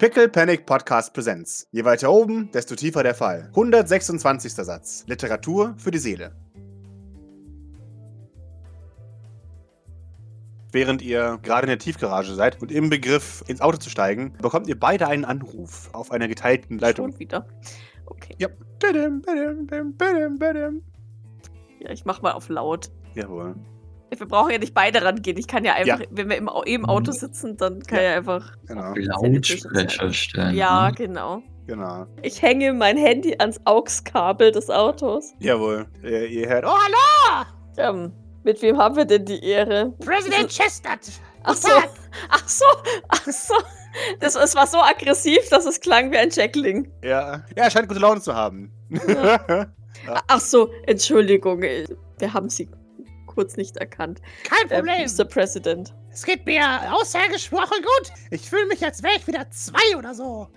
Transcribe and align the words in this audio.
Pickle 0.00 0.30
Panic 0.30 0.64
Podcast 0.64 1.12
Präsenz. 1.12 1.68
Je 1.72 1.84
weiter 1.84 2.10
oben, 2.10 2.50
desto 2.52 2.74
tiefer 2.74 3.02
der 3.02 3.14
Fall. 3.14 3.48
126. 3.48 4.54
Satz. 4.54 5.04
Literatur 5.06 5.74
für 5.76 5.90
die 5.90 5.98
Seele. 5.98 6.34
Während 10.72 11.02
ihr 11.02 11.38
gerade 11.42 11.66
in 11.66 11.68
der 11.68 11.78
Tiefgarage 11.78 12.34
seid 12.34 12.62
und 12.62 12.72
im 12.72 12.88
Begriff 12.88 13.44
ins 13.46 13.60
Auto 13.60 13.76
zu 13.76 13.90
steigen, 13.90 14.32
bekommt 14.40 14.68
ihr 14.68 14.80
beide 14.80 15.06
einen 15.06 15.26
Anruf 15.26 15.90
auf 15.92 16.12
einer 16.12 16.28
geteilten 16.28 16.78
Leitung. 16.78 17.10
Schon 17.10 17.20
wieder. 17.20 17.46
Okay. 18.06 18.34
Ja. 18.38 18.48
Ja, 21.78 21.90
ich 21.90 22.06
mach 22.06 22.22
mal 22.22 22.32
auf 22.32 22.48
laut. 22.48 22.90
Jawohl. 23.12 23.54
Wir 24.16 24.26
brauchen 24.26 24.50
ja 24.50 24.58
nicht 24.58 24.74
beide 24.74 25.02
rangehen. 25.02 25.36
Ich 25.38 25.46
kann 25.46 25.64
ja 25.64 25.74
einfach, 25.74 26.00
Ja. 26.00 26.06
wenn 26.10 26.28
wir 26.28 26.36
im, 26.36 26.50
im 26.66 26.84
Auto 26.86 27.12
sitzen, 27.12 27.56
dann 27.56 27.80
kann 27.82 27.98
Ja. 28.02 28.10
ich 28.10 28.16
einfach. 28.18 28.52
Genau. 28.66 28.94
Lautsprecher 28.94 30.12
stellen. 30.12 30.56
Ja, 30.56 30.88
ne? 30.88 30.94
genau. 30.94 31.42
Genau. 31.66 32.06
Ich 32.22 32.42
hänge 32.42 32.72
mein 32.72 32.96
Handy 32.96 33.36
ans 33.38 33.60
AUX-Kabel 33.64 34.50
des 34.50 34.68
Autos. 34.70 35.32
Jawohl. 35.38 35.86
Ihr, 36.02 36.26
ihr 36.26 36.48
hört. 36.48 36.64
Oh, 36.66 36.70
hallo! 36.72 37.46
Ähm, 37.76 38.12
mit 38.42 38.60
wem 38.62 38.76
haben 38.78 38.96
wir 38.96 39.04
denn 39.04 39.24
die 39.24 39.42
Ehre? 39.44 39.94
Präsident 40.04 40.48
Chestnut! 40.48 40.98
Ach 41.44 41.54
so, 41.54 41.68
ach 42.28 42.48
so, 42.48 42.64
ach 43.08 43.22
so. 43.26 43.54
Das, 44.20 44.34
es 44.34 44.54
war 44.54 44.66
so 44.66 44.78
aggressiv, 44.78 45.48
dass 45.50 45.64
es 45.66 45.80
klang 45.80 46.10
wie 46.12 46.16
ein 46.18 46.30
Jackling. 46.30 46.90
Ja. 47.02 47.44
Ja, 47.56 47.64
er 47.64 47.70
scheint 47.70 47.88
gute 47.88 48.00
Laune 48.00 48.20
zu 48.20 48.34
haben. 48.34 48.72
Ach 50.28 50.40
so, 50.40 50.70
Entschuldigung, 50.86 51.60
wir 51.62 52.32
haben 52.32 52.48
Sie 52.48 52.68
kurz 53.34 53.56
nicht 53.56 53.76
erkannt. 53.76 54.20
Kein 54.44 54.70
Äh, 54.70 54.76
Problem. 54.76 55.06
Mr. 55.06 55.24
President. 55.24 55.94
Es 56.10 56.24
geht 56.24 56.44
mir 56.46 56.62
ausgesprochen 56.92 57.78
gut. 57.82 58.12
Ich 58.30 58.48
fühle 58.48 58.66
mich, 58.66 58.84
als 58.84 59.02
wäre 59.02 59.14
ich 59.16 59.26
wieder 59.26 59.48
zwei 59.50 59.96
oder 59.96 60.14
so. 60.14 60.48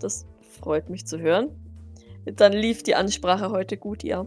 Das 0.00 0.26
freut 0.60 0.90
mich 0.90 1.06
zu 1.06 1.18
hören. 1.18 1.48
Dann 2.24 2.52
lief 2.52 2.82
die 2.82 2.94
Ansprache 2.94 3.50
heute 3.50 3.76
gut, 3.76 4.02
ja. 4.02 4.26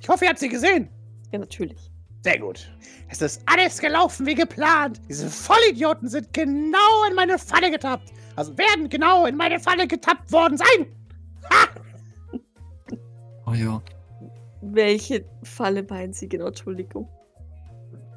Ich 0.00 0.08
hoffe, 0.08 0.24
ihr 0.24 0.30
habt 0.30 0.38
sie 0.40 0.48
gesehen. 0.48 0.88
Ja, 1.32 1.38
natürlich. 1.38 1.90
Sehr 2.24 2.38
gut. 2.38 2.70
Es 3.08 3.20
ist 3.20 3.42
alles 3.46 3.78
gelaufen 3.80 4.26
wie 4.26 4.34
geplant. 4.34 5.00
Diese 5.08 5.28
Vollidioten 5.28 6.08
sind 6.08 6.32
genau 6.32 7.04
in 7.08 7.14
meine 7.16 7.38
Falle 7.38 7.70
getappt. 7.70 8.12
Also 8.36 8.56
werden 8.56 8.88
genau 8.88 9.26
in 9.26 9.36
meine 9.36 9.58
Falle 9.60 9.86
getappt 9.88 10.30
worden 10.30 10.56
sein. 10.56 10.86
Oh 13.46 13.52
ja. 13.54 13.82
Welche 14.62 15.24
Falle 15.42 15.82
meinen 15.82 16.12
Sie 16.12 16.28
genau? 16.28 16.46
Entschuldigung. 16.46 17.08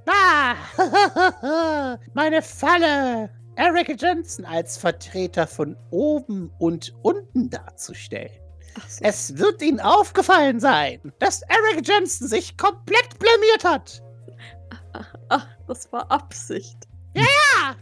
Ah, 0.07 0.55
meine 2.13 2.41
Falle. 2.41 3.29
Eric 3.57 3.99
Johnson 4.01 4.45
als 4.45 4.77
Vertreter 4.77 5.47
von 5.47 5.77
oben 5.89 6.51
und 6.59 6.93
unten 7.03 7.49
darzustellen. 7.49 8.29
Ach 8.77 8.89
so. 8.89 8.99
Es 9.03 9.38
wird 9.38 9.61
Ihnen 9.61 9.79
aufgefallen 9.79 10.59
sein, 10.59 10.99
dass 11.19 11.41
Eric 11.43 11.88
Johnson 11.88 12.27
sich 12.27 12.57
komplett 12.57 13.17
blamiert 13.17 13.63
hat. 13.63 14.03
Ach, 15.29 15.47
das 15.67 15.91
war 15.93 16.11
Absicht. 16.11 16.77
Ja, 17.16 17.75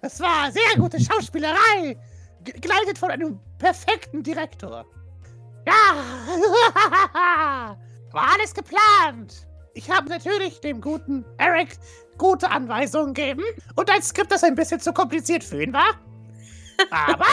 es 0.00 0.18
war 0.18 0.50
sehr 0.50 0.78
gute 0.80 0.98
Schauspielerei, 0.98 1.98
ge- 2.44 2.58
geleitet 2.58 2.96
von 2.96 3.10
einem 3.10 3.38
perfekten 3.58 4.22
Direktor. 4.22 4.86
Ja, 5.66 7.76
war 8.12 8.28
alles 8.34 8.54
geplant. 8.54 9.46
Ich 9.74 9.90
habe 9.90 10.08
natürlich 10.08 10.60
dem 10.60 10.80
guten 10.80 11.24
Eric 11.36 11.78
gute 12.16 12.50
Anweisungen 12.50 13.14
gegeben 13.14 13.44
und 13.76 13.90
ein 13.90 14.02
Skript, 14.02 14.32
das 14.32 14.42
ein 14.42 14.54
bisschen 14.54 14.80
zu 14.80 14.92
kompliziert 14.92 15.44
für 15.44 15.62
ihn 15.62 15.72
war. 15.72 15.94
Aber 16.90 17.26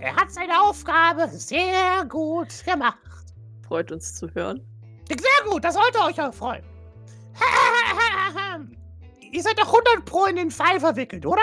er 0.00 0.16
hat 0.16 0.30
seine 0.30 0.60
Aufgabe 0.60 1.28
sehr 1.28 2.04
gut 2.08 2.48
gemacht. 2.64 2.98
Freut 3.66 3.90
uns 3.92 4.14
zu 4.14 4.28
hören. 4.34 4.60
Sehr 5.08 5.50
gut, 5.50 5.64
das 5.64 5.74
sollte 5.74 5.98
euch 6.00 6.20
auch 6.20 6.34
freuen. 6.34 6.62
Ihr 9.32 9.42
seid 9.42 9.58
doch 9.58 9.66
100 9.66 10.04
Pro 10.04 10.24
in 10.26 10.36
den 10.36 10.50
Fall 10.50 10.80
verwickelt, 10.80 11.24
oder? 11.26 11.42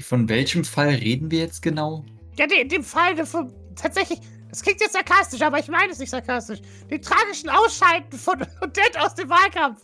Von 0.00 0.28
welchem 0.28 0.64
Fall 0.64 0.88
reden 0.90 1.30
wir 1.30 1.40
jetzt 1.40 1.62
genau? 1.62 2.04
Ja, 2.36 2.46
in 2.46 2.68
dem 2.68 2.84
Fall 2.84 3.14
de- 3.14 3.26
von, 3.26 3.52
tatsächlich, 3.74 4.20
das 4.48 4.62
klingt 4.62 4.80
jetzt 4.80 4.92
sarkastisch, 4.94 5.42
aber 5.42 5.58
ich 5.58 5.68
meine 5.68 5.92
es 5.92 5.98
nicht 5.98 6.10
sarkastisch. 6.10 6.60
Den 6.90 7.02
tragischen 7.02 7.48
Ausscheiden 7.50 8.18
von 8.18 8.40
Odette 8.62 9.00
aus 9.00 9.14
dem 9.14 9.28
Wahlkampf. 9.28 9.82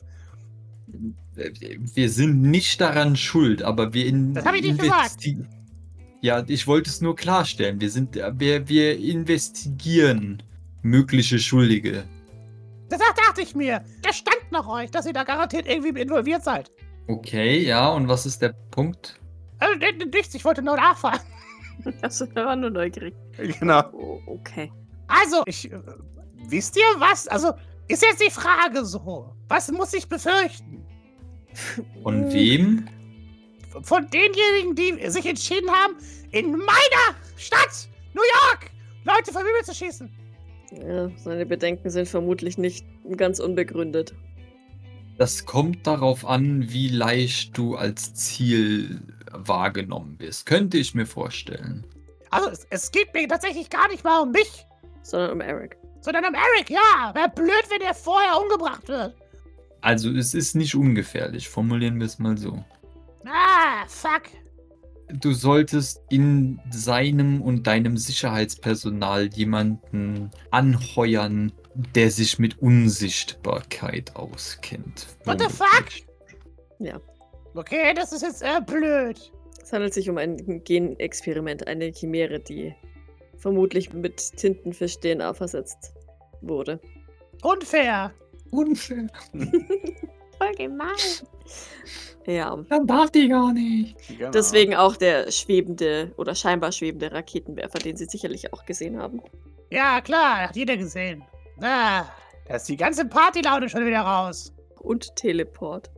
Wir 1.35 2.11
sind 2.11 2.43
nicht 2.43 2.81
daran 2.81 3.17
schuld, 3.17 3.63
aber 3.63 3.93
wir 3.93 4.07
in 4.07 4.35
Das 4.35 4.45
hab 4.45 4.55
ich 4.55 4.63
nicht 4.63 4.81
investi- 4.81 5.45
Ja, 6.21 6.45
ich 6.47 6.67
wollte 6.67 6.89
es 6.91 7.01
nur 7.01 7.17
klarstellen. 7.17 7.81
Wir 7.81 7.91
sind, 7.91 8.15
wir, 8.15 8.69
wir 8.69 8.99
investigieren 8.99 10.43
mögliche 10.83 11.39
Schuldige. 11.39 12.05
Das 12.89 13.01
dachte 13.01 13.41
ich 13.43 13.55
mir. 13.57 13.83
Der 14.05 14.13
stand 14.13 14.37
nach 14.53 14.69
euch, 14.69 14.91
dass 14.91 15.07
ihr 15.07 15.13
da 15.13 15.25
garantiert 15.25 15.67
irgendwie 15.67 16.01
involviert 16.01 16.45
seid. 16.45 16.71
Okay, 17.09 17.67
ja, 17.67 17.89
und 17.89 18.07
was 18.09 18.27
ist 18.27 18.41
der 18.41 18.55
Punkt? 18.71 19.19
Also, 19.59 19.75
nichts, 20.13 20.35
ich 20.35 20.45
wollte 20.45 20.63
nur 20.63 20.77
nachfragen. 20.77 21.21
Also, 22.03 22.27
wir 22.35 22.45
waren 22.47 22.61
nur 22.61 22.71
neugierig. 22.71 23.15
genau. 23.59 23.91
Oh, 23.93 24.21
okay. 24.27 24.71
Also, 25.07 25.43
ich, 25.47 25.71
äh, 25.71 25.81
wisst 26.49 26.77
ihr 26.77 26.83
was? 26.99 27.29
Also, 27.29 27.53
ist 27.89 28.03
jetzt 28.03 28.23
die 28.23 28.31
Frage 28.31 28.85
so. 28.85 29.35
Was 29.49 29.71
muss 29.71 29.93
ich 29.93 30.09
befürchten? 30.09 30.85
Von 32.03 32.33
wem? 32.33 32.89
Von 33.83 34.09
denjenigen, 34.09 34.75
die 34.75 35.11
sich 35.11 35.27
entschieden 35.27 35.71
haben, 35.71 35.95
in 36.31 36.53
meiner 36.53 37.15
Stadt, 37.37 37.89
New 38.15 38.23
York, 38.23 38.71
Leute 39.05 39.33
vom 39.33 39.43
Himmel 39.43 39.65
zu 39.65 39.75
schießen. 39.75 40.11
Ja, 40.73 41.11
seine 41.17 41.47
Bedenken 41.47 41.91
sind 41.91 42.09
vermutlich 42.09 42.59
nicht 42.59 42.87
ganz 43.17 43.39
unbegründet. 43.39 44.15
Das 45.19 45.45
kommt 45.45 45.87
darauf 45.87 46.25
an, 46.25 46.73
wie 46.73 46.89
leicht 46.89 47.57
du 47.57 47.77
als 47.77 48.15
Ziel 48.15 49.03
wahrgenommen 49.39 50.19
wirst. 50.19 50.47
Könnte 50.47 50.79
ich 50.79 50.95
mir 50.95 51.07
vorstellen. 51.07 51.87
Also, 52.31 52.49
es, 52.51 52.67
es 52.71 52.91
geht 52.91 53.13
mir 53.15 53.29
tatsächlich 53.29 53.71
gar 53.71 53.89
nicht 53.89 54.05
mal 54.05 54.21
um 54.21 54.31
mich, 54.33 54.65
Sondern 55.03 55.33
um 55.33 55.41
Eric. 55.41 55.77
sondern 56.01 56.25
um 56.25 56.35
Eric, 56.35 56.71
ja. 56.71 57.13
Wäre 57.15 57.29
blöd, 57.31 57.65
wenn 57.71 57.81
er 57.83 57.95
vorher 57.95 58.41
umgebracht 58.41 58.89
wird. 58.89 59.15
Also 59.83 60.11
es 60.11 60.33
ist 60.33 60.55
nicht 60.57 60.75
ungefährlich, 60.75 61.49
formulieren 61.49 61.99
wir 61.99 62.07
es 62.07 62.19
mal 62.19 62.39
so. 62.39 62.65
Ah, 63.27 63.85
fuck. 63.87 64.23
Du 65.21 65.33
solltest 65.35 66.01
in 66.09 66.59
seinem 66.71 67.43
und 67.43 67.67
deinem 67.67 67.99
Sicherheitspersonal 67.99 69.27
jemanden 69.35 70.31
anheuern, 70.51 71.53
der 71.95 72.11
sich 72.11 72.39
mit 72.39 72.59
Unsichtbarkeit 72.63 74.17
auskennt. 74.17 75.07
What 75.25 75.41
the 75.41 75.49
fuck? 75.49 75.85
Okay, 77.55 77.95
das 77.95 78.13
ist 78.13 78.23
jetzt 78.23 78.43
äh, 78.43 78.61
blöd. 78.65 79.33
Es 79.63 79.73
handelt 79.73 79.95
sich 79.95 80.11
um 80.11 80.19
ein 80.19 80.63
Genexperiment, 80.65 81.67
eine 81.67 81.93
Chimäre, 81.93 82.41
die 82.41 82.75
vermutlich 83.39 83.93
mit 83.93 84.37
Tintenfisch-DNA 84.37 85.33
versetzt 85.35 85.95
wurde. 86.41 86.81
Unfair. 87.43 88.13
Unfair. 88.51 89.07
Voll 89.33 90.55
gemein. 90.57 90.89
Ja, 92.27 92.57
Dann 92.69 92.87
darf 92.87 93.11
die 93.11 93.29
gar 93.29 93.53
nicht. 93.53 93.97
genau. 94.09 94.31
deswegen 94.31 94.75
auch 94.75 94.97
der 94.97 95.31
schwebende 95.31 96.13
oder 96.17 96.35
scheinbar 96.35 96.73
schwebende 96.73 97.13
Raketenwerfer, 97.13 97.79
den 97.79 97.97
Sie 97.97 98.07
sicherlich 98.07 98.53
auch 98.53 98.65
gesehen 98.65 98.99
haben. 98.99 99.21
Ja, 99.71 100.01
klar, 100.01 100.49
hat 100.49 100.57
jeder 100.57 100.77
gesehen. 100.77 101.23
Ah, 101.61 102.05
da 102.47 102.57
ist 102.57 102.69
die 102.69 102.77
ganze 102.77 103.05
Partylaune 103.07 103.69
schon 103.69 103.87
wieder 103.87 104.01
raus. 104.01 104.53
Und 104.81 105.15
Teleport. 105.17 105.91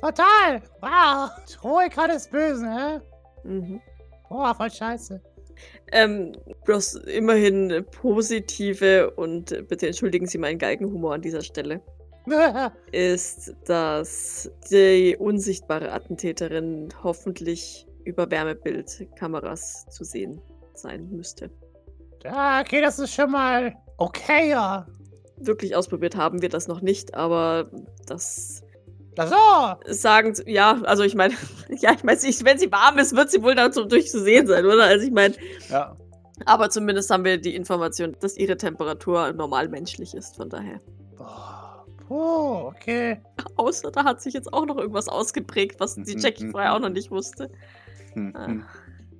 Total. 0.00 0.62
Wow. 0.80 1.30
Troika 1.46 2.06
des 2.06 2.28
Bösen, 2.28 2.68
hä? 2.72 3.00
Mhm. 3.44 3.80
Boah, 4.28 4.54
voll 4.54 4.70
scheiße. 4.70 5.20
Ähm, 5.90 6.32
bloß 6.64 6.94
immerhin 7.06 7.84
positive 7.90 9.10
und 9.12 9.66
bitte 9.68 9.86
entschuldigen 9.86 10.26
Sie 10.26 10.38
meinen 10.38 10.58
Galgenhumor 10.58 11.14
an 11.14 11.22
dieser 11.22 11.42
Stelle. 11.42 11.80
ist, 12.92 13.54
dass 13.66 14.50
die 14.70 15.16
unsichtbare 15.18 15.92
Attentäterin 15.92 16.88
hoffentlich 17.02 17.86
über 18.04 18.30
Wärmebildkameras 18.30 19.86
zu 19.90 20.04
sehen 20.04 20.40
sein 20.74 21.08
müsste. 21.10 21.50
ja, 22.24 22.60
okay, 22.60 22.80
das 22.80 22.98
ist 22.98 23.14
schon 23.14 23.30
mal 23.30 23.74
okay, 23.98 24.50
ja. 24.50 24.86
Wirklich 25.38 25.74
ausprobiert 25.74 26.16
haben 26.16 26.42
wir 26.42 26.48
das 26.48 26.68
noch 26.68 26.80
nicht, 26.80 27.14
aber 27.14 27.70
das 28.06 28.62
So. 29.26 29.92
sagen, 29.92 30.34
ja, 30.46 30.80
also 30.84 31.02
ich 31.02 31.14
meine, 31.14 31.34
ja, 31.68 31.92
ich 31.92 32.04
meine, 32.04 32.20
wenn 32.20 32.58
sie 32.58 32.70
warm 32.70 32.98
ist, 32.98 33.16
wird 33.16 33.30
sie 33.30 33.42
wohl 33.42 33.54
dazu 33.54 33.84
durch 33.84 34.08
zu 34.10 34.22
sehen 34.22 34.46
sein, 34.46 34.64
oder? 34.64 34.84
Also 34.84 35.04
ich 35.06 35.12
meine, 35.12 35.34
Ja. 35.68 35.96
aber 36.46 36.70
zumindest 36.70 37.10
haben 37.10 37.24
wir 37.24 37.38
die 37.40 37.54
Information, 37.54 38.16
dass 38.20 38.36
ihre 38.36 38.56
Temperatur 38.56 39.32
normal 39.32 39.68
menschlich 39.68 40.14
ist, 40.14 40.36
von 40.36 40.48
daher. 40.48 40.80
Boah, 41.16 41.84
Puh, 42.06 42.68
okay. 42.68 43.20
Außer 43.56 43.90
da 43.90 44.04
hat 44.04 44.22
sich 44.22 44.34
jetzt 44.34 44.52
auch 44.52 44.64
noch 44.66 44.76
irgendwas 44.78 45.08
ausgeprägt, 45.08 45.80
was 45.80 45.94
die 45.96 46.14
Mhm, 46.14 46.20
Jackie 46.20 46.44
mhm, 46.44 46.50
vorher 46.52 46.74
auch 46.74 46.78
noch 46.80 46.88
mhm. 46.88 46.94
nicht 46.94 47.10
wusste. 47.10 47.50
Ah. 48.34 48.48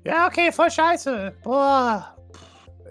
Ja, 0.04 0.26
okay, 0.26 0.50
voll 0.52 0.70
scheiße. 0.70 1.34
Boah. 1.42 2.16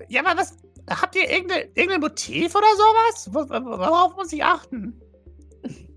Ja, 0.07 0.23
aber 0.25 0.39
was. 0.39 0.55
Habt 0.89 1.15
ihr 1.15 1.29
irgendein, 1.29 1.63
irgendein 1.75 1.99
Motiv 1.99 2.55
oder 2.55 2.67
sowas? 2.77 3.29
Worauf 3.33 4.15
muss 4.15 4.31
ich 4.31 4.43
achten? 4.43 5.01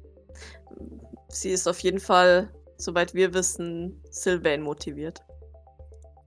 Sie 1.31 1.51
ist 1.51 1.67
auf 1.67 1.79
jeden 1.81 2.01
Fall, 2.01 2.53
soweit 2.77 3.15
wir 3.15 3.33
wissen, 3.35 4.03
Sylvain 4.11 4.63
motiviert. 4.63 5.23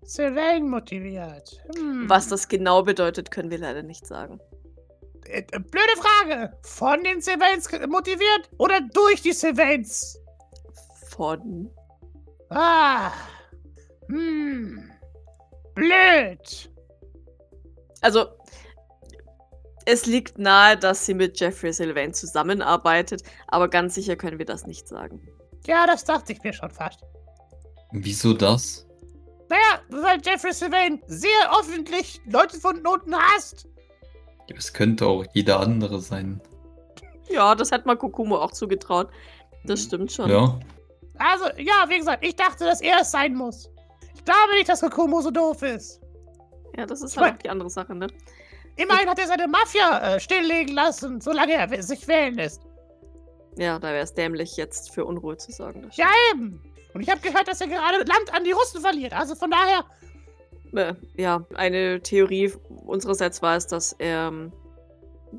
Sylvain 0.05 0.69
motiviert. 0.69 1.61
Hm. 1.75 2.09
Was 2.09 2.27
das 2.27 2.47
genau 2.47 2.83
bedeutet, 2.83 3.31
können 3.31 3.51
wir 3.51 3.57
leider 3.57 3.83
nicht 3.83 4.05
sagen. 4.05 4.39
Äh, 5.25 5.39
äh, 5.51 5.59
blöde 5.59 5.95
Frage. 5.97 6.53
Von 6.63 7.03
den 7.03 7.21
Sylvains 7.21 7.69
motiviert 7.87 8.49
oder 8.57 8.81
durch 8.93 9.21
die 9.21 9.33
Sylvains? 9.33 10.19
Von. 11.09 11.69
Ah. 12.49 13.11
Hm. 14.07 14.91
Blöd. 15.75 16.69
Also, 18.01 18.25
es 19.85 20.05
liegt 20.05 20.37
nahe, 20.37 20.77
dass 20.77 21.05
sie 21.05 21.13
mit 21.13 21.39
Jeffrey 21.39 21.73
Sylvain 21.73 22.13
zusammenarbeitet, 22.13 23.23
aber 23.47 23.67
ganz 23.67 23.95
sicher 23.95 24.15
können 24.15 24.39
wir 24.39 24.45
das 24.45 24.65
nicht 24.65 24.87
sagen. 24.87 25.21
Ja, 25.65 25.85
das 25.87 26.03
dachte 26.03 26.33
ich 26.33 26.43
mir 26.43 26.53
schon 26.53 26.69
fast. 26.71 26.99
Wieso 27.91 28.33
das? 28.33 28.87
Naja, 29.49 29.81
weil 29.89 30.19
Jeffrey 30.23 30.53
Sylvain 30.53 31.01
sehr 31.07 31.59
öffentlich 31.59 32.21
Leute 32.25 32.59
von 32.59 32.85
unten 32.85 33.15
hasst. 33.15 33.67
Es 34.55 34.73
könnte 34.73 35.05
auch 35.05 35.25
jeder 35.33 35.59
andere 35.59 35.99
sein. 36.01 36.41
Ja, 37.29 37.55
das 37.55 37.71
hat 37.71 37.85
man 37.85 37.97
Kokumo 37.97 38.37
auch 38.37 38.51
zugetraut. 38.51 39.09
Das 39.65 39.83
stimmt 39.83 40.11
schon. 40.11 40.29
Ja. 40.29 40.59
Also, 41.17 41.45
ja, 41.57 41.85
wie 41.87 41.97
gesagt, 41.97 42.25
ich 42.25 42.35
dachte, 42.35 42.65
dass 42.65 42.81
er 42.81 43.01
es 43.01 43.11
sein 43.11 43.35
muss. 43.35 43.69
Ich 44.15 44.25
glaube 44.25 44.53
nicht, 44.55 44.67
dass 44.67 44.81
Kokumo 44.81 45.21
so 45.21 45.31
doof 45.31 45.61
ist. 45.61 46.01
Ja, 46.77 46.85
das 46.85 47.01
ist 47.01 47.15
halt 47.17 47.35
auch 47.35 47.37
die 47.37 47.49
andere 47.49 47.69
Sache, 47.69 47.95
ne? 47.95 48.07
Immerhin 48.75 49.09
hat 49.09 49.19
er 49.19 49.27
seine 49.27 49.47
Mafia 49.47 50.15
äh, 50.15 50.19
stilllegen 50.19 50.73
lassen, 50.73 51.21
solange 51.21 51.53
er 51.53 51.83
sich 51.83 52.07
wählen 52.07 52.35
lässt. 52.35 52.61
Ja, 53.57 53.77
da 53.77 53.89
wäre 53.89 54.03
es 54.03 54.13
dämlich, 54.13 54.57
jetzt 54.57 54.91
für 54.93 55.05
Unruhe 55.05 55.37
zu 55.37 55.51
sorgen. 55.51 55.89
Ja, 55.93 56.09
eben. 56.31 56.59
Und 56.93 57.01
ich 57.01 57.09
habe 57.09 57.21
gehört, 57.21 57.47
dass 57.47 57.61
er 57.61 57.67
gerade 57.67 57.97
Land 57.97 58.33
an 58.33 58.43
die 58.43 58.51
Russen 58.51 58.81
verliert. 58.81 59.13
Also 59.13 59.35
von 59.35 59.51
daher. 59.51 59.85
Äh, 60.73 60.95
ja, 61.21 61.45
eine 61.53 62.01
Theorie 62.01 62.51
unsererseits 62.85 63.41
war 63.41 63.55
es, 63.55 63.67
dass 63.67 63.93
er 63.93 64.29
ähm, 64.29 64.51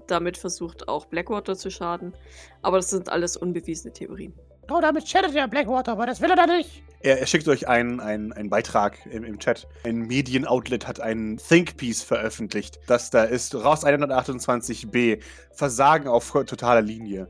damit 0.07 0.37
versucht, 0.37 0.89
auch 0.89 1.07
Blackwater 1.07 1.57
zu 1.57 1.71
schaden. 1.71 2.15
Aber 2.63 2.77
das 2.77 2.91
sind 2.91 3.09
alles 3.09 3.37
unbewiesene 3.37 3.93
Theorien. 3.93 4.33
Oh, 4.71 4.81
damit 4.81 5.05
chattet 5.07 5.35
er 5.35 5.49
Blackwater, 5.49 5.93
aber 5.93 6.07
das 6.07 6.21
will 6.21 6.31
er 6.31 6.37
da 6.37 6.47
nicht. 6.47 6.83
Er, 7.05 7.21
er 7.21 7.27
schickt 7.27 7.47
euch 7.49 7.69
einen, 7.69 8.01
einen, 8.01 8.33
einen 8.33 8.49
Beitrag 8.49 8.97
im, 9.05 9.25
im 9.25 9.39
Chat. 9.39 9.69
Ein 9.85 10.07
Medienoutlet 10.07 10.89
hat 10.89 11.01
einen 11.01 11.37
Thinkpiece 11.37 12.03
veröffentlicht. 12.03 12.81
Das 12.87 13.11
da 13.11 13.25
ist 13.25 13.55
raus 13.55 13.85
128b. 13.85 15.21
Versagen 15.53 16.09
auf 16.09 16.31
totaler 16.31 16.81
Linie. 16.81 17.29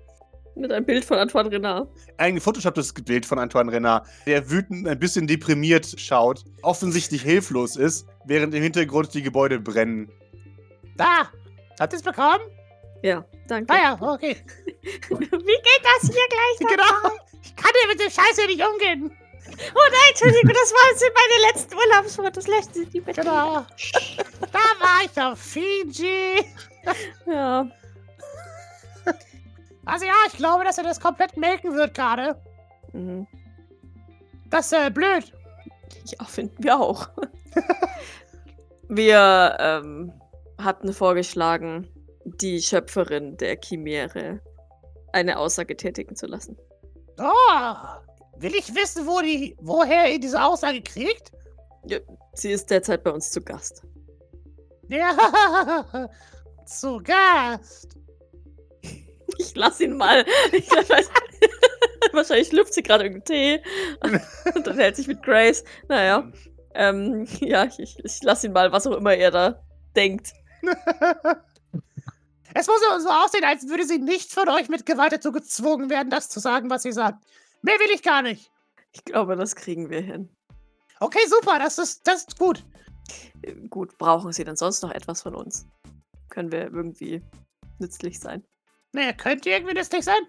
Mit 0.55 0.71
einem 0.71 0.87
Bild 0.87 1.05
von 1.05 1.19
Antoine 1.19 1.51
Renard. 1.51 1.89
Ein 2.19 2.37
gefotoshopptes 2.37 2.93
Bild 2.93 3.27
von 3.27 3.41
Antoine 3.41 3.73
Renard, 3.73 4.07
der 4.27 4.49
wütend, 4.49 4.87
ein 4.87 5.01
bisschen 5.01 5.27
deprimiert 5.27 5.97
schaut, 5.99 6.45
offensichtlich 6.63 7.23
hilflos 7.23 7.75
ist, 7.75 8.07
während 8.25 8.55
im 8.55 8.63
Hintergrund 8.63 9.13
die 9.13 9.23
Gebäude 9.23 9.59
brennen. 9.59 10.09
Da! 10.97 11.29
Habt 11.81 11.93
ihr 11.93 11.97
es 11.97 12.03
bekommen? 12.05 12.45
Ja, 13.03 13.25
danke. 13.49 13.75
Ah 13.75 13.77
ja, 13.77 13.99
okay. 14.01 14.37
Wie 15.11 15.27
geht 15.27 15.83
das 15.83 16.03
hier 16.03 16.29
gleich? 16.29 16.71
Genau. 16.71 17.17
Ich 17.43 17.57
kann 17.57 17.73
ja 17.83 17.89
mit 17.89 18.01
dem 18.01 18.11
Scheiße 18.11 18.47
nicht 18.47 18.63
umgehen. 18.65 19.11
Oh 19.47 19.89
nein, 19.91 20.11
Entschuldigung, 20.11 20.51
das 20.51 20.73
waren 20.73 20.99
sind 20.99 21.13
meine 21.15 21.53
letzten 21.53 21.75
Urlaubsfotos. 21.75 22.47
Lassen 22.47 22.75
Sie 22.75 22.87
die 22.87 23.01
bitte. 23.01 23.21
Genau. 23.23 23.65
da 24.41 24.59
war 24.81 25.05
ich 25.05 25.21
auf 25.21 25.39
Fiji. 25.39 26.45
Ja. 27.27 27.69
Also 29.87 30.07
ja, 30.07 30.15
ich 30.27 30.35
glaube, 30.35 30.65
dass 30.65 30.79
er 30.79 30.85
das 30.85 31.01
komplett 31.01 31.37
melken 31.37 31.75
wird 31.75 31.95
gerade. 31.95 32.41
Mhm. 32.93 33.27
Das 34.51 34.67
ist 34.67 34.73
äh, 34.73 34.91
blöd. 34.91 35.33
Ja, 36.07 36.25
finden 36.25 36.63
wir 36.63 36.79
auch. 36.79 37.09
wir 38.89 39.57
ähm, 39.59 40.13
hatten 40.59 40.93
vorgeschlagen, 40.93 41.89
die 42.25 42.63
Schöpferin 42.63 43.37
der 43.37 43.59
Chimäre 43.63 44.41
eine 45.13 45.39
Aussage 45.39 45.77
tätigen 45.77 46.17
zu 46.17 46.27
lassen. 46.27 46.57
Oh, 47.19 47.75
will 48.39 48.55
ich 48.55 48.75
wissen, 48.75 49.07
wo 49.07 49.21
die, 49.21 49.57
woher 49.61 50.11
ihr 50.13 50.21
diese 50.21 50.43
Aussage 50.43 50.83
kriegt? 50.83 51.33
Ja, 51.87 51.99
sie 52.35 52.53
ist 52.53 52.71
derzeit 52.71 53.05
bei 53.05 53.11
uns 53.11 53.31
zu 53.31 53.43
Gast. 53.43 53.83
Ja, 54.89 56.09
zu 56.67 57.01
Gast. 57.03 57.97
Ich 59.39 59.55
lass 59.55 59.81
ihn 59.81 59.97
mal. 59.97 60.25
Weiß, 60.25 61.11
wahrscheinlich 62.13 62.53
lüpft 62.53 62.75
sie 62.75 62.83
gerade 62.83 63.05
irgendeinen 63.05 63.61
Tee 63.61 63.63
und 64.55 64.67
dann 64.67 64.77
hält 64.77 64.97
sich 64.97 65.09
mit 65.09 65.23
Grace. 65.23 65.65
Naja, 65.89 66.31
ähm, 66.75 67.27
ja, 67.41 67.67
ich, 67.79 67.99
ich 68.03 68.23
lass 68.23 68.45
ihn 68.45 68.53
mal, 68.53 68.73
was 68.73 68.87
auch 68.87 68.97
immer 68.97 69.15
er 69.15 69.31
da 69.31 69.63
denkt. 69.97 70.33
Es 72.55 72.67
muss 72.69 72.81
so 73.03 73.11
aussehen, 73.11 73.45
als 73.45 73.69
würde 73.69 73.85
sie 73.85 73.99
nicht 73.99 74.33
von 74.33 74.49
euch 74.49 74.69
mit 74.69 74.87
Gewalt 74.87 75.13
dazu 75.13 75.33
gezwungen 75.33 75.91
werden, 75.91 76.11
das 76.11 76.29
zu 76.29 76.41
sagen, 76.41 76.71
was 76.71 76.83
sie 76.83 76.93
sagt. 76.93 77.25
Mehr 77.65 77.81
will 77.81 77.95
ich 77.95 78.03
gar 78.03 78.21
nicht. 78.21 78.53
Ich 78.93 79.05
glaube, 79.07 79.37
das 79.37 79.57
kriegen 79.57 79.89
wir 79.89 80.03
hin. 80.03 80.29
Okay, 81.01 81.27
super, 81.27 81.59
das 81.59 81.79
ist, 81.79 82.07
das 82.07 82.25
ist 82.25 82.39
gut. 82.39 82.63
Äh, 83.41 83.55
gut, 83.69 83.97
brauchen 83.97 84.33
Sie 84.33 84.45
denn 84.45 84.57
sonst 84.57 84.83
noch 84.83 84.91
etwas 84.91 85.23
von 85.23 85.35
uns? 85.35 85.67
Können 86.29 86.53
wir 86.53 86.65
irgendwie 86.65 87.23
nützlich 87.79 88.21
sein? 88.21 88.45
Naja, 88.93 89.15
könnt 89.15 89.47
ihr 89.47 89.57
irgendwie 89.57 89.73
nützlich 89.75 90.05
sein? 90.05 90.21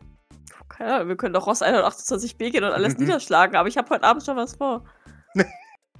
Keine 0.69 0.95
Ahnung, 0.95 1.09
wir 1.09 1.17
können 1.17 1.33
doch 1.33 1.45
Ross 1.45 1.61
128b 1.61 2.51
gehen 2.51 2.63
und 2.63 2.71
alles 2.71 2.93
mhm. 2.93 3.03
niederschlagen, 3.03 3.57
aber 3.57 3.67
ich 3.67 3.77
habe 3.77 3.89
heute 3.89 4.05
Abend 4.05 4.23
schon 4.23 4.37
was 4.37 4.55
vor. 4.55 4.85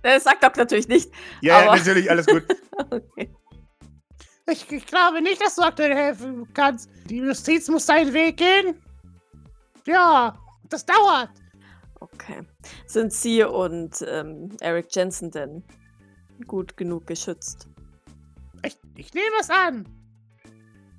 das 0.04 0.24
sagt 0.24 0.42
Doc 0.42 0.56
natürlich 0.56 0.88
nicht. 0.88 1.12
Ja, 1.42 1.60
aber... 1.60 1.76
natürlich, 1.76 2.10
alles 2.10 2.28
gut. 2.28 2.46
okay. 2.92 3.36
Ich, 4.50 4.72
ich, 4.72 4.86
glaube 4.86 5.22
nicht, 5.22 5.42
dass 5.42 5.56
du 5.56 5.64
aktuell 5.64 5.94
helfen 5.94 6.48
kannst. 6.54 6.90
Die 7.10 7.18
Justiz 7.18 7.68
muss 7.68 7.86
seinen 7.86 8.14
Weg 8.14 8.38
gehen. 8.38 8.82
Ja, 9.86 10.40
das 10.76 10.86
dauert. 10.86 11.30
Okay. 12.02 12.46
Sind 12.86 13.14
Sie 13.14 13.44
und 13.44 14.04
ähm, 14.08 14.56
Eric 14.60 14.94
Jensen 14.94 15.32
denn 15.32 15.64
gut 16.46 16.76
genug 16.76 17.08
geschützt? 17.08 17.70
Ich, 18.64 18.78
ich 18.98 19.14
nehme 19.14 19.36
es 19.40 19.50
an. 19.50 19.88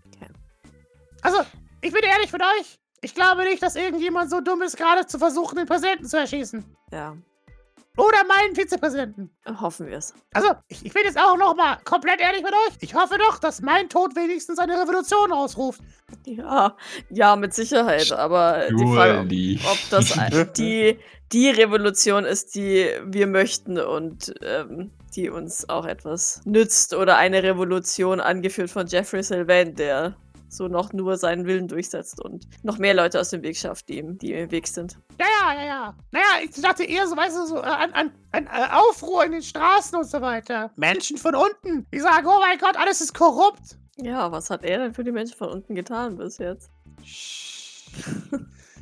Okay. 0.06 0.30
Also, 1.22 1.38
ich 1.82 1.92
bin 1.92 2.02
ehrlich 2.02 2.32
mit 2.32 2.42
euch. 2.42 2.78
Ich 3.02 3.14
glaube 3.14 3.44
nicht, 3.44 3.62
dass 3.62 3.76
irgendjemand 3.76 4.30
so 4.30 4.40
dumm 4.40 4.62
ist, 4.62 4.76
gerade 4.76 5.06
zu 5.06 5.18
versuchen, 5.18 5.56
den 5.56 5.66
Präsidenten 5.66 6.06
zu 6.06 6.16
erschießen. 6.16 6.64
Ja, 6.90 7.16
oder 7.96 8.18
meinen 8.26 8.54
Vizepräsidenten. 8.54 9.30
Hoffen 9.60 9.86
wir 9.86 9.98
es. 9.98 10.14
Also, 10.32 10.48
ich, 10.68 10.84
ich 10.84 10.92
bin 10.92 11.02
jetzt 11.04 11.18
auch 11.18 11.36
noch 11.36 11.56
mal 11.56 11.78
komplett 11.84 12.20
ehrlich 12.20 12.42
mit 12.42 12.52
euch. 12.52 12.76
Ich 12.80 12.94
hoffe 12.94 13.16
doch, 13.18 13.38
dass 13.38 13.62
mein 13.62 13.88
Tod 13.88 14.14
wenigstens 14.16 14.58
eine 14.58 14.80
Revolution 14.80 15.32
ausruft. 15.32 15.80
Ja, 16.24 16.76
ja, 17.10 17.36
mit 17.36 17.54
Sicherheit. 17.54 18.12
Aber 18.12 18.66
die 18.70 18.84
Frage, 18.84 19.20
ob, 19.20 19.72
ob 19.72 19.78
das 19.90 20.52
die, 20.58 20.98
die 21.32 21.50
Revolution 21.50 22.24
ist, 22.24 22.54
die 22.54 22.88
wir 23.04 23.26
möchten 23.26 23.78
und 23.78 24.34
ähm, 24.42 24.92
die 25.14 25.30
uns 25.30 25.68
auch 25.68 25.86
etwas 25.86 26.42
nützt. 26.44 26.94
Oder 26.94 27.16
eine 27.16 27.42
Revolution 27.42 28.20
angeführt 28.20 28.70
von 28.70 28.86
Jeffrey 28.86 29.22
Sylvain, 29.22 29.74
der 29.74 30.16
so 30.56 30.68
noch 30.68 30.92
nur 30.92 31.16
seinen 31.16 31.46
Willen 31.46 31.68
durchsetzt 31.68 32.20
und 32.22 32.46
noch 32.62 32.78
mehr 32.78 32.94
Leute 32.94 33.20
aus 33.20 33.30
dem 33.30 33.42
Weg 33.42 33.56
schafft, 33.56 33.88
die 33.88 33.98
ihm, 33.98 34.18
die 34.18 34.32
im 34.32 34.50
Weg 34.50 34.66
sind. 34.66 34.98
Ja, 35.18 35.26
ja, 35.26 35.54
ja, 35.54 35.66
ja. 35.66 35.96
Naja, 36.12 36.24
ich 36.42 36.50
dachte 36.60 36.84
eher 36.84 37.06
so, 37.06 37.16
weißt 37.16 37.36
du, 37.36 37.46
so 37.46 37.56
äh, 37.56 37.60
an, 37.60 37.92
an, 37.92 38.12
an 38.32 38.46
äh, 38.46 38.68
Aufruhr 38.72 39.24
in 39.24 39.32
den 39.32 39.42
Straßen 39.42 39.98
und 39.98 40.08
so 40.08 40.20
weiter. 40.20 40.70
Menschen 40.76 41.18
von 41.18 41.34
unten, 41.34 41.86
die 41.92 42.00
sagen, 42.00 42.26
oh 42.26 42.40
mein 42.40 42.58
Gott, 42.58 42.76
alles 42.76 43.00
ist 43.00 43.14
korrupt. 43.14 43.78
Ja, 43.96 44.30
was 44.30 44.50
hat 44.50 44.64
er 44.64 44.78
denn 44.78 44.94
für 44.94 45.04
die 45.04 45.12
Menschen 45.12 45.36
von 45.36 45.48
unten 45.48 45.74
getan 45.74 46.16
bis 46.16 46.38
jetzt? 46.38 46.70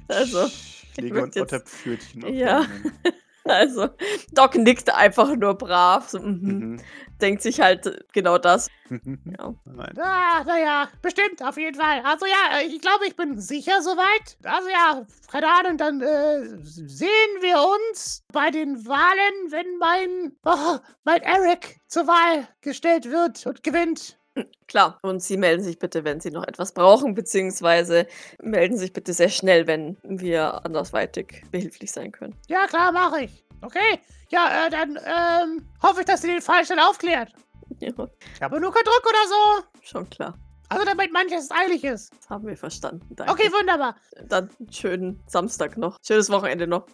also. 0.09 0.49
Pflege 0.95 1.23
und 1.23 1.37
Otterpfötchen. 1.37 2.35
Ja. 2.35 2.67
Also, 3.49 3.89
Doc 4.33 4.55
nickt 4.57 4.93
einfach 4.95 5.35
nur 5.37 5.55
brav. 5.55 6.09
So, 6.09 6.19
mm 6.19 6.41
mhm. 6.43 6.81
Denkt 7.21 7.43
sich 7.43 7.61
halt 7.61 8.05
genau 8.13 8.39
das. 8.39 8.69
ja. 8.91 9.55
Ah, 9.99 10.43
naja, 10.45 10.89
bestimmt, 11.01 11.43
auf 11.43 11.57
jeden 11.57 11.79
Fall. 11.79 12.01
Also 12.05 12.27
ja, 12.27 12.61
ich 12.67 12.81
glaube, 12.81 13.07
ich 13.07 13.15
bin 13.15 13.41
sicher 13.41 13.83
soweit. 13.83 14.37
Also 14.43 14.69
ja, 14.69 15.07
keine 15.31 15.47
Ahnung, 15.47 15.79
dann 15.79 16.01
äh, 16.01 16.59
sehen 16.63 17.41
wir 17.41 17.57
uns 17.63 18.25
bei 18.33 18.51
den 18.51 18.85
Wahlen, 18.87 19.51
wenn 19.53 19.79
mein, 19.79 20.37
oh, 20.45 20.79
mein 21.05 21.23
Eric 21.23 21.81
zur 21.87 22.09
Wahl 22.09 22.49
gestellt 22.63 23.09
wird 23.09 23.47
und 23.47 23.63
gewinnt. 23.63 24.19
Klar, 24.67 24.99
und 25.03 25.23
Sie 25.23 25.37
melden 25.37 25.63
sich 25.63 25.79
bitte, 25.79 26.05
wenn 26.05 26.21
Sie 26.21 26.31
noch 26.31 26.47
etwas 26.47 26.73
brauchen, 26.73 27.15
beziehungsweise 27.15 28.07
melden 28.43 28.77
sich 28.77 28.93
bitte 28.93 29.13
sehr 29.13 29.29
schnell, 29.29 29.67
wenn 29.67 29.97
wir 30.03 30.65
andersweitig 30.65 31.45
behilflich 31.51 31.93
sein 31.93 32.11
können. 32.13 32.35
Ja, 32.49 32.67
klar, 32.67 32.91
mache 32.93 33.23
ich. 33.25 33.45
Okay, 33.61 34.01
ja, 34.31 34.67
äh, 34.67 34.71
dann 34.71 34.99
ähm, 35.05 35.69
hoffe 35.83 36.01
ich, 36.01 36.07
dass 36.07 36.23
sie 36.23 36.29
den 36.29 36.43
Fall 36.43 36.65
schnell 36.67 36.81
aufklärt. 36.81 37.33
Ja, 37.79 37.89
Ich 38.35 38.43
habe 38.43 38.61
nur 38.61 38.73
keinen 38.73 38.85
Druck 38.85 39.05
oder 39.09 39.29
so. 39.29 39.65
schon 39.83 40.11
klar. 40.11 40.37
Also 40.71 40.85
damit 40.85 41.13
manches 41.13 41.51
eilig 41.51 41.85
ist. 41.85 42.13
Das 42.17 42.29
haben 42.31 42.47
wir 42.47 42.57
verstanden. 42.57 43.07
Danke. 43.15 43.33
Okay, 43.33 43.51
wunderbar. 43.53 43.97
Dann 44.29 44.51
schönen 44.71 45.23
Samstag 45.27 45.77
noch. 45.77 45.99
Schönes 46.05 46.31
Wochenende 46.31 46.67
noch. 46.67 46.87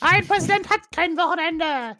Ein 0.00 0.26
Präsident 0.26 0.68
hat 0.68 0.80
kein 0.94 1.16
Wochenende. 1.16 1.96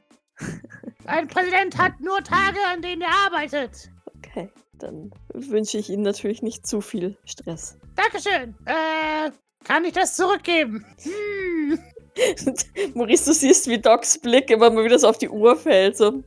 Ein 1.06 1.28
Präsident 1.28 1.76
hat 1.78 2.00
nur 2.00 2.22
Tage, 2.24 2.58
an 2.72 2.82
denen 2.82 3.02
er 3.02 3.12
arbeitet. 3.26 3.90
Okay, 4.16 4.50
dann 4.82 5.12
wünsche 5.32 5.78
ich 5.78 5.90
Ihnen 5.90 6.02
natürlich 6.02 6.42
nicht 6.42 6.66
zu 6.66 6.80
viel 6.80 7.16
Stress. 7.24 7.78
Dankeschön. 7.96 8.54
Äh, 8.66 9.30
kann 9.64 9.84
ich 9.84 9.92
das 9.92 10.16
zurückgeben? 10.16 10.84
Hm. 11.02 11.78
Maurice, 12.94 13.26
du 13.26 13.32
siehst, 13.32 13.68
wie 13.68 13.78
Docs 13.78 14.18
Blick 14.18 14.50
immer 14.50 14.70
mal 14.70 14.84
wieder 14.84 14.98
so 14.98 15.08
auf 15.08 15.18
die 15.18 15.28
Uhr 15.28 15.56
fällt. 15.56 15.96
So. 15.96 16.22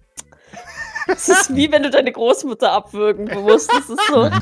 Es 1.07 1.27
ist 1.27 1.55
wie 1.55 1.72
wenn 1.72 1.83
du 1.83 1.89
deine 1.89 2.12
Großmutter 2.12 2.72
abwürgen 2.72 3.25
musst. 3.41 3.72
Das 3.72 3.89
ist 3.89 4.07
so. 4.07 4.29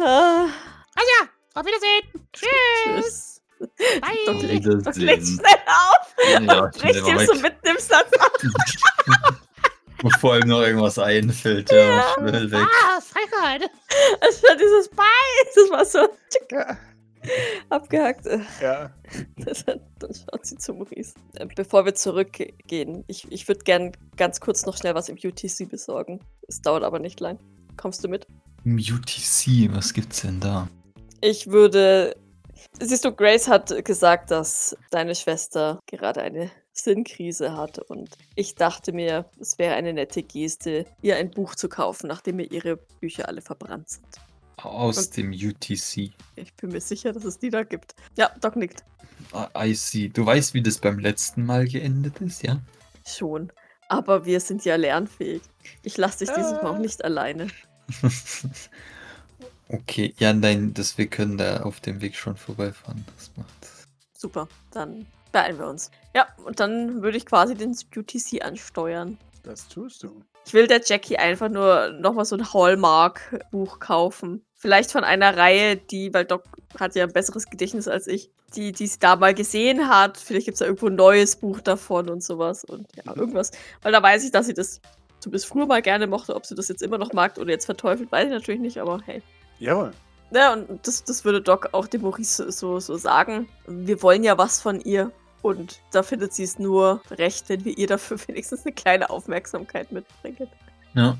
Ah, 0.00 0.46
Also 0.94 1.10
ja, 1.20 1.28
auf 1.54 1.66
Wiedersehen. 1.66 2.28
Tschüss. 2.32 3.42
Bye. 3.58 4.16
Doc 4.26 4.42
legt. 4.42 4.66
Doc 4.86 4.94
legt 4.94 5.26
schnell 5.26 5.58
auf 5.66 6.14
Ja, 6.46 6.62
und 6.62 6.72
bricht 6.78 7.04
ihm 7.04 7.18
so 7.26 7.34
mitten 7.34 7.66
im 7.66 7.78
Satz 7.78 8.12
ab. 8.20 8.32
Bevor 10.02 10.38
ihm 10.38 10.48
noch 10.48 10.60
irgendwas 10.62 10.98
einfällt, 10.98 11.70
ja, 11.72 12.04
schnell 12.14 12.50
weg. 12.50 12.60
Ah, 12.60 13.00
Frechheit. 13.00 13.70
Es 14.28 14.42
war 14.42 14.56
dieses 14.56 14.88
Bye. 14.90 15.04
Das 15.54 15.70
war 15.70 15.84
so 15.84 16.08
Ja. 16.50 16.76
abgehackt. 17.68 18.26
Ja. 18.62 18.90
Dann 19.36 20.14
schaut 20.14 20.46
sie 20.46 20.56
zu 20.56 20.74
Maurice. 20.74 21.14
Äh, 21.34 21.46
Bevor 21.56 21.84
wir 21.84 21.94
zurückgehen, 21.94 23.04
ich, 23.08 23.30
ich 23.32 23.48
würde 23.48 23.64
gern 23.64 23.92
ganz 24.16 24.40
kurz 24.40 24.66
noch 24.66 24.76
schnell 24.76 24.94
was 24.94 25.08
im 25.08 25.16
UTC 25.16 25.68
besorgen. 25.68 26.20
Es 26.46 26.60
dauert 26.62 26.84
aber 26.84 26.98
nicht 27.00 27.18
lang. 27.20 27.38
Kommst 27.76 28.04
du 28.04 28.08
mit? 28.08 28.26
Im 28.64 28.76
UTC, 28.76 29.68
was 29.74 29.92
gibt's 29.92 30.22
denn 30.22 30.40
da? 30.40 30.68
Ich 31.20 31.48
würde. 31.48 32.14
Siehst 32.80 33.04
du, 33.04 33.12
Grace 33.12 33.48
hat 33.48 33.84
gesagt, 33.84 34.30
dass 34.30 34.76
deine 34.90 35.14
Schwester 35.14 35.80
gerade 35.86 36.20
eine 36.22 36.50
Sinnkrise 36.78 37.56
hat 37.56 37.78
und 37.78 38.10
ich 38.34 38.54
dachte 38.54 38.92
mir, 38.92 39.24
es 39.40 39.58
wäre 39.58 39.74
eine 39.74 39.92
nette 39.92 40.22
Geste, 40.22 40.86
ihr 41.02 41.16
ein 41.16 41.30
Buch 41.30 41.54
zu 41.54 41.68
kaufen, 41.68 42.06
nachdem 42.08 42.36
mir 42.36 42.50
ihre 42.50 42.76
Bücher 43.00 43.28
alle 43.28 43.42
verbrannt 43.42 43.88
sind. 43.90 44.06
Aus 44.58 44.98
Und- 45.06 45.16
dem 45.16 45.30
UTC. 45.32 46.12
Ich 46.36 46.54
bin 46.56 46.70
mir 46.70 46.80
sicher, 46.80 47.12
dass 47.12 47.24
es 47.24 47.38
die 47.38 47.50
da 47.50 47.62
gibt. 47.62 47.94
Ja, 48.16 48.30
Doc 48.40 48.56
nickt. 48.56 48.84
I 49.56 49.74
see. 49.74 50.08
Du 50.08 50.24
weißt, 50.24 50.54
wie 50.54 50.62
das 50.62 50.78
beim 50.78 50.98
letzten 50.98 51.44
Mal 51.44 51.66
geendet 51.68 52.20
ist, 52.20 52.42
ja? 52.42 52.60
Schon. 53.06 53.52
Aber 53.88 54.24
wir 54.26 54.40
sind 54.40 54.64
ja 54.64 54.76
lernfähig. 54.76 55.42
Ich 55.82 55.96
lasse 55.96 56.24
dich 56.24 56.34
dieses 56.34 56.52
Mal 56.52 56.66
auch 56.66 56.76
Äh. 56.76 56.80
nicht 56.80 57.04
alleine. 57.04 57.48
okay, 59.68 60.14
ja, 60.18 60.32
nein, 60.32 60.74
das, 60.74 60.98
wir 60.98 61.06
können 61.08 61.38
da 61.38 61.62
auf 61.62 61.80
dem 61.80 62.00
Weg 62.00 62.16
schon 62.16 62.36
vorbeifahren. 62.36 63.04
Das 63.16 63.30
macht. 63.36 63.48
Super, 64.16 64.48
dann 64.72 65.06
beeilen 65.32 65.58
wir 65.58 65.68
uns. 65.68 65.90
Ja, 66.14 66.26
und 66.44 66.60
dann 66.60 67.02
würde 67.02 67.16
ich 67.16 67.26
quasi 67.26 67.54
den 67.54 67.76
UTC 67.96 68.44
ansteuern. 68.44 69.18
Das 69.42 69.68
tust 69.68 70.02
du. 70.02 70.22
Ich 70.46 70.54
will 70.54 70.66
der 70.66 70.80
Jackie 70.84 71.18
einfach 71.18 71.48
nur 71.48 71.90
nochmal 72.00 72.24
so 72.24 72.36
ein 72.36 72.52
Hallmark-Buch 72.52 73.80
kaufen. 73.80 74.44
Vielleicht 74.54 74.90
von 74.90 75.04
einer 75.04 75.36
Reihe, 75.36 75.76
die, 75.76 76.12
weil 76.12 76.24
Doc 76.24 76.44
hat 76.78 76.94
ja 76.94 77.04
ein 77.04 77.12
besseres 77.12 77.48
Gedächtnis 77.48 77.86
als 77.86 78.06
ich, 78.06 78.30
die, 78.56 78.72
die 78.72 78.86
sie 78.86 78.98
da 78.98 79.16
mal 79.16 79.34
gesehen 79.34 79.88
hat. 79.88 80.16
Vielleicht 80.16 80.46
gibt 80.46 80.54
es 80.54 80.60
da 80.60 80.64
irgendwo 80.64 80.86
ein 80.86 80.96
neues 80.96 81.36
Buch 81.36 81.60
davon 81.60 82.08
und 82.08 82.22
sowas. 82.22 82.64
Und 82.64 82.86
ja, 82.96 83.14
irgendwas. 83.14 83.50
Weil 83.82 83.92
da 83.92 84.02
weiß 84.02 84.24
ich, 84.24 84.30
dass 84.30 84.46
sie 84.46 84.54
das 84.54 84.80
zumindest 85.20 85.46
früher 85.46 85.66
mal 85.66 85.82
gerne 85.82 86.06
mochte. 86.06 86.34
Ob 86.34 86.46
sie 86.46 86.54
das 86.54 86.68
jetzt 86.68 86.82
immer 86.82 86.98
noch 86.98 87.12
mag 87.12 87.36
oder 87.38 87.50
jetzt 87.50 87.66
verteufelt, 87.66 88.10
weiß 88.10 88.24
ich 88.24 88.32
natürlich 88.32 88.60
nicht, 88.60 88.78
aber 88.78 89.00
hey. 89.04 89.22
Jawohl. 89.58 89.92
Ja, 90.30 90.52
und 90.52 90.86
das, 90.86 91.04
das 91.04 91.24
würde 91.24 91.40
Doc 91.40 91.70
auch 91.72 91.86
dem 91.86 92.02
Maurice 92.02 92.50
so, 92.52 92.80
so 92.80 92.96
sagen. 92.96 93.48
Wir 93.66 94.02
wollen 94.02 94.24
ja 94.24 94.36
was 94.36 94.60
von 94.60 94.80
ihr. 94.80 95.10
Und 95.40 95.80
da 95.92 96.02
findet 96.02 96.32
sie 96.34 96.42
es 96.42 96.58
nur 96.58 97.00
recht, 97.12 97.48
wenn 97.48 97.64
wir 97.64 97.78
ihr 97.78 97.86
dafür 97.86 98.18
wenigstens 98.26 98.66
eine 98.66 98.74
kleine 98.74 99.08
Aufmerksamkeit 99.10 99.92
mitbringen. 99.92 100.48
Ja. 100.94 101.16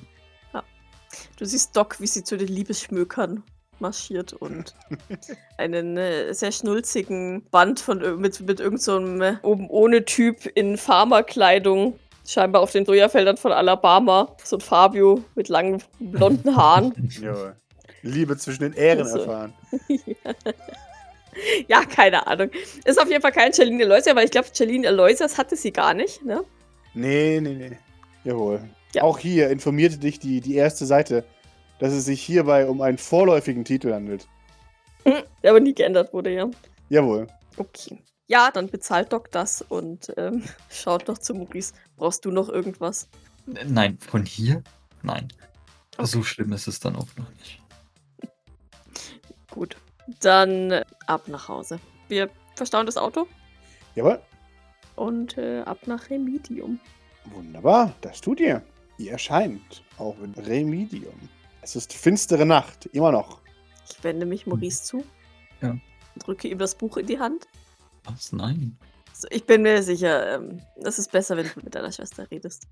Du 1.37 1.45
siehst 1.45 1.77
Doc, 1.77 2.01
wie 2.01 2.07
sie 2.07 2.25
zu 2.25 2.37
den 2.37 2.49
Liebesschmökern 2.49 3.43
marschiert 3.79 4.33
und 4.33 4.75
einen 5.57 5.97
äh, 5.97 6.35
sehr 6.35 6.53
schnulzigen 6.53 7.45
Band 7.51 7.81
von, 7.81 8.21
mit, 8.21 8.41
mit 8.41 8.61
irgendeinem 8.61 8.79
so 8.79 8.97
einem, 8.97 9.23
äh, 9.23 9.37
oben 9.43 9.71
ohne 9.71 10.05
Typ 10.05 10.47
in 10.55 10.77
Farmerkleidung, 10.77 11.99
scheinbar 12.27 12.63
auf 12.63 12.73
den 12.73 12.85
Sojafeldern 12.85 13.37
von 13.37 13.53
Alabama. 13.53 14.37
So 14.43 14.57
ein 14.57 14.61
Fabio 14.61 15.23
mit 15.35 15.49
langen 15.49 15.83
blonden 16.01 16.57
Haaren. 16.57 16.93
Jawohl. 17.21 17.57
Liebe 18.03 18.37
zwischen 18.37 18.63
den 18.63 18.73
Ähren 18.75 19.01
Also. 19.01 19.19
erfahren. 19.19 19.55
ja, 21.69 21.85
keine 21.85 22.27
Ahnung. 22.27 22.51
Ist 22.85 23.01
auf 23.01 23.09
jeden 23.09 23.23
Fall 23.23 23.33
kein 23.33 23.53
Charlene 23.53 23.85
Aloysius, 23.85 24.17
weil 24.17 24.25
ich 24.25 24.31
glaube, 24.31 24.49
Charlene 24.53 24.89
Aloysius 24.89 25.39
hatte 25.39 25.57
sie 25.57 25.73
gar 25.73 25.95
nicht, 25.95 26.25
ne? 26.25 26.45
Nee, 26.95 27.41
nee, 27.41 27.55
nee. 27.55 27.79
Jawohl. 28.25 28.61
Ja. 28.95 29.03
Auch 29.03 29.19
hier 29.19 29.51
informierte 29.51 29.99
dich 29.99 30.19
die, 30.19 30.41
die 30.41 30.55
erste 30.57 30.87
Seite, 30.87 31.25
dass 31.79 31.93
es 31.93 32.05
sich 32.05 32.23
hierbei 32.23 32.67
um 32.67 32.81
einen 32.81 32.99
vorläufigen 32.99 33.65
Titel 33.65 33.93
handelt. 33.93 34.27
Der 35.05 35.51
aber 35.51 35.61
nie 35.61 35.75
geändert 35.75 36.13
wurde, 36.13 36.31
ja. 36.35 36.49
Jawohl. 36.89 37.27
Okay. 37.57 37.99
Ja, 38.27 38.51
dann 38.51 38.69
bezahlt 38.69 39.13
Doc 39.13 39.31
das 39.31 39.63
und 39.63 40.13
ähm, 40.17 40.43
schaut 40.71 41.09
noch 41.09 41.19
zu 41.19 41.35
Maurice. 41.35 41.73
Brauchst 41.97 42.25
du 42.25 42.31
noch 42.31 42.49
irgendwas? 42.49 43.09
Nein, 43.47 43.99
von 43.99 44.25
hier? 44.25 44.63
Nein. 45.03 45.29
So 46.01 46.23
schlimm 46.23 46.53
ist 46.53 46.69
es 46.69 46.81
dann 46.81 46.97
auch 46.97 47.09
noch 47.17 47.31
nicht. 47.31 47.61
Gut. 49.51 49.77
Dann 50.21 50.71
äh, 50.71 50.85
ab 51.07 51.29
nach 51.29 51.49
Hause. 51.49 51.79
Wir 52.09 52.31
verstauen 52.57 52.87
das 52.87 52.97
Auto 52.97 53.27
Jawohl. 53.95 54.21
und 54.97 55.37
äh, 55.39 55.61
ab 55.61 55.79
nach 55.87 56.09
Remedium. 56.11 56.81
Wunderbar, 57.27 57.95
das 58.01 58.21
tut 58.21 58.41
ihr. 58.41 58.63
Ihr 58.97 59.13
erscheint 59.13 59.85
auf 59.99 60.17
Remedium. 60.37 61.15
Es 61.63 61.77
ist 61.77 61.93
finstere 61.93 62.47
Nacht, 62.47 62.87
immer 62.87 63.13
noch. 63.13 63.41
Ich 63.91 64.03
wende 64.03 64.27
mich 64.27 64.47
Maurice 64.47 64.83
zu. 64.85 65.05
Ja. 65.61 65.77
Drücke 66.19 66.49
ihm 66.49 66.59
das 66.59 66.75
Buch 66.75 66.97
in 66.97 67.07
die 67.07 67.19
Hand. 67.19 67.47
Was? 68.05 68.33
Nein. 68.33 68.77
So, 69.13 69.29
ich 69.31 69.45
bin 69.45 69.63
mir 69.63 69.83
sicher, 69.83 70.37
ähm, 70.37 70.61
es 70.77 70.99
ist 70.99 71.13
besser, 71.13 71.37
wenn 71.37 71.47
du 71.47 71.61
mit 71.63 71.75
deiner 71.75 71.93
Schwester 71.93 72.29
redest. 72.31 72.67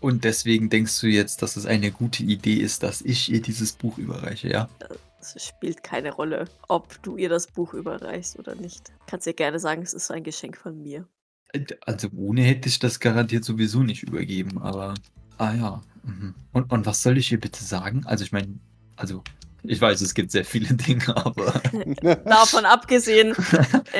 Und 0.00 0.24
deswegen 0.24 0.70
denkst 0.70 1.00
du 1.00 1.06
jetzt, 1.06 1.42
dass 1.42 1.56
es 1.56 1.66
eine 1.66 1.90
gute 1.90 2.22
Idee 2.22 2.56
ist, 2.56 2.82
dass 2.82 3.00
ich 3.00 3.30
ihr 3.30 3.40
dieses 3.42 3.72
Buch 3.72 3.98
überreiche, 3.98 4.48
ja? 4.48 4.68
Es 5.20 5.36
spielt 5.44 5.82
keine 5.82 6.12
Rolle, 6.12 6.46
ob 6.68 7.02
du 7.02 7.16
ihr 7.16 7.28
das 7.28 7.46
Buch 7.46 7.74
überreichst 7.74 8.38
oder 8.38 8.54
nicht. 8.54 8.92
Kannst 9.06 9.26
ihr 9.26 9.34
gerne 9.34 9.58
sagen, 9.58 9.82
es 9.82 9.92
ist 9.92 10.10
ein 10.10 10.24
Geschenk 10.24 10.56
von 10.56 10.82
mir. 10.82 11.06
Äh, 11.52 11.64
Also 11.86 12.08
ohne 12.16 12.42
hätte 12.42 12.68
ich 12.68 12.78
das 12.78 13.00
garantiert 13.00 13.44
sowieso 13.44 13.82
nicht 13.82 14.02
übergeben, 14.02 14.58
aber. 14.58 14.94
Ah 15.38 15.54
ja. 15.54 15.82
Mhm. 16.04 16.34
Und, 16.52 16.72
und 16.72 16.86
was 16.86 17.02
soll 17.02 17.18
ich 17.18 17.30
ihr 17.32 17.40
bitte 17.40 17.62
sagen? 17.62 18.02
Also 18.06 18.24
ich 18.24 18.32
meine, 18.32 18.58
also 18.96 19.22
ich 19.62 19.80
weiß, 19.80 20.00
es 20.00 20.14
gibt 20.14 20.30
sehr 20.30 20.44
viele 20.44 20.74
Dinge, 20.74 21.14
aber. 21.14 21.60
Davon 22.24 22.64
abgesehen, 22.64 23.34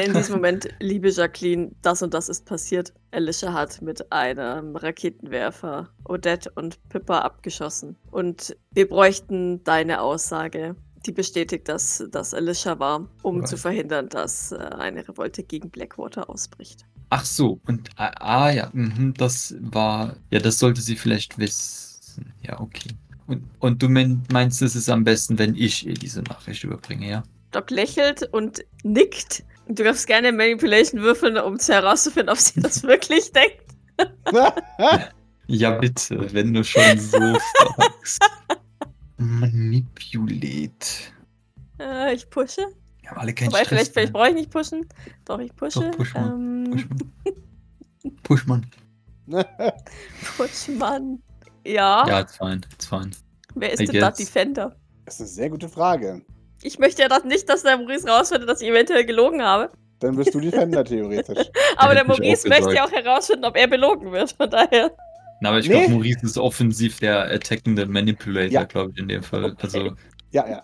in 0.05 0.15
diesem 0.15 0.37
Moment, 0.37 0.69
liebe 0.81 1.11
Jacqueline, 1.11 1.73
das 1.83 2.03
und 2.03 2.15
das 2.15 2.29
ist 2.29 2.47
passiert. 2.47 2.93
Alicia 3.11 3.53
hat 3.53 3.83
mit 3.83 4.11
einem 4.11 4.77
Raketenwerfer 4.77 5.91
Odette 6.05 6.51
und 6.55 6.79
Pippa 6.89 7.19
abgeschossen. 7.21 7.97
Und 8.11 8.57
wir 8.73 8.89
bräuchten 8.89 9.63
deine 9.65 10.01
Aussage, 10.01 10.77
die 11.07 11.13
bestätigt, 11.13 11.69
dass 11.69 12.05
das 12.11 12.35
Alicia 12.35 12.79
war, 12.79 13.09
um 13.23 13.45
zu 13.47 13.55
Right. 13.55 13.61
verhindern, 13.63 14.09
dass 14.09 14.53
äh, 14.53 14.57
eine 14.57 15.07
Revolte 15.09 15.43
gegen 15.43 15.71
Blackwater 15.71 16.29
ausbricht. 16.29 16.85
Ach 17.11 17.25
so, 17.25 17.59
und 17.67 17.89
ah, 17.97 18.13
ah 18.21 18.51
ja, 18.51 18.71
mhm, 18.73 19.15
das 19.17 19.55
war. 19.61 20.17
Ja, 20.31 20.39
das 20.41 20.59
sollte 20.59 20.81
sie 20.81 20.97
vielleicht 20.97 21.39
wissen. 21.39 22.33
Ja, 22.43 22.61
okay. 22.61 22.91
Und, 23.27 23.43
und 23.61 23.83
du 23.83 23.89
mein- 23.89 24.23
meinst, 24.33 24.61
es 24.63 24.77
ist 24.77 24.89
am 24.91 25.05
besten, 25.05 25.39
wenn 25.39 25.55
ich 25.55 25.87
ihr 25.87 25.95
diese 25.95 26.23
Nachricht 26.23 26.63
überbringe, 26.65 27.09
ja? 27.09 27.23
Doc 27.53 27.71
lächelt 27.71 28.23
und 28.33 28.65
nickt. 28.85 29.43
Du 29.69 29.83
darfst 29.85 30.07
gerne 30.07 30.33
Manipulation 30.33 31.01
würfeln, 31.01 31.37
um 31.39 31.59
zu 31.59 31.73
herauszufinden, 31.73 32.29
ob 32.31 32.39
sie 32.39 32.61
das 32.61 32.83
wirklich 32.85 33.33
denkt. 33.33 33.63
Ja, 35.47 35.71
bitte, 35.73 36.33
wenn 36.33 36.53
du 36.55 36.63
schon 36.65 36.99
so 36.99 37.19
fragst. 37.19 38.21
Manipulate. 39.21 40.71
Äh, 41.79 42.15
ich 42.15 42.29
pushe. 42.31 42.67
Wir 43.01 43.11
haben 43.11 43.19
alle 43.19 43.35
keinen 43.35 43.49
Wobei, 43.49 43.65
Stress. 43.65 43.69
vielleicht, 43.69 43.93
vielleicht 43.93 44.13
brauche 44.13 44.29
ich 44.29 44.35
nicht 44.35 44.51
pushen. 44.51 44.89
Doch, 45.25 45.39
ich 45.39 45.55
pushe. 45.55 45.81
Doch, 45.81 45.97
push 45.97 46.15
mal, 46.15 46.33
ähm, 46.33 46.89
Push, 48.23 48.47
man. 48.47 48.67
Push, 50.37 50.69
man. 50.69 51.19
push. 51.19 51.31
Ja. 51.65 52.09
Ja, 52.09 52.21
it's 52.21 52.37
fine, 52.37 52.61
it's 52.73 52.87
fine. 52.87 53.11
Wer 53.55 53.73
ist 53.73 53.81
I 53.81 53.87
denn 53.87 54.01
da. 54.01 54.11
Defender? 54.11 54.77
Das 55.05 55.15
ist 55.15 55.21
eine 55.21 55.29
sehr 55.29 55.51
gute 55.51 55.69
Frage. 55.69 56.23
Ich 56.63 56.79
möchte 56.79 57.03
ja 57.03 57.09
das 57.09 57.25
nicht, 57.25 57.49
dass 57.49 57.63
der 57.63 57.77
Maurice 57.77 58.09
rausfindet, 58.09 58.49
dass 58.49 58.61
ich 58.61 58.69
eventuell 58.69 59.05
gelogen 59.05 59.43
habe. 59.43 59.71
Dann 59.99 60.17
bist 60.17 60.35
du 60.35 60.41
Defender 60.41 60.85
theoretisch. 60.85 61.49
Aber 61.77 61.95
der 61.95 62.05
Maurice 62.05 62.49
möchte 62.49 62.73
ja 62.75 62.87
auch 62.87 62.93
herausfinden, 62.93 63.45
ob 63.45 63.57
er 63.57 63.67
belogen 63.67 64.13
wird. 64.13 64.33
Von 64.33 64.51
daher. 64.51 64.93
Na, 65.41 65.49
aber 65.51 65.59
ich 65.59 65.69
Nee. 65.69 65.75
glaube, 65.79 65.93
Maurice 65.95 66.25
ist 66.27 66.39
offensiv 66.39 66.99
der 67.01 67.31
attackende 67.33 67.87
Manipulator, 67.87 68.51
Ja. 68.53 68.65
glaube 68.65 68.93
ich, 68.93 68.99
in 68.99 69.09
dem 69.09 69.23
Fall. 69.23 69.57
Also, 69.61 69.93
Ja, 70.33 70.49
ja. 70.49 70.63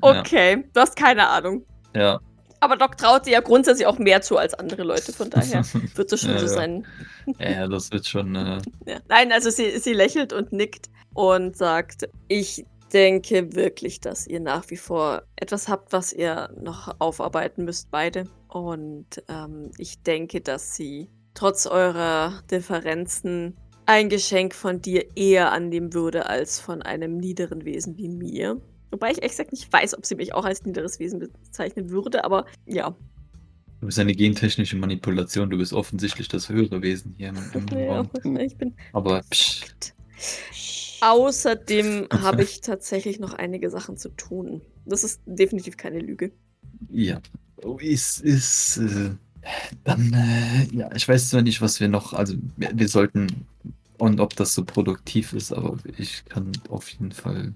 Okay, 0.00 0.64
du 0.72 0.80
hast 0.80 0.96
keine 0.96 1.28
Ahnung. 1.28 1.64
ja. 1.94 2.18
Aber 2.60 2.76
Doc 2.76 2.96
traut 2.96 3.26
dir 3.26 3.32
ja 3.32 3.40
grundsätzlich 3.40 3.88
auch 3.88 3.98
mehr 3.98 4.22
zu 4.22 4.36
als 4.38 4.54
andere 4.54 4.84
Leute. 4.84 5.12
Von 5.12 5.28
daher 5.30 5.64
wird 5.96 6.12
das 6.12 6.20
schon 6.20 6.30
Ja, 6.30 6.38
so 6.38 6.46
ja. 6.46 6.52
sein. 6.52 6.86
ja, 7.40 7.66
das 7.66 7.90
wird 7.90 8.06
schon. 8.06 8.36
Äh, 8.36 8.60
Ja. 8.86 9.00
Nein, 9.08 9.32
also 9.32 9.50
sie, 9.50 9.78
sie 9.80 9.92
lächelt 9.92 10.32
und 10.32 10.52
nickt 10.52 10.88
und 11.12 11.56
sagt, 11.56 12.08
ich 12.28 12.64
denke 12.92 13.52
wirklich, 13.56 14.00
dass 14.00 14.28
ihr 14.28 14.38
nach 14.38 14.70
wie 14.70 14.76
vor 14.76 15.22
etwas 15.34 15.66
habt, 15.66 15.92
was 15.92 16.12
ihr 16.12 16.50
noch 16.56 16.94
aufarbeiten 17.00 17.64
müsst, 17.64 17.90
beide. 17.90 18.28
Und 18.46 19.06
ähm, 19.28 19.72
ich 19.78 20.00
denke, 20.04 20.40
dass 20.40 20.76
sie 20.76 21.10
trotz 21.34 21.66
eurer 21.66 22.42
Differenzen 22.48 23.56
ein 23.92 24.08
Geschenk 24.08 24.54
von 24.54 24.80
dir 24.80 25.04
eher 25.16 25.52
annehmen 25.52 25.92
würde 25.92 26.24
als 26.24 26.58
von 26.58 26.80
einem 26.80 27.18
niederen 27.18 27.66
Wesen 27.66 27.98
wie 27.98 28.08
mir. 28.08 28.58
Wobei 28.90 29.10
ich 29.10 29.18
ehrlich 29.18 29.32
gesagt 29.32 29.52
nicht 29.52 29.70
weiß, 29.70 29.96
ob 29.98 30.06
sie 30.06 30.14
mich 30.14 30.32
auch 30.32 30.46
als 30.46 30.64
niederes 30.64 30.98
Wesen 30.98 31.18
bezeichnen 31.18 31.90
würde, 31.90 32.24
aber 32.24 32.46
ja. 32.64 32.96
du 33.80 33.86
bist 33.86 33.98
eine 33.98 34.14
gentechnische 34.14 34.76
Manipulation, 34.76 35.50
du 35.50 35.58
bist 35.58 35.74
offensichtlich 35.74 36.28
das 36.28 36.48
höhere 36.48 36.80
Wesen 36.80 37.14
hier 37.18 37.28
im, 37.28 37.36
im 37.52 37.88
Raum. 37.88 38.10
ich 38.38 38.56
bin 38.56 38.74
Aber 38.94 39.20
psch, 39.30 39.64
Außerdem 41.02 42.06
habe 42.12 42.44
ich 42.44 42.60
tatsächlich 42.62 43.18
noch 43.18 43.34
einige 43.34 43.68
Sachen 43.70 43.98
zu 43.98 44.08
tun. 44.10 44.62
Das 44.86 45.04
ist 45.04 45.20
definitiv 45.26 45.76
keine 45.76 45.98
Lüge. 45.98 46.32
ja. 46.90 47.20
Oh, 47.64 47.76
Ist, 47.78 48.20
ist, 48.20 48.78
äh, 48.78 49.10
dann, 49.84 50.12
äh, 50.12 50.74
ja, 50.74 50.90
ich 50.96 51.06
weiß 51.06 51.30
zwar 51.30 51.42
nicht, 51.42 51.60
was 51.60 51.78
wir 51.78 51.88
noch, 51.88 52.12
also 52.12 52.34
wir, 52.56 52.70
wir 52.74 52.88
sollten, 52.88 53.46
und 54.02 54.18
ob 54.18 54.34
das 54.34 54.52
so 54.52 54.64
produktiv 54.64 55.32
ist, 55.32 55.52
aber 55.52 55.76
ich 55.96 56.24
kann 56.24 56.50
auf 56.70 56.88
jeden 56.88 57.12
Fall, 57.12 57.54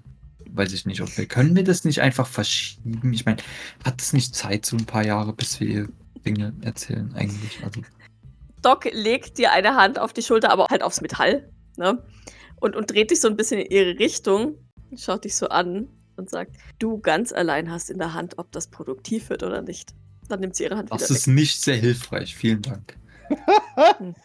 weiß 0.49 0.71
ich 0.71 0.85
nicht, 0.85 1.01
ob 1.01 1.17
wir, 1.17 1.25
können 1.25 1.57
wir 1.57 1.65
das 1.65 1.83
nicht 1.83 1.99
einfach 1.99 2.25
verschieben? 2.25 3.11
Ich 3.11 3.25
meine, 3.25 3.39
hat 3.83 4.01
es 4.01 4.13
nicht 4.13 4.33
Zeit, 4.33 4.65
so 4.65 4.77
ein 4.77 4.85
paar 4.85 5.03
Jahre, 5.03 5.33
bis 5.33 5.59
wir 5.59 5.89
Dinge 6.25 6.53
erzählen 6.61 7.13
eigentlich? 7.15 7.61
Also, 7.65 7.81
Doc 8.61 8.85
legt 8.93 9.37
dir 9.37 9.51
eine 9.51 9.75
Hand 9.75 9.99
auf 9.99 10.13
die 10.13 10.21
Schulter, 10.21 10.49
aber 10.49 10.67
halt 10.69 10.83
aufs 10.83 11.01
Metall, 11.01 11.51
ne? 11.75 12.01
Und, 12.61 12.77
und 12.77 12.89
dreht 12.89 13.11
dich 13.11 13.19
so 13.19 13.27
ein 13.27 13.35
bisschen 13.35 13.59
in 13.59 13.69
ihre 13.69 13.99
Richtung, 13.99 14.55
schaut 14.95 15.25
dich 15.25 15.35
so 15.35 15.49
an 15.49 15.89
und 16.15 16.29
sagt, 16.29 16.55
du 16.79 16.97
ganz 16.99 17.33
allein 17.33 17.69
hast 17.69 17.89
in 17.89 17.97
der 17.97 18.13
Hand, 18.13 18.37
ob 18.37 18.53
das 18.53 18.67
produktiv 18.67 19.29
wird 19.29 19.43
oder 19.43 19.61
nicht. 19.61 19.93
Dann 20.29 20.39
nimmt 20.39 20.55
sie 20.55 20.63
ihre 20.63 20.77
Hand 20.77 20.93
das 20.93 21.09
wieder 21.09 21.17
ist 21.17 21.27
nicht 21.27 21.61
sehr 21.61 21.75
hilfreich, 21.75 22.37
vielen 22.37 22.61
Dank. 22.61 22.95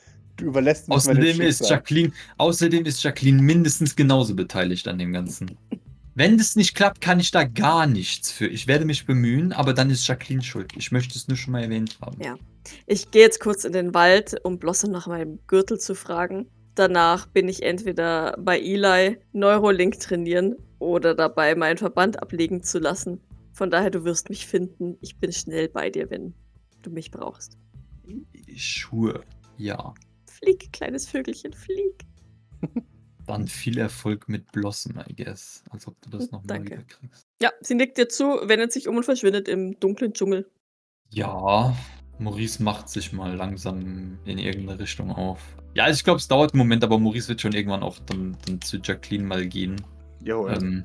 Du 0.42 0.48
überlässt 0.48 0.88
mich 0.88 0.96
Außerdem 0.96 1.40
ist. 1.40 1.70
Jacqueline, 1.70 2.12
außerdem 2.36 2.84
ist 2.84 3.02
Jacqueline 3.02 3.40
mindestens 3.40 3.94
genauso 3.94 4.34
beteiligt 4.34 4.88
an 4.88 4.98
dem 4.98 5.12
Ganzen. 5.12 5.56
Wenn 6.16 6.36
das 6.36 6.56
nicht 6.56 6.74
klappt, 6.74 7.00
kann 7.00 7.20
ich 7.20 7.30
da 7.30 7.44
gar 7.44 7.86
nichts 7.86 8.32
für. 8.32 8.48
Ich 8.48 8.66
werde 8.66 8.84
mich 8.84 9.06
bemühen, 9.06 9.52
aber 9.52 9.72
dann 9.72 9.88
ist 9.88 10.06
Jacqueline 10.06 10.42
schuld. 10.42 10.72
Ich 10.76 10.90
möchte 10.90 11.16
es 11.16 11.28
nur 11.28 11.36
schon 11.36 11.52
mal 11.52 11.62
erwähnt 11.62 11.96
haben. 12.02 12.20
Ja. 12.20 12.36
Ich 12.86 13.10
gehe 13.12 13.22
jetzt 13.22 13.38
kurz 13.38 13.64
in 13.64 13.72
den 13.72 13.94
Wald, 13.94 14.34
um 14.42 14.58
Blossom 14.58 14.90
nach 14.90 15.06
meinem 15.06 15.38
Gürtel 15.46 15.78
zu 15.78 15.94
fragen. 15.94 16.46
Danach 16.74 17.26
bin 17.26 17.48
ich 17.48 17.62
entweder 17.62 18.36
bei 18.38 18.58
Eli 18.58 19.18
Neurolink 19.32 20.00
trainieren 20.00 20.56
oder 20.80 21.14
dabei, 21.14 21.54
meinen 21.54 21.78
Verband 21.78 22.20
ablegen 22.20 22.64
zu 22.64 22.80
lassen. 22.80 23.20
Von 23.52 23.70
daher, 23.70 23.90
du 23.90 24.04
wirst 24.04 24.28
mich 24.28 24.46
finden. 24.46 24.96
Ich 25.00 25.18
bin 25.18 25.32
schnell 25.32 25.68
bei 25.68 25.88
dir, 25.88 26.10
wenn 26.10 26.34
du 26.82 26.90
mich 26.90 27.12
brauchst. 27.12 27.56
Schuhe. 28.56 29.22
Ja. 29.56 29.94
Flieg, 30.42 30.72
kleines 30.72 31.08
Vögelchen, 31.08 31.52
flieg. 31.52 32.04
Dann 33.26 33.46
viel 33.46 33.78
Erfolg 33.78 34.28
mit 34.28 34.50
Blossom, 34.50 34.98
I 35.08 35.14
guess. 35.14 35.62
Als 35.70 35.86
ob 35.86 36.00
du 36.02 36.10
das 36.10 36.32
nochmal 36.32 36.58
Danke. 36.58 36.72
wieder 36.72 36.82
kriegst. 36.82 37.26
Ja, 37.40 37.50
sie 37.60 37.76
nickt 37.76 37.96
dir 37.96 38.08
zu, 38.08 38.24
wendet 38.24 38.72
sich 38.72 38.88
um 38.88 38.96
und 38.96 39.04
verschwindet 39.04 39.48
im 39.48 39.78
dunklen 39.78 40.12
Dschungel. 40.12 40.50
Ja, 41.10 41.76
Maurice 42.18 42.62
macht 42.62 42.88
sich 42.88 43.12
mal 43.12 43.34
langsam 43.34 44.18
in 44.24 44.38
irgendeine 44.38 44.80
Richtung 44.80 45.12
auf. 45.12 45.40
Ja, 45.74 45.88
ich 45.88 46.02
glaube, 46.02 46.18
es 46.18 46.28
dauert 46.28 46.52
einen 46.52 46.58
Moment, 46.58 46.82
aber 46.82 46.98
Maurice 46.98 47.28
wird 47.28 47.40
schon 47.40 47.52
irgendwann 47.52 47.82
auch 47.82 47.98
dann, 48.00 48.36
dann 48.46 48.60
zu 48.60 48.78
Jacqueline 48.78 49.24
mal 49.24 49.46
gehen. 49.46 49.76
Jawohl. 50.24 50.52
Ähm, 50.52 50.84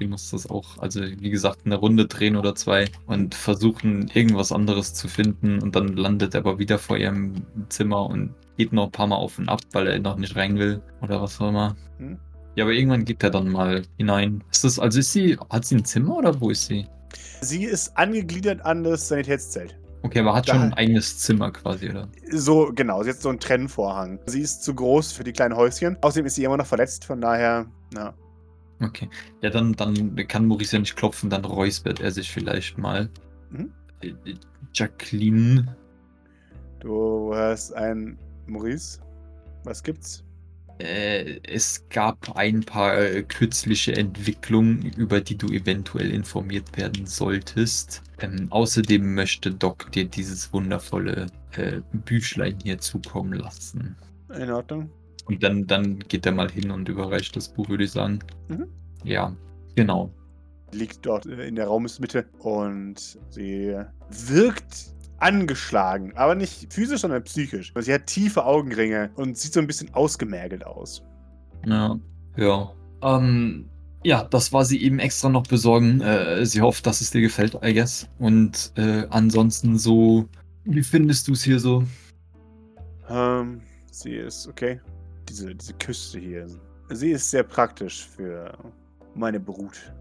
die 0.00 0.06
muss 0.06 0.30
das 0.30 0.48
auch, 0.48 0.78
also 0.78 1.00
wie 1.02 1.30
gesagt, 1.30 1.60
eine 1.64 1.76
Runde 1.76 2.06
drehen 2.06 2.36
oder 2.36 2.54
zwei 2.54 2.86
und 3.06 3.34
versuchen, 3.34 4.10
irgendwas 4.12 4.52
anderes 4.52 4.94
zu 4.94 5.08
finden. 5.08 5.60
Und 5.62 5.76
dann 5.76 5.96
landet 5.96 6.34
er 6.34 6.40
aber 6.40 6.58
wieder 6.58 6.78
vor 6.78 6.96
ihrem 6.96 7.46
Zimmer 7.68 8.06
und 8.06 8.34
geht 8.56 8.72
noch 8.72 8.86
ein 8.86 8.92
paar 8.92 9.06
Mal 9.06 9.16
auf 9.16 9.38
und 9.38 9.48
ab, 9.48 9.60
weil 9.72 9.86
er 9.86 9.98
noch 9.98 10.16
nicht 10.16 10.36
rein 10.36 10.58
will 10.58 10.82
oder 11.02 11.20
was 11.20 11.40
auch 11.40 11.48
immer. 11.48 11.76
Hm. 11.98 12.18
Ja, 12.54 12.64
aber 12.64 12.72
irgendwann 12.72 13.04
geht 13.04 13.22
er 13.22 13.30
dann 13.30 13.48
mal 13.50 13.82
hinein. 13.98 14.42
Ist 14.50 14.64
das, 14.64 14.78
also 14.78 14.98
ist 14.98 15.12
sie, 15.12 15.36
hat 15.50 15.64
sie 15.66 15.76
ein 15.76 15.84
Zimmer 15.84 16.16
oder 16.16 16.40
wo 16.40 16.50
ist 16.50 16.66
sie? 16.66 16.86
Sie 17.42 17.64
ist 17.64 17.96
angegliedert 17.98 18.64
an 18.64 18.82
das 18.82 19.08
Sanitätszelt. 19.08 19.76
Okay, 20.02 20.20
aber 20.20 20.34
hat 20.34 20.48
Da- 20.48 20.52
schon 20.54 20.62
ein 20.62 20.74
eigenes 20.74 21.18
Zimmer 21.18 21.50
quasi, 21.50 21.90
oder? 21.90 22.08
So, 22.30 22.70
genau, 22.74 23.02
sie 23.02 23.10
hat 23.10 23.16
so 23.20 23.28
einen 23.28 23.40
Trennvorhang. 23.40 24.18
Sie 24.26 24.40
ist 24.40 24.62
zu 24.62 24.74
groß 24.74 25.12
für 25.12 25.24
die 25.24 25.32
kleinen 25.32 25.54
Häuschen. 25.56 25.96
Außerdem 26.00 26.26
ist 26.26 26.36
sie 26.36 26.44
immer 26.44 26.56
noch 26.56 26.66
verletzt, 26.66 27.04
von 27.04 27.20
daher, 27.20 27.66
ja. 27.94 28.14
Okay. 28.82 29.08
Ja, 29.42 29.50
dann, 29.50 29.72
dann 29.74 30.14
kann 30.28 30.46
Maurice 30.46 30.76
ja 30.76 30.80
nicht 30.80 30.96
klopfen, 30.96 31.28
dann 31.30 31.44
räuspert 31.44 32.00
er 32.00 32.10
sich 32.10 32.30
vielleicht 32.30 32.78
mal. 32.78 33.08
Mhm. 33.50 33.72
Äh, 34.02 34.08
äh, 34.08 34.34
Jacqueline, 34.72 35.76
Du 36.80 37.34
hörst 37.34 37.74
ein 37.74 38.18
Maurice. 38.48 39.00
Was 39.64 39.82
gibt's? 39.82 40.26
äh, 40.78 41.40
es 41.42 41.84
gab 41.88 42.36
ein 42.36 42.60
paar 42.60 42.98
äh, 42.98 43.22
kürzliche 43.22 43.96
Entwicklungen, 43.96 44.82
über 44.96 45.20
die 45.20 45.36
du 45.36 45.46
eventuell 45.48 46.10
informiert 46.10 46.76
werden 46.76 47.06
solltest. 47.06 48.02
Ähm, 48.20 48.46
außerdem 48.50 49.14
möchte 49.14 49.50
Doc 49.50 49.90
dir 49.92 50.04
dieses 50.04 50.52
wundervolle 50.52 51.26
äh, 51.56 51.80
Büchlein 51.92 52.58
hier 52.62 52.78
zukommen 52.78 53.34
lassen. 53.34 53.96
In 54.34 54.50
Ordnung. 54.50 54.90
Und 55.26 55.42
dann, 55.42 55.66
dann 55.66 55.98
geht 56.00 56.26
er 56.26 56.32
mal 56.32 56.50
hin 56.50 56.70
und 56.70 56.88
überreicht 56.88 57.34
das 57.36 57.48
Buch, 57.52 57.68
würde 57.68 57.84
ich 57.84 57.92
sagen. 57.92 58.20
Mhm. 58.48 58.66
Ja, 59.04 59.34
genau. 59.74 60.10
Liegt 60.72 61.04
dort 61.06 61.26
äh, 61.26 61.46
in 61.46 61.56
der 61.56 61.66
Raumesmitte 61.66 62.26
und 62.40 63.18
sie 63.30 63.76
wirkt 64.28 64.94
angeschlagen, 65.18 66.12
aber 66.16 66.34
nicht 66.34 66.72
physisch, 66.72 67.00
sondern 67.00 67.24
psychisch. 67.24 67.72
Sie 67.78 67.92
hat 67.92 68.06
tiefe 68.06 68.44
Augenringe 68.44 69.10
und 69.14 69.36
sieht 69.38 69.52
so 69.52 69.60
ein 69.60 69.66
bisschen 69.66 69.92
ausgemergelt 69.94 70.64
aus. 70.66 71.02
Ja, 71.64 71.98
ja. 72.36 72.72
Ähm, 73.02 73.68
ja, 74.04 74.24
das 74.24 74.52
war 74.52 74.64
sie 74.64 74.82
eben 74.82 74.98
extra 74.98 75.28
noch 75.28 75.46
besorgen. 75.46 76.00
Äh, 76.00 76.44
sie 76.46 76.60
hofft, 76.60 76.86
dass 76.86 77.00
es 77.00 77.10
dir 77.10 77.20
gefällt, 77.20 77.58
I 77.62 77.74
guess. 77.74 78.08
Und 78.18 78.72
äh, 78.76 79.06
ansonsten 79.10 79.78
so, 79.78 80.28
wie 80.64 80.82
findest 80.82 81.28
du 81.28 81.32
es 81.32 81.42
hier 81.42 81.58
so? 81.58 81.82
Ähm, 83.08 83.60
sie 83.90 84.14
ist 84.14 84.46
okay. 84.46 84.80
Diese, 85.28 85.54
diese 85.54 85.74
Küste 85.74 86.20
hier. 86.20 86.46
Sie 86.90 87.10
ist 87.10 87.30
sehr 87.30 87.42
praktisch 87.42 88.06
für 88.06 88.56
meine 89.14 89.40
Brut. 89.40 89.92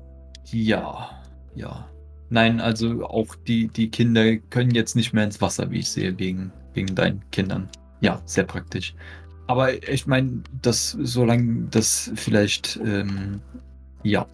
Ja, 0.51 1.09
ja. 1.55 1.89
Nein, 2.29 2.59
also 2.59 3.05
auch 3.05 3.35
die, 3.35 3.67
die 3.67 3.89
Kinder 3.89 4.37
können 4.37 4.71
jetzt 4.71 4.95
nicht 4.95 5.13
mehr 5.13 5.23
ins 5.23 5.41
Wasser, 5.41 5.69
wie 5.69 5.79
ich 5.79 5.89
sehe, 5.89 6.17
wegen, 6.17 6.51
wegen 6.73 6.95
deinen 6.95 7.23
Kindern. 7.31 7.69
Ja, 8.01 8.21
sehr 8.25 8.43
praktisch. 8.43 8.95
Aber 9.47 9.87
ich 9.87 10.07
meine, 10.07 10.43
das, 10.61 10.97
solange 10.99 11.67
das 11.69 12.11
vielleicht, 12.15 12.79
ähm, 12.83 13.41
ja. 14.03 14.27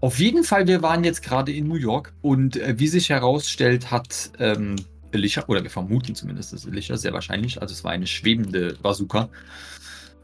Auf 0.00 0.18
jeden 0.18 0.44
Fall, 0.44 0.66
wir 0.66 0.82
waren 0.82 1.04
jetzt 1.04 1.22
gerade 1.22 1.52
in 1.52 1.68
New 1.68 1.76
York 1.76 2.14
und 2.22 2.56
äh, 2.56 2.78
wie 2.78 2.88
sich 2.88 3.10
herausstellt, 3.10 3.90
hat 3.90 4.30
ähm, 4.38 4.76
Alicia, 5.12 5.44
oder 5.46 5.62
wir 5.62 5.70
vermuten 5.70 6.14
zumindest, 6.14 6.52
dass 6.52 6.66
Alicia 6.66 6.96
sehr 6.96 7.12
wahrscheinlich, 7.12 7.60
also 7.60 7.72
es 7.72 7.84
war 7.84 7.92
eine 7.92 8.06
schwebende 8.06 8.76
Bazooka, 8.82 9.28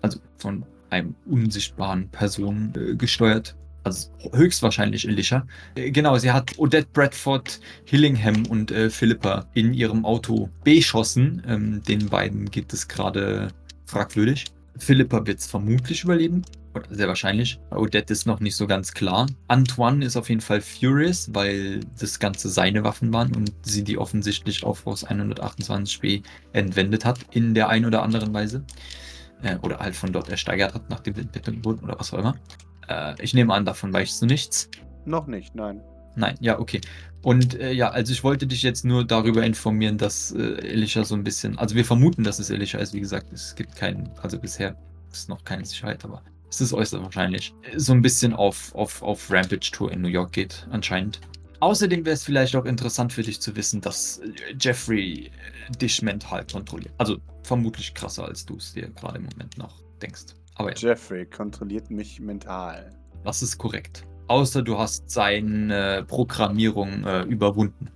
also 0.03 0.19
von 0.39 0.65
einem 0.91 1.15
unsichtbaren 1.27 2.09
Person 2.09 2.73
äh, 2.77 2.97
gesteuert. 2.97 3.57
Also 3.85 4.09
höchstwahrscheinlich 4.33 5.09
Alicia. 5.09 5.47
Äh, 5.75 5.91
genau, 5.91 6.19
sie 6.19 6.31
hat 6.31 6.59
Odette 6.59 6.89
Bradford, 6.93 7.61
Hillingham 7.85 8.47
und 8.47 8.71
äh, 8.71 8.91
Philippa 8.91 9.47
in 9.55 9.73
ihrem 9.73 10.05
Auto 10.05 10.51
beschossen. 10.65 11.43
Ähm, 11.47 11.83
den 11.83 12.09
beiden 12.09 12.51
geht 12.51 12.73
es 12.73 12.89
gerade 12.89 13.49
fragwürdig. 13.87 14.47
Philippa 14.77 15.27
wird 15.27 15.41
es 15.41 15.47
vermutlich 15.47 16.05
überleben. 16.05 16.43
Oder 16.75 16.87
sehr 16.91 17.09
wahrscheinlich. 17.09 17.59
Odette 17.71 18.13
ist 18.13 18.27
noch 18.27 18.39
nicht 18.39 18.55
so 18.55 18.67
ganz 18.67 18.93
klar. 18.93 19.27
Antoine 19.49 20.05
ist 20.05 20.17
auf 20.17 20.29
jeden 20.29 20.41
Fall 20.41 20.61
furious, 20.61 21.29
weil 21.33 21.81
das 21.99 22.21
Ganze 22.21 22.49
seine 22.49 22.85
Waffen 22.85 23.13
waren 23.13 23.35
und 23.35 23.53
sie 23.63 23.83
die 23.83 23.99
offensichtlich 23.99 24.63
auf 24.63 24.87
Haus 24.87 25.05
128b 25.05 26.23
entwendet 26.53 27.05
hat 27.05 27.19
in 27.33 27.55
der 27.55 27.71
einen 27.71 27.87
oder 27.87 28.03
anderen 28.03 28.33
Weise. 28.33 28.65
Äh, 29.43 29.57
oder 29.63 29.79
halt 29.79 29.97
von 29.97 30.13
dort 30.13 30.29
ersteigert 30.29 30.75
hat, 30.75 30.83
sie 31.05 31.11
entwendet 31.11 31.65
wurden 31.65 31.85
oder 31.85 31.99
was 31.99 32.13
auch 32.13 32.19
immer. 32.19 32.37
Äh, 32.91 33.15
ich 33.23 33.33
nehme 33.33 33.55
an, 33.55 33.65
davon 33.65 33.93
weichst 33.93 34.21
du 34.21 34.27
nichts. 34.27 34.69
Noch 35.05 35.27
nicht, 35.27 35.55
nein. 35.55 35.81
Nein, 36.17 36.37
ja, 36.41 36.59
okay. 36.59 36.81
Und 37.23 37.55
äh, 37.55 37.73
ja, 37.73 37.91
also 37.91 38.13
ich 38.13 38.25
wollte 38.25 38.47
dich 38.47 38.63
jetzt 38.63 38.85
nur 38.85 39.05
darüber 39.05 39.45
informieren, 39.45 39.99
dass 39.99 40.33
äh, 40.33 40.57
Elisha 40.67 41.05
so 41.05 41.15
ein 41.15 41.23
bisschen, 41.23 41.59
also 41.59 41.75
wir 41.75 41.85
vermuten, 41.85 42.25
dass 42.25 42.39
es 42.39 42.51
Elisha 42.51 42.79
ist, 42.79 42.95
wie 42.95 43.01
gesagt, 43.01 43.33
es 43.33 43.55
gibt 43.55 43.77
keinen, 43.77 44.11
also 44.23 44.39
bisher 44.39 44.77
ist 45.13 45.29
noch 45.29 45.45
keine 45.45 45.65
Sicherheit, 45.65 46.05
aber 46.05 46.23
es 46.49 46.61
ist 46.61 46.73
äußerst 46.73 47.03
wahrscheinlich, 47.03 47.55
so 47.77 47.93
ein 47.93 48.03
bisschen 48.03 48.35
auf, 48.35 48.75
auf, 48.75 49.03
auf 49.03 49.31
Rampage-Tour 49.31 49.93
in 49.93 50.01
New 50.01 50.09
York 50.09 50.33
geht, 50.33 50.67
anscheinend. 50.71 51.21
Außerdem 51.61 52.05
wäre 52.07 52.15
es 52.15 52.25
vielleicht 52.25 52.57
auch 52.57 52.65
interessant 52.65 53.13
für 53.13 53.23
dich 53.23 53.41
zu 53.41 53.55
wissen, 53.55 53.81
dass 53.83 54.19
äh, 54.19 54.55
Jeffrey 54.59 55.27
äh, 55.27 55.77
dich 55.77 56.01
mental 56.03 56.45
kontrolliert. 56.51 56.95
Also 56.97 57.19
vermutlich 57.43 57.93
krasser, 57.95 58.25
als 58.25 58.47
du 58.47 58.57
es 58.57 58.73
dir 58.73 58.89
gerade 58.89 59.19
im 59.19 59.25
Moment 59.25 59.59
noch 59.59 59.79
denkst. 60.01 60.35
Aber 60.61 60.71
ja. 60.73 60.77
Jeffrey 60.77 61.25
kontrolliert 61.25 61.91
mich 61.91 62.21
mental. 62.21 62.91
Das 63.25 63.43
ist 63.43 63.57
korrekt. 63.57 64.07
Außer 64.29 64.63
du 64.63 64.79
hast 64.79 65.11
seine 65.11 66.05
Programmierung 66.07 67.05
äh, 67.05 67.23
überwunden. 67.23 67.91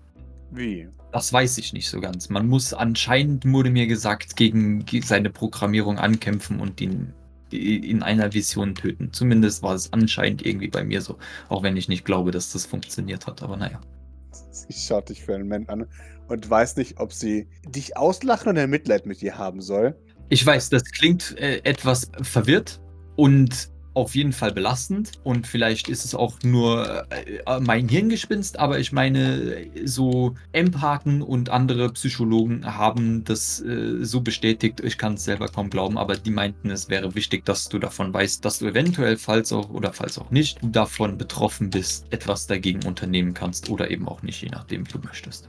Wie? 0.50 0.88
Das 1.12 1.32
weiß 1.32 1.58
ich 1.58 1.74
nicht 1.74 1.88
so 1.88 2.00
ganz. 2.00 2.30
Man 2.30 2.48
muss 2.48 2.72
anscheinend, 2.72 3.44
wurde 3.44 3.70
mir 3.70 3.86
gesagt, 3.86 4.34
gegen 4.36 4.84
seine 5.02 5.30
Programmierung 5.30 5.98
ankämpfen 5.98 6.58
und 6.58 6.80
ihn 6.80 7.12
in 7.50 8.02
einer 8.02 8.32
Vision 8.32 8.74
töten. 8.74 9.12
Zumindest 9.12 9.62
war 9.62 9.74
es 9.74 9.92
anscheinend 9.92 10.44
irgendwie 10.44 10.68
bei 10.68 10.82
mir 10.82 11.02
so. 11.02 11.18
Auch 11.50 11.62
wenn 11.62 11.76
ich 11.76 11.88
nicht 11.88 12.04
glaube, 12.04 12.30
dass 12.30 12.50
das 12.52 12.64
funktioniert 12.64 13.26
hat. 13.26 13.42
Aber 13.42 13.56
naja. 13.56 13.80
Sie 14.50 14.72
schaut 14.72 15.10
dich 15.10 15.22
für 15.22 15.34
einen 15.34 15.44
Moment 15.44 15.68
an 15.68 15.86
und 16.28 16.48
weiß 16.48 16.76
nicht, 16.76 16.98
ob 16.98 17.12
sie 17.12 17.46
dich 17.68 17.96
auslachen 17.96 18.48
oder 18.48 18.66
Mitleid 18.66 19.04
mit 19.04 19.20
dir 19.20 19.36
haben 19.36 19.60
soll. 19.60 19.96
Ich 20.34 20.44
weiß, 20.44 20.68
das 20.70 20.82
klingt 20.90 21.38
äh, 21.38 21.60
etwas 21.62 22.10
verwirrt 22.22 22.80
und 23.14 23.70
auf 23.94 24.16
jeden 24.16 24.32
Fall 24.32 24.50
belastend 24.50 25.12
und 25.22 25.46
vielleicht 25.46 25.88
ist 25.88 26.04
es 26.04 26.12
auch 26.12 26.42
nur 26.42 27.06
äh, 27.12 27.60
mein 27.60 27.88
Hirngespinst, 27.88 28.58
aber 28.58 28.80
ich 28.80 28.90
meine, 28.90 29.68
so 29.84 30.34
Empathen 30.50 31.22
und 31.22 31.50
andere 31.50 31.92
Psychologen 31.92 32.66
haben 32.66 33.22
das 33.22 33.60
äh, 33.60 34.04
so 34.04 34.22
bestätigt, 34.22 34.80
ich 34.80 34.98
kann 34.98 35.14
es 35.14 35.22
selber 35.22 35.46
kaum 35.46 35.70
glauben, 35.70 35.98
aber 35.98 36.16
die 36.16 36.32
meinten, 36.32 36.68
es 36.70 36.88
wäre 36.88 37.14
wichtig, 37.14 37.44
dass 37.44 37.68
du 37.68 37.78
davon 37.78 38.12
weißt, 38.12 38.44
dass 38.44 38.58
du 38.58 38.66
eventuell, 38.66 39.16
falls 39.16 39.52
auch 39.52 39.70
oder 39.70 39.92
falls 39.92 40.18
auch 40.18 40.32
nicht, 40.32 40.58
davon 40.62 41.16
betroffen 41.16 41.70
bist, 41.70 42.12
etwas 42.12 42.48
dagegen 42.48 42.84
unternehmen 42.84 43.34
kannst 43.34 43.70
oder 43.70 43.88
eben 43.88 44.08
auch 44.08 44.22
nicht, 44.22 44.42
je 44.42 44.48
nachdem, 44.48 44.84
wie 44.84 44.90
du 44.94 44.98
möchtest. 44.98 45.48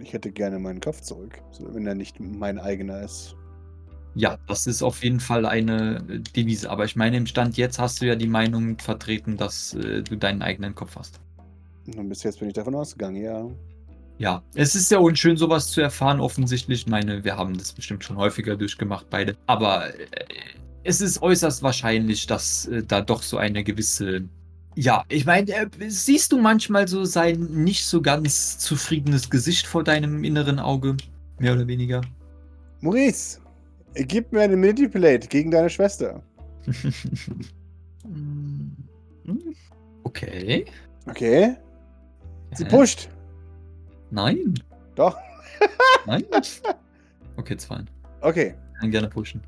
Ich 0.00 0.12
hätte 0.12 0.30
gerne 0.30 0.60
meinen 0.60 0.80
Kopf 0.80 1.00
zurück, 1.00 1.42
wenn 1.58 1.88
er 1.88 1.96
nicht 1.96 2.20
mein 2.20 2.60
eigener 2.60 3.02
ist. 3.02 3.34
Ja, 4.16 4.38
das 4.48 4.66
ist 4.66 4.82
auf 4.82 5.04
jeden 5.04 5.20
Fall 5.20 5.44
eine 5.44 6.02
äh, 6.08 6.18
Devise. 6.20 6.70
Aber 6.70 6.86
ich 6.86 6.96
meine, 6.96 7.18
im 7.18 7.26
Stand 7.26 7.58
jetzt 7.58 7.78
hast 7.78 8.00
du 8.00 8.06
ja 8.06 8.16
die 8.16 8.26
Meinung 8.26 8.78
vertreten, 8.78 9.36
dass 9.36 9.74
äh, 9.74 10.02
du 10.02 10.16
deinen 10.16 10.40
eigenen 10.40 10.74
Kopf 10.74 10.96
hast. 10.96 11.20
Und 11.94 12.08
bis 12.08 12.22
jetzt 12.22 12.40
bin 12.40 12.48
ich 12.48 12.54
davon 12.54 12.74
ausgegangen, 12.74 13.22
ja. 13.22 13.46
Ja, 14.18 14.42
es 14.54 14.74
ist 14.74 14.90
ja 14.90 14.98
unschön, 14.98 15.36
sowas 15.36 15.70
zu 15.70 15.82
erfahren, 15.82 16.20
offensichtlich. 16.20 16.80
Ich 16.80 16.86
meine, 16.86 17.24
wir 17.24 17.36
haben 17.36 17.58
das 17.58 17.72
bestimmt 17.72 18.02
schon 18.04 18.16
häufiger 18.16 18.56
durchgemacht, 18.56 19.10
beide. 19.10 19.36
Aber 19.46 19.88
äh, 19.88 20.06
es 20.82 21.02
ist 21.02 21.20
äußerst 21.20 21.62
wahrscheinlich, 21.62 22.26
dass 22.26 22.66
äh, 22.68 22.82
da 22.82 23.02
doch 23.02 23.22
so 23.22 23.36
eine 23.36 23.62
gewisse. 23.62 24.22
Ja, 24.76 25.04
ich 25.08 25.26
meine, 25.26 25.52
äh, 25.52 25.68
siehst 25.88 26.32
du 26.32 26.40
manchmal 26.40 26.88
so 26.88 27.04
sein 27.04 27.40
nicht 27.52 27.84
so 27.84 28.00
ganz 28.00 28.58
zufriedenes 28.58 29.28
Gesicht 29.28 29.66
vor 29.66 29.84
deinem 29.84 30.24
inneren 30.24 30.58
Auge? 30.58 30.96
Mehr 31.38 31.52
oder 31.52 31.66
weniger? 31.66 32.00
Maurice, 32.80 33.40
Gib 33.98 34.32
mir 34.32 34.42
eine 34.42 34.56
Manipulate 34.56 35.26
gegen 35.28 35.50
deine 35.50 35.70
Schwester. 35.70 36.22
okay. 40.04 40.66
Okay. 41.06 41.56
Sie 42.52 42.64
Hä? 42.64 42.68
pusht. 42.68 43.08
Nein. 44.10 44.54
Doch. 44.94 45.16
Nein. 46.06 46.24
Okay, 47.36 47.56
zwei. 47.56 47.84
Okay. 48.20 48.54
Ich 48.74 48.80
kann 48.80 48.90
gerne 48.90 49.08
pushen. 49.08 49.40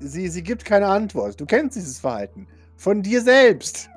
Sie, 0.00 0.28
sie 0.28 0.42
gibt 0.42 0.64
keine 0.64 0.86
Antwort. 0.86 1.40
Du 1.40 1.46
kennst 1.46 1.76
dieses 1.76 1.98
Verhalten. 1.98 2.46
Von 2.76 3.02
dir 3.02 3.22
selbst. 3.22 3.88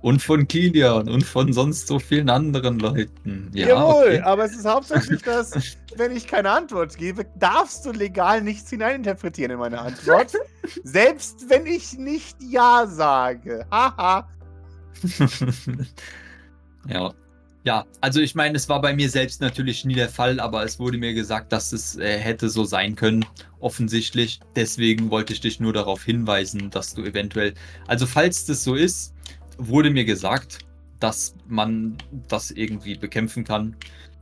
Und 0.00 0.22
von 0.22 0.46
Kilian 0.46 1.08
und 1.08 1.24
von 1.24 1.52
sonst 1.52 1.86
so 1.86 1.98
vielen 1.98 2.28
anderen 2.28 2.78
Leuten. 2.78 3.50
Ja, 3.52 3.68
Jawohl, 3.68 4.04
okay. 4.04 4.20
aber 4.20 4.44
es 4.44 4.56
ist 4.56 4.66
hauptsächlich 4.66 5.22
das, 5.22 5.76
wenn 5.96 6.14
ich 6.14 6.26
keine 6.26 6.50
Antwort 6.50 6.96
gebe, 6.96 7.26
darfst 7.38 7.86
du 7.86 7.92
legal 7.92 8.42
nichts 8.42 8.70
hineininterpretieren 8.70 9.52
in 9.52 9.58
meine 9.58 9.80
Antwort. 9.80 10.32
Selbst 10.84 11.48
wenn 11.48 11.66
ich 11.66 11.98
nicht 11.98 12.36
Ja 12.40 12.86
sage. 12.86 13.66
Haha. 13.70 14.28
ja. 16.88 17.12
Ja, 17.66 17.84
also 18.00 18.20
ich 18.20 18.36
meine, 18.36 18.54
es 18.56 18.68
war 18.68 18.80
bei 18.80 18.94
mir 18.94 19.10
selbst 19.10 19.40
natürlich 19.40 19.84
nie 19.84 19.96
der 19.96 20.08
Fall, 20.08 20.38
aber 20.38 20.62
es 20.62 20.78
wurde 20.78 20.98
mir 20.98 21.14
gesagt, 21.14 21.50
dass 21.50 21.72
es 21.72 21.96
äh, 21.96 22.16
hätte 22.16 22.48
so 22.48 22.64
sein 22.64 22.94
können, 22.94 23.24
offensichtlich. 23.58 24.38
Deswegen 24.54 25.10
wollte 25.10 25.32
ich 25.32 25.40
dich 25.40 25.58
nur 25.58 25.72
darauf 25.72 26.04
hinweisen, 26.04 26.70
dass 26.70 26.94
du 26.94 27.02
eventuell, 27.02 27.54
also 27.88 28.06
falls 28.06 28.46
das 28.46 28.62
so 28.62 28.76
ist, 28.76 29.14
wurde 29.58 29.90
mir 29.90 30.04
gesagt, 30.04 30.60
dass 31.00 31.34
man 31.48 31.98
das 32.28 32.52
irgendwie 32.52 32.94
bekämpfen 32.94 33.42
kann. 33.42 33.74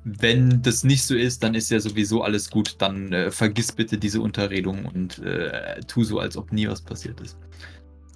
Wenn 0.05 0.63
das 0.63 0.83
nicht 0.83 1.05
so 1.05 1.15
ist, 1.15 1.43
dann 1.43 1.55
ist 1.55 1.71
ja 1.71 1.81
sowieso 1.81 2.23
alles 2.23 2.49
gut. 2.49 2.77
Dann 2.79 3.13
äh, 3.13 3.31
vergiss 3.31 3.73
bitte 3.73 3.99
diese 3.99 4.23
Unterredung 4.23 4.87
und 4.87 5.19
äh, 5.19 5.81
tu 5.87 6.03
so, 6.03 6.19
als 6.19 6.39
ob 6.39 6.51
nie 6.51 6.67
was 6.67 6.81
passiert 6.81 7.21
ist. 7.21 7.37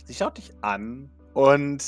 Sie 0.07 0.15
schaut 0.15 0.39
dich 0.39 0.51
an 0.63 1.11
und 1.35 1.81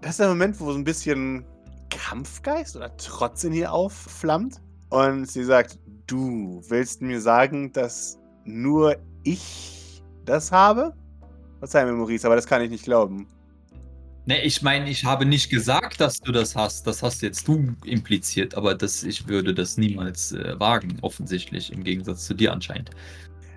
das 0.00 0.12
ist 0.12 0.20
der 0.20 0.28
Moment, 0.28 0.58
wo 0.58 0.72
so 0.72 0.78
ein 0.78 0.84
bisschen 0.84 1.44
Kampfgeist 1.90 2.76
oder 2.76 2.96
Trotz 2.96 3.44
in 3.44 3.52
ihr 3.52 3.72
aufflammt. 3.72 4.60
Und 4.88 5.26
sie 5.30 5.44
sagt, 5.44 5.78
du 6.06 6.62
willst 6.68 7.02
mir 7.02 7.20
sagen, 7.20 7.72
dass 7.72 8.18
nur 8.44 8.96
ich 9.22 10.02
das 10.24 10.50
habe? 10.50 10.94
Verzeih 11.58 11.84
mir, 11.84 11.92
Maurice, 11.92 12.26
aber 12.26 12.36
das 12.36 12.46
kann 12.46 12.62
ich 12.62 12.70
nicht 12.70 12.84
glauben. 12.84 13.28
Ne, 14.26 14.42
ich 14.42 14.62
meine, 14.62 14.88
ich 14.88 15.04
habe 15.04 15.24
nicht 15.24 15.50
gesagt, 15.50 16.00
dass 16.00 16.20
du 16.20 16.32
das 16.32 16.56
hast. 16.56 16.86
Das 16.86 17.02
hast 17.02 17.22
jetzt 17.22 17.46
du 17.48 17.74
impliziert, 17.84 18.54
aber 18.54 18.74
das, 18.74 19.02
ich 19.02 19.28
würde 19.28 19.54
das 19.54 19.76
niemals 19.76 20.32
äh, 20.32 20.58
wagen, 20.58 20.98
offensichtlich, 21.02 21.72
im 21.72 21.84
Gegensatz 21.84 22.26
zu 22.26 22.34
dir 22.34 22.52
anscheinend. 22.52 22.90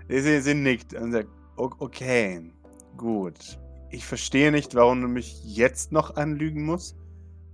Sie, 0.10 0.42
sie 0.42 0.54
nickt 0.54 0.94
und 0.94 1.12
sagt, 1.12 1.30
okay, 1.58 2.52
gut. 2.98 3.60
Ich 3.90 4.06
verstehe 4.06 4.52
nicht, 4.52 4.74
warum 4.76 5.02
du 5.02 5.08
mich 5.08 5.44
jetzt 5.44 5.92
noch 5.92 6.16
anlügen 6.16 6.66
musst 6.66 6.98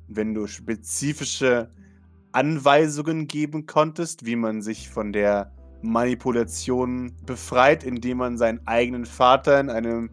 wenn 0.09 0.33
du 0.33 0.47
spezifische 0.47 1.69
Anweisungen 2.31 3.27
geben 3.27 3.65
konntest, 3.65 4.25
wie 4.25 4.35
man 4.35 4.61
sich 4.61 4.89
von 4.89 5.13
der 5.13 5.51
Manipulation 5.81 7.13
befreit, 7.25 7.83
indem 7.83 8.17
man 8.17 8.37
seinen 8.37 8.65
eigenen 8.67 9.05
Vater 9.05 9.59
in, 9.59 9.69
einem, 9.69 10.09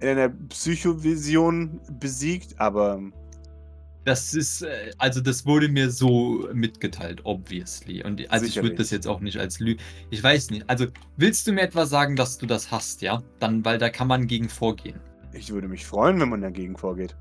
in 0.00 0.08
einer 0.08 0.28
Psychovision 0.28 1.80
besiegt, 1.98 2.60
aber. 2.60 3.00
Das 4.04 4.34
ist, 4.34 4.62
äh, 4.62 4.92
also 4.98 5.20
das 5.20 5.44
wurde 5.44 5.68
mir 5.68 5.90
so 5.90 6.48
mitgeteilt, 6.52 7.20
obviously. 7.24 8.02
Und 8.02 8.20
also 8.30 8.46
Sicherlich. 8.46 8.56
ich 8.56 8.62
würde 8.62 8.76
das 8.76 8.90
jetzt 8.90 9.06
auch 9.06 9.20
nicht 9.20 9.38
als 9.38 9.60
Lüge. 9.60 9.82
Ich 10.10 10.22
weiß 10.22 10.50
nicht. 10.50 10.68
Also 10.68 10.86
willst 11.16 11.46
du 11.46 11.52
mir 11.52 11.62
etwa 11.62 11.84
sagen, 11.86 12.16
dass 12.16 12.38
du 12.38 12.46
das 12.46 12.70
hast, 12.70 13.02
ja? 13.02 13.22
Dann, 13.40 13.64
weil 13.64 13.78
da 13.78 13.90
kann 13.90 14.08
man 14.08 14.26
gegen 14.26 14.48
vorgehen. 14.48 15.00
Ich 15.32 15.52
würde 15.52 15.68
mich 15.68 15.86
freuen, 15.86 16.18
wenn 16.18 16.30
man 16.30 16.40
dagegen 16.40 16.76
vorgeht. 16.76 17.14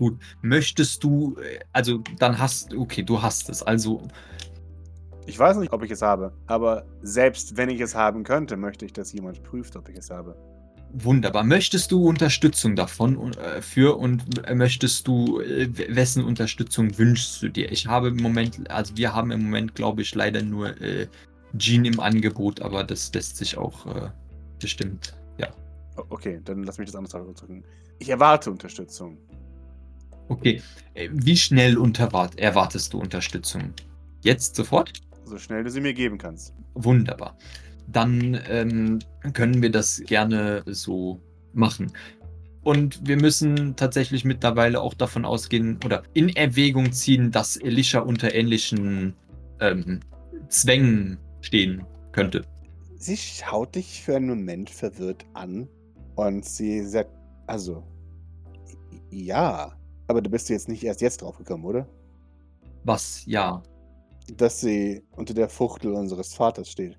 Gut, 0.00 0.18
möchtest 0.40 1.04
du, 1.04 1.36
äh, 1.36 1.58
also 1.74 1.98
dann 2.18 2.38
hast, 2.38 2.74
okay, 2.74 3.02
du 3.02 3.20
hast 3.20 3.50
es, 3.50 3.62
also. 3.62 4.00
Ich 5.26 5.38
weiß 5.38 5.58
nicht, 5.58 5.74
ob 5.74 5.82
ich 5.82 5.90
es 5.90 6.00
habe, 6.00 6.32
aber 6.46 6.86
selbst 7.02 7.58
wenn 7.58 7.68
ich 7.68 7.82
es 7.82 7.94
haben 7.94 8.24
könnte, 8.24 8.56
möchte 8.56 8.86
ich, 8.86 8.94
dass 8.94 9.12
jemand 9.12 9.42
prüft, 9.42 9.76
ob 9.76 9.90
ich 9.90 9.98
es 9.98 10.08
habe. 10.08 10.34
Wunderbar. 10.94 11.44
Möchtest 11.44 11.92
du 11.92 12.08
Unterstützung 12.08 12.76
davon 12.76 13.34
äh, 13.34 13.60
für 13.60 13.98
und 13.98 14.24
möchtest 14.54 15.06
du, 15.06 15.38
äh, 15.42 15.68
wessen 15.94 16.24
Unterstützung 16.24 16.96
wünschst 16.96 17.42
du 17.42 17.50
dir? 17.50 17.70
Ich 17.70 17.86
habe 17.86 18.08
im 18.08 18.16
Moment, 18.16 18.70
also 18.70 18.96
wir 18.96 19.14
haben 19.14 19.30
im 19.30 19.42
Moment, 19.42 19.74
glaube 19.74 20.00
ich, 20.00 20.14
leider 20.14 20.42
nur 20.42 20.80
äh, 20.80 21.08
Jean 21.58 21.84
im 21.84 22.00
Angebot, 22.00 22.62
aber 22.62 22.84
das 22.84 23.12
lässt 23.12 23.36
sich 23.36 23.58
auch 23.58 23.84
äh, 23.84 24.08
bestimmt, 24.58 25.14
ja. 25.36 25.48
Okay, 26.08 26.40
dann 26.42 26.62
lass 26.62 26.78
mich 26.78 26.86
das 26.86 26.96
anders 26.96 27.14
ausdrücken. 27.14 27.64
Ich 27.98 28.08
erwarte 28.08 28.50
Unterstützung. 28.50 29.18
Okay. 30.30 30.62
Äh, 30.94 31.08
wie 31.12 31.36
schnell 31.36 31.76
erwartest 32.36 32.92
du 32.92 33.00
Unterstützung? 33.00 33.74
Jetzt 34.22 34.54
sofort? 34.54 34.92
So 35.24 35.38
schnell 35.38 35.64
du 35.64 35.70
sie 35.70 35.80
mir 35.80 35.92
geben 35.92 36.18
kannst. 36.18 36.54
Wunderbar. 36.74 37.36
Dann 37.88 38.40
ähm, 38.48 39.00
können 39.32 39.60
wir 39.60 39.70
das 39.70 40.00
gerne 40.06 40.62
so 40.66 41.20
machen. 41.52 41.92
Und 42.62 43.00
wir 43.06 43.16
müssen 43.16 43.74
tatsächlich 43.74 44.24
mittlerweile 44.24 44.80
auch 44.80 44.94
davon 44.94 45.24
ausgehen 45.24 45.80
oder 45.84 46.04
in 46.14 46.28
Erwägung 46.28 46.92
ziehen, 46.92 47.32
dass 47.32 47.56
Elisha 47.56 48.00
unter 48.00 48.32
ähnlichen 48.32 49.14
ähm, 49.60 50.00
Zwängen 50.48 51.18
stehen 51.40 51.84
könnte. 52.12 52.44
Sie 52.98 53.16
schaut 53.16 53.74
dich 53.74 54.02
für 54.02 54.16
einen 54.16 54.28
Moment 54.28 54.70
verwirrt 54.70 55.24
an 55.32 55.68
und 56.14 56.44
sie 56.44 56.84
sagt, 56.84 57.10
also, 57.46 57.82
ja, 59.10 59.72
Aber 60.10 60.20
du 60.20 60.28
bist 60.28 60.48
jetzt 60.48 60.68
nicht 60.68 60.82
erst 60.82 61.00
jetzt 61.02 61.22
draufgekommen, 61.22 61.64
oder? 61.64 61.86
Was? 62.82 63.22
Ja. 63.26 63.62
Dass 64.36 64.60
sie 64.60 65.04
unter 65.12 65.34
der 65.34 65.48
Fuchtel 65.48 65.92
unseres 65.92 66.34
Vaters 66.34 66.68
steht. 66.68 66.98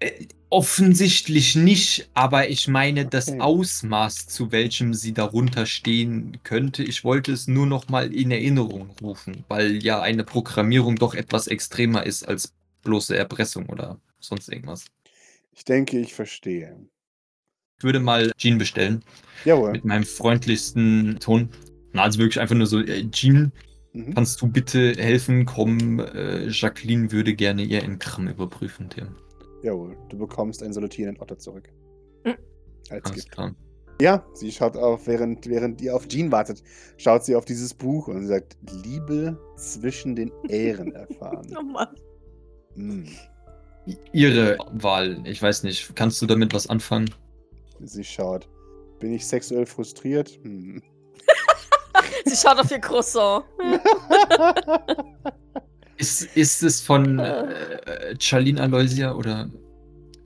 Äh, 0.00 0.26
offensichtlich 0.50 1.54
nicht, 1.54 2.10
aber 2.14 2.48
ich 2.48 2.66
meine 2.66 3.06
das 3.06 3.28
Okay. 3.28 3.40
Ausmaß, 3.40 4.26
zu 4.26 4.50
welchem 4.50 4.92
sie 4.92 5.14
darunter 5.14 5.66
stehen 5.66 6.38
könnte. 6.42 6.82
Ich 6.82 7.04
wollte 7.04 7.30
es 7.30 7.46
nur 7.46 7.66
noch 7.66 7.88
mal 7.90 8.12
in 8.12 8.32
Erinnerung 8.32 8.90
rufen, 9.00 9.44
weil 9.46 9.80
ja 9.80 10.00
eine 10.02 10.24
Programmierung 10.24 10.96
doch 10.96 11.14
etwas 11.14 11.46
extremer 11.46 12.04
ist 12.06 12.26
als 12.26 12.54
bloße 12.82 13.16
Erpressung 13.16 13.66
oder 13.66 14.00
sonst 14.18 14.48
irgendwas. 14.48 14.86
Ich 15.52 15.64
denke, 15.64 16.00
ich 16.00 16.12
verstehe. 16.12 16.76
Ich 17.78 17.84
würde 17.84 18.00
mal 18.00 18.32
Jean 18.36 18.58
bestellen 18.58 19.04
Jawohl. 19.44 19.70
mit 19.70 19.84
meinem 19.84 20.02
freundlichsten 20.02 21.20
Ton. 21.20 21.50
Na, 21.92 22.02
also 22.02 22.18
wirklich 22.18 22.40
einfach 22.40 22.54
nur 22.56 22.66
so, 22.66 22.80
äh, 22.80 23.08
Jean, 23.10 23.52
Mhm. 23.94 24.14
kannst 24.14 24.40
du 24.42 24.48
bitte 24.48 24.92
helfen? 24.98 25.46
Komm, 25.46 25.98
äh, 26.00 26.46
Jacqueline 26.48 27.10
würde 27.10 27.34
gerne 27.34 27.62
ihr 27.62 27.82
Engramm 27.82 28.28
überprüfen, 28.28 28.90
Tim. 28.90 29.08
Jawohl. 29.62 29.96
Du 30.10 30.18
bekommst 30.18 30.62
einen 30.62 30.72
salutierenden 30.74 31.20
Otter 31.22 31.38
zurück. 31.38 31.68
Mhm. 32.24 32.34
Als 32.90 33.12
Gift. 33.12 33.30
klar. 33.32 33.54
Ja, 34.00 34.24
sie 34.34 34.52
schaut 34.52 34.76
auf, 34.76 35.08
während, 35.08 35.48
während 35.48 35.80
ihr 35.80 35.96
auf 35.96 36.06
Jean 36.06 36.30
wartet, 36.30 36.62
schaut 36.98 37.24
sie 37.24 37.34
auf 37.34 37.44
dieses 37.44 37.74
Buch 37.74 38.06
und 38.06 38.20
sie 38.20 38.28
sagt, 38.28 38.56
Liebe 38.84 39.36
zwischen 39.56 40.14
den 40.14 40.30
Ähren 40.48 40.92
erfahren. 40.94 41.46
Oh 41.58 41.62
Mann. 41.62 41.88
Mm. 42.76 43.04
Ihre 44.12 44.58
Wahl, 44.72 45.20
ich 45.24 45.40
weiß 45.42 45.62
nicht, 45.64 45.96
kannst 45.96 46.20
du 46.22 46.26
damit 46.26 46.52
was 46.54 46.68
anfangen? 46.68 47.10
Sie 47.80 48.04
schaut. 48.04 48.48
Bin 49.00 49.12
ich 49.14 49.26
sexuell 49.26 49.64
frustriert? 49.66 50.38
Hm. 50.42 50.82
Sie 52.28 52.36
schaut 52.36 52.58
auf 52.58 52.70
ihr 52.70 52.80
Croissant. 52.80 53.44
Ist, 55.98 56.36
ist 56.36 56.62
es 56.62 56.80
von 56.80 57.18
äh, 57.18 58.14
Charlene 58.20 58.60
Aloysia 58.62 59.14
oder. 59.14 59.50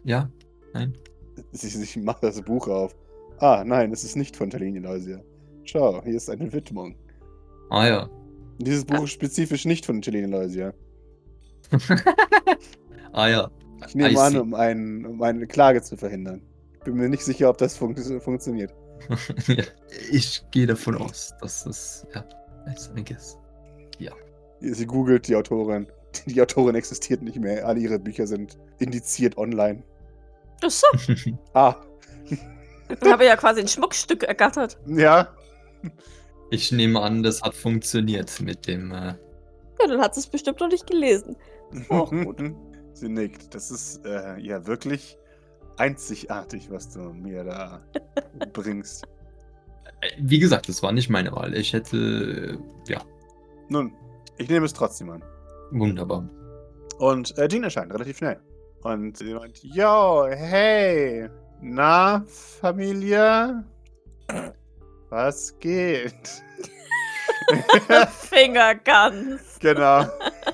Ja? 0.04 0.28
Nein? 0.74 0.94
sie, 1.52 1.68
sie 1.68 2.00
macht 2.00 2.22
das 2.22 2.40
Buch 2.42 2.68
auf. 2.68 2.94
Ah, 3.38 3.64
nein, 3.64 3.92
es 3.92 4.04
ist 4.04 4.16
nicht 4.16 4.36
von 4.36 4.50
Talini 4.50 4.78
Lausia. 4.78 5.20
Schau, 5.64 6.02
hier 6.04 6.14
ist 6.14 6.30
eine 6.30 6.52
Widmung. 6.52 6.96
Ah 7.70 7.86
ja. 7.86 8.10
Dieses 8.58 8.84
Buch 8.84 9.04
ist 9.04 9.10
spezifisch 9.10 9.64
nicht 9.64 9.86
von 9.86 10.02
Talini 10.02 10.26
Lausia. 10.26 10.72
ah 13.12 13.28
ja. 13.28 13.50
Ich 13.86 13.94
nehme 13.94 14.12
I 14.12 14.16
an, 14.16 14.32
see. 14.32 14.38
um, 14.38 14.54
einen, 14.54 15.06
um 15.06 15.22
eine 15.22 15.46
Klage 15.46 15.82
zu 15.82 15.96
verhindern. 15.96 16.42
Bin 16.84 16.94
mir 16.94 17.08
nicht 17.08 17.24
sicher, 17.24 17.48
ob 17.48 17.58
das 17.58 17.76
fun 17.76 17.96
funktioniert. 18.20 18.72
Ja, 19.48 19.64
ich 20.10 20.42
gehe 20.50 20.66
davon 20.66 20.96
aus, 20.96 21.34
dass 21.40 21.66
es. 21.66 22.06
Ja, 22.14 22.24
ist 22.72 22.92
I 22.96 23.04
guess. 23.04 23.38
Sie 24.64 24.86
googelt 24.86 25.26
die 25.26 25.34
Autorin. 25.34 25.88
Die 26.26 26.40
Autorin 26.40 26.76
existiert 26.76 27.20
nicht 27.22 27.36
mehr. 27.40 27.66
Alle 27.66 27.80
ihre 27.80 27.98
Bücher 27.98 28.26
sind 28.28 28.56
indiziert 28.78 29.36
online. 29.38 29.82
Ach 30.62 30.70
so, 30.70 30.86
Ah, 31.54 31.74
dann 33.00 33.12
habe 33.12 33.24
ich 33.24 33.28
ja 33.30 33.36
quasi 33.36 33.60
ein 33.60 33.66
Schmuckstück 33.68 34.22
ergattert. 34.22 34.78
ja. 34.86 35.34
ich 36.50 36.70
nehme 36.70 37.00
an, 37.00 37.22
das 37.24 37.42
hat 37.42 37.54
funktioniert 37.54 38.40
mit 38.40 38.66
dem. 38.68 38.92
Äh, 38.92 39.14
Ja, 39.80 39.86
dann 39.88 40.00
hat 40.00 40.14
sie 40.14 40.20
es 40.20 40.26
bestimmt 40.28 40.60
noch 40.60 40.68
nicht 40.68 40.86
gelesen. 40.86 41.34
Auch 41.88 42.10
gut. 42.10 42.40
Sie 42.92 43.08
nickt. 43.08 43.52
Das 43.54 43.70
ist 43.72 44.04
äh, 44.04 44.38
ja 44.38 44.64
wirklich 44.66 45.16
einzigartig, 45.76 46.70
was 46.70 46.90
du 46.90 47.00
mir 47.12 47.44
da 47.44 47.80
bringst. 48.52 49.04
wie 50.18 50.38
gesagt, 50.38 50.68
es 50.68 50.82
war 50.82 50.92
nicht 50.92 51.08
meine 51.10 51.32
Wahl. 51.32 51.54
Ich 51.54 51.72
hätte. 51.72 52.58
Äh, 52.86 52.92
ja, 52.92 53.00
Nun, 53.68 53.92
ich 54.38 54.48
nehme 54.48 54.66
es 54.66 54.72
trotzdem 54.72 55.10
an. 55.10 55.22
wunderbar. 55.70 56.28
Und 56.98 57.36
äh, 57.38 57.48
Jean 57.48 57.64
erscheint 57.64 57.92
relativ 57.92 58.18
schnell. 58.18 58.38
Und 58.82 59.16
sie 59.16 59.32
meint, 59.34 59.62
yo, 59.62 60.26
hey, 60.28 61.28
na, 61.60 62.24
Familie? 62.26 63.64
Was 65.10 65.56
geht? 65.60 66.42
Fingerguns. 68.30 69.58
genau. 69.60 70.04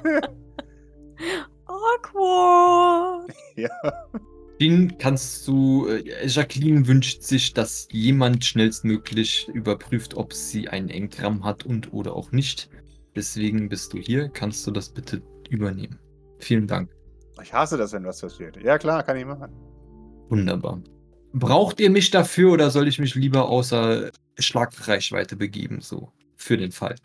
Awkward. 1.67 3.33
Ja. 3.57 3.71
Jean, 4.59 4.99
kannst 4.99 5.47
du. 5.47 5.87
Äh, 5.87 6.27
Jacqueline 6.27 6.87
wünscht 6.87 7.23
sich, 7.23 7.55
dass 7.55 7.89
jemand 7.93 8.45
schnellstmöglich 8.45 9.49
überprüft, 9.53 10.15
ob 10.15 10.33
sie 10.33 10.69
ein 10.69 10.91
Engramm 10.91 11.45
hat 11.45 11.65
und 11.65 11.93
oder 11.93 12.15
auch 12.15 12.33
nicht. 12.33 12.69
Deswegen 13.15 13.69
bist 13.69 13.93
du 13.93 13.99
hier. 13.99 14.29
Kannst 14.29 14.67
du 14.67 14.71
das 14.71 14.89
bitte 14.89 15.23
übernehmen? 15.49 15.99
Vielen 16.39 16.67
Dank. 16.67 16.91
Ich 17.43 17.53
hasse 17.53 17.77
das, 17.77 17.93
wenn 17.93 18.05
was 18.05 18.21
passiert. 18.21 18.57
Ja, 18.63 18.79
klar, 18.79 19.03
kann 19.03 19.17
ich 19.17 19.25
machen. 19.25 19.53
Wunderbar. 20.29 20.83
Braucht 21.33 21.81
ihr 21.81 21.91
mich 21.91 22.11
dafür 22.11 22.53
oder 22.53 22.71
soll 22.71 22.89
ich 22.89 22.99
mich 22.99 23.15
lieber 23.15 23.49
außer 23.49 24.11
Schlagreichweite 24.39 25.37
begeben? 25.37 25.81
So, 25.81 26.13
für 26.37 26.57
den 26.57 26.73
Fall. 26.73 26.97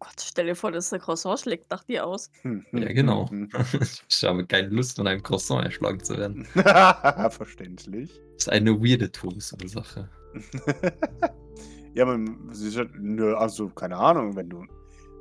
Gott, 0.00 0.14
stell 0.22 0.46
dir 0.46 0.54
vor, 0.54 0.70
dass 0.70 0.90
der 0.90 1.00
Croissant 1.00 1.40
schlägt 1.40 1.70
nach 1.70 1.82
dir 1.82 2.06
aus. 2.06 2.30
Hm, 2.42 2.64
Ja, 2.72 2.86
hm, 2.88 2.94
genau. 2.94 3.28
hm, 3.30 3.48
Ich 4.08 4.24
habe 4.24 4.46
keine 4.46 4.68
Lust, 4.68 4.96
von 4.96 5.06
einem 5.08 5.22
Croissant 5.22 5.64
erschlagen 5.64 6.02
zu 6.02 6.16
werden. 6.16 6.44
Verständlich. 7.30 8.10
Das 8.34 8.44
ist 8.44 8.48
eine 8.50 8.80
weirde 8.80 9.10
Todesursache. 9.10 10.08
ja, 11.94 12.04
man, 12.04 12.48
sie 12.52 12.70
sagt, 12.70 12.92
nö, 12.96 13.34
also, 13.34 13.68
keine 13.70 13.96
Ahnung, 13.96 14.36
wenn 14.36 14.48
du, 14.48 14.64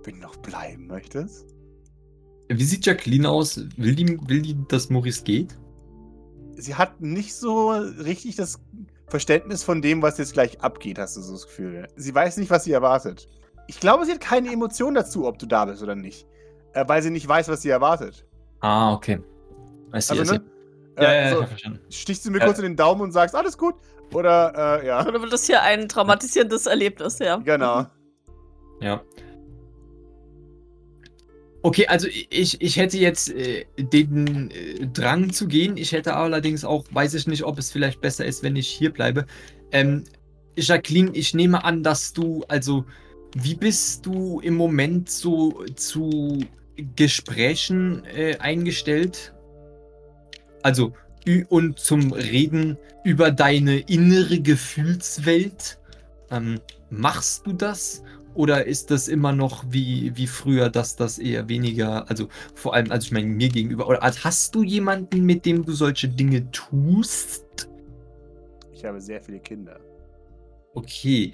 wenn 0.03 0.15
du 0.15 0.21
noch 0.21 0.35
bleiben 0.37 0.85
möchtest. 0.87 1.55
Wie 2.49 2.63
sieht 2.63 2.85
Jacqueline 2.85 3.29
aus? 3.29 3.57
Will 3.77 3.95
die, 3.95 4.17
will 4.29 4.41
die, 4.41 4.55
dass 4.67 4.89
Maurice 4.89 5.23
geht? 5.23 5.57
Sie 6.55 6.75
hat 6.75 7.01
nicht 7.01 7.33
so 7.35 7.71
richtig 7.71 8.35
das 8.35 8.59
Verständnis 9.07 9.63
von 9.63 9.81
dem, 9.81 10.01
was 10.01 10.17
jetzt 10.17 10.33
gleich 10.33 10.61
abgeht, 10.61 10.99
hast 10.99 11.17
du 11.17 11.21
so 11.21 11.33
das 11.33 11.45
Gefühl. 11.47 11.87
Sie 11.95 12.13
weiß 12.13 12.37
nicht, 12.37 12.49
was 12.49 12.63
sie 12.63 12.71
erwartet. 12.71 13.27
Ich 13.67 13.79
glaube, 13.79 14.05
sie 14.05 14.13
hat 14.13 14.21
keine 14.21 14.51
Emotion 14.51 14.93
dazu, 14.95 15.27
ob 15.27 15.37
du 15.39 15.45
da 15.45 15.65
bist 15.65 15.83
oder 15.83 15.95
nicht. 15.95 16.25
Äh, 16.73 16.85
weil 16.87 17.01
sie 17.01 17.09
nicht 17.09 17.27
weiß, 17.27 17.47
was 17.49 17.61
sie 17.61 17.69
erwartet. 17.69 18.25
Ah, 18.61 18.93
okay. 18.93 19.19
I 19.93 20.01
see, 20.01 20.13
Also, 20.13 20.21
I 20.21 20.25
see. 20.25 20.33
ne? 20.33 20.41
Ja, 20.99 21.11
Äh, 21.11 21.23
ja, 21.29 21.35
so, 21.35 21.41
ja, 21.41 21.47
verstanden. 21.47 21.79
stichst 21.89 22.25
du 22.25 22.31
mir 22.31 22.39
Ja. 22.39 22.45
kurz 22.45 22.57
in 22.59 22.63
den 22.63 22.75
Daumen 22.75 23.01
und 23.01 23.11
sagst, 23.11 23.35
alles 23.35 23.57
gut? 23.57 23.75
Oder, 24.13 24.81
äh, 24.81 24.87
ja. 24.87 24.99
Oder 25.07 25.21
wird 25.21 25.31
das 25.33 25.45
hier 25.45 25.61
ein 25.61 25.87
traumatisierendes 25.87 26.65
Erlebnis, 26.65 27.19
ja? 27.19 27.37
Genau. 27.37 27.85
Ja. 28.81 29.01
Okay, 31.63 31.87
also 31.87 32.07
ich, 32.29 32.61
ich 32.61 32.77
hätte 32.77 32.97
jetzt 32.97 33.29
äh, 33.29 33.65
den 33.77 34.51
äh, 34.51 34.87
Drang 34.87 35.33
zu 35.33 35.47
gehen. 35.47 35.75
Ich 35.75 35.91
hätte 35.91 36.15
allerdings 36.15 36.63
auch, 36.63 36.85
weiß 36.91 37.13
ich 37.15 37.27
nicht, 37.27 37.43
ob 37.43 37.57
es 37.57 37.71
vielleicht 37.71 37.99
besser 37.99 38.25
ist, 38.25 38.41
wenn 38.43 38.55
ich 38.55 38.67
hier 38.69 38.93
bleibe. 38.93 39.25
Ähm, 39.71 40.03
Jacqueline, 40.55 41.11
ich 41.13 41.33
nehme 41.33 41.63
an, 41.65 41.83
dass 41.83 42.13
du, 42.13 42.43
also, 42.47 42.85
wie 43.43 43.55
bist 43.55 44.05
du 44.05 44.39
im 44.39 44.55
Moment 44.55 45.09
so 45.09 45.63
zu 45.75 46.39
Gesprächen 46.95 48.03
äh, 48.05 48.37
eingestellt? 48.37 49.33
Also, 50.63 50.93
und 51.49 51.79
zum 51.79 52.13
Reden 52.13 52.77
über 53.03 53.31
deine 53.31 53.79
innere 53.79 54.39
Gefühlswelt. 54.39 55.79
Ähm, 56.31 56.59
machst 56.89 57.45
du 57.45 57.53
das? 57.53 58.03
Oder 58.33 58.65
ist 58.65 58.91
das 58.91 59.07
immer 59.07 59.31
noch 59.31 59.65
wie, 59.69 60.15
wie 60.15 60.27
früher, 60.27 60.69
dass 60.69 60.95
das 60.95 61.17
eher 61.17 61.49
weniger, 61.49 62.07
also 62.09 62.27
vor 62.53 62.75
allem, 62.75 62.91
also 62.91 63.05
ich 63.05 63.11
meine, 63.11 63.27
mir 63.27 63.49
gegenüber, 63.49 63.87
oder 63.87 63.99
hast 63.99 64.53
du 64.53 64.61
jemanden, 64.61 65.25
mit 65.25 65.45
dem 65.45 65.65
du 65.65 65.73
solche 65.73 66.07
Dinge 66.07 66.49
tust? 66.51 67.69
Ich 68.73 68.85
habe 68.85 69.01
sehr 69.01 69.21
viele 69.21 69.39
Kinder. 69.39 69.79
Okay. 70.75 71.33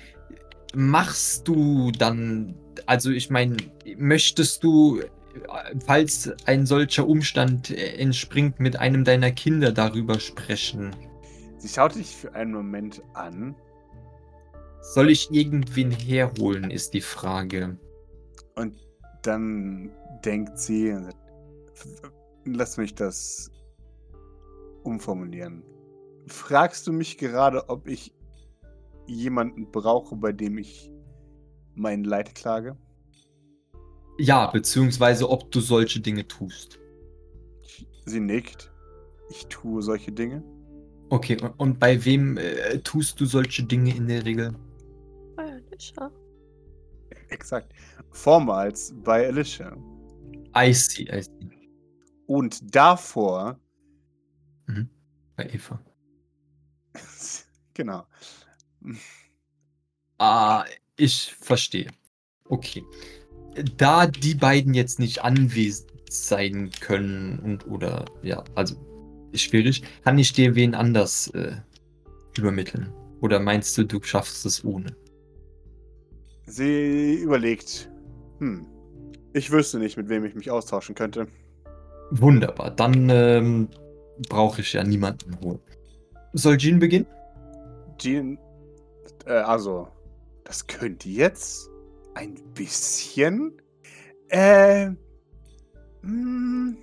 Machst 0.76 1.48
du 1.48 1.92
dann, 1.92 2.56
also 2.86 3.12
ich 3.12 3.30
meine, 3.30 3.58
möchtest 3.98 4.64
du, 4.64 5.02
falls 5.86 6.32
ein 6.46 6.66
solcher 6.66 7.08
Umstand 7.08 7.70
entspringt, 7.72 8.60
mit 8.60 8.80
einem 8.80 9.04
deiner 9.04 9.32
Kinder 9.32 9.72
darüber 9.72 10.20
sprechen? 10.20 10.96
Sie 11.58 11.70
schaut 11.70 11.96
dich 11.96 12.08
für 12.16 12.34
einen 12.34 12.52
Moment 12.52 13.02
an 13.14 13.56
Soll 14.82 15.12
ich 15.12 15.32
irgendwen 15.32 15.92
herholen, 15.92 16.70
ist 16.72 16.94
die 16.94 17.02
Frage. 17.02 17.78
und 18.56 18.76
dann 19.22 19.90
denkt 20.26 20.60
sie, 20.60 20.92
und 20.92 21.06
sagt, 21.06 21.18
"F- 21.74 22.12
lass 22.46 22.76
mich 22.78 22.94
das 22.94 23.50
umformulieren. 24.84 25.64
Fragst 26.28 26.86
du 26.88 26.92
mich 26.92 27.18
gerade, 27.18 27.70
ob 27.70 27.88
ich 27.88 28.14
jemanden 29.08 29.72
brauche, 29.72 30.16
bei 30.16 30.32
dem 30.32 30.58
ich 30.58 30.92
mein 31.76 32.04
Leid 32.04 32.36
klage? 32.36 32.78
Ja, 34.18 34.48
beziehungsweise 34.48 35.30
ob 35.30 35.52
du 35.52 35.60
solche 35.60 36.00
Dinge 36.00 36.28
tust. 36.28 36.80
Sie 38.06 38.20
nickt. 38.20 38.72
Ich 39.30 39.48
tue 39.48 39.82
solche 39.82 40.12
Dinge. 40.12 40.44
Okay, 41.10 41.38
und, 41.58 41.80
bei 41.80 42.04
wem 42.06 42.38
äh, 42.38 42.80
tust 42.80 43.20
du 43.20 43.26
solche 43.26 43.64
Dinge 43.64 43.96
in 43.96 44.08
der 44.08 44.26
Regel? 44.26 44.56
Feierlich, 45.36 45.94
ja. 45.98 46.12
Exakt. 47.30 47.74
Vormals 48.12 48.94
bei 49.04 49.28
Alicia. 49.28 49.76
I 50.56 50.74
see, 50.74 51.04
I 51.04 51.22
see. 51.22 51.50
Und 52.28 52.76
davor. 52.76 53.60
Mhm. 54.68 54.90
Bei 55.36 55.46
Eva. 55.50 55.80
genau. 57.74 58.06
Ah, 60.18 60.66
ich 60.98 61.34
verstehe. 61.40 61.88
Okay. 62.46 62.84
Da 63.78 64.08
die 64.08 64.36
beiden 64.36 64.74
jetzt 64.74 65.00
nicht 65.00 65.24
anwesend 65.24 65.92
sein 66.10 66.70
können 66.80 67.40
und 67.40 67.68
oder 67.68 68.06
ja, 68.22 68.44
also 68.56 68.76
schwierig, 69.34 69.84
kann 70.04 70.18
ich 70.20 70.34
dir 70.34 70.56
wen 70.56 70.76
anders 70.76 71.28
äh, 71.30 71.56
übermitteln? 72.38 72.94
Oder 73.22 73.40
meinst 73.40 73.78
du, 73.78 73.84
du 73.84 74.02
schaffst 74.02 74.46
es 74.46 74.64
ohne? 74.64 74.96
Sie 76.46 77.16
überlegt. 77.16 77.90
Hm. 78.40 78.66
Ich 79.34 79.50
wüsste 79.52 79.80
nicht, 79.80 79.98
mit 79.98 80.10
wem 80.10 80.26
ich 80.26 80.36
mich 80.36 80.52
austauschen 80.52 80.94
könnte. 80.94 81.28
Wunderbar. 82.12 82.72
Dann 82.72 83.10
ähm, 83.10 83.70
brauche 84.30 84.62
ich 84.62 84.74
ja 84.74 84.84
niemanden 84.84 85.40
holen. 85.42 85.60
Soll 86.34 86.58
Jean 86.58 86.80
beginnen? 86.80 87.08
Jean. 87.98 88.38
Äh, 89.26 89.34
also. 89.34 89.88
Das 90.44 90.68
könnte 90.68 91.10
jetzt 91.10 91.70
ein 92.16 92.36
bisschen. 92.54 93.62
Äh. 94.30 94.90
Mh, 94.90 94.98
hm, 96.02 96.78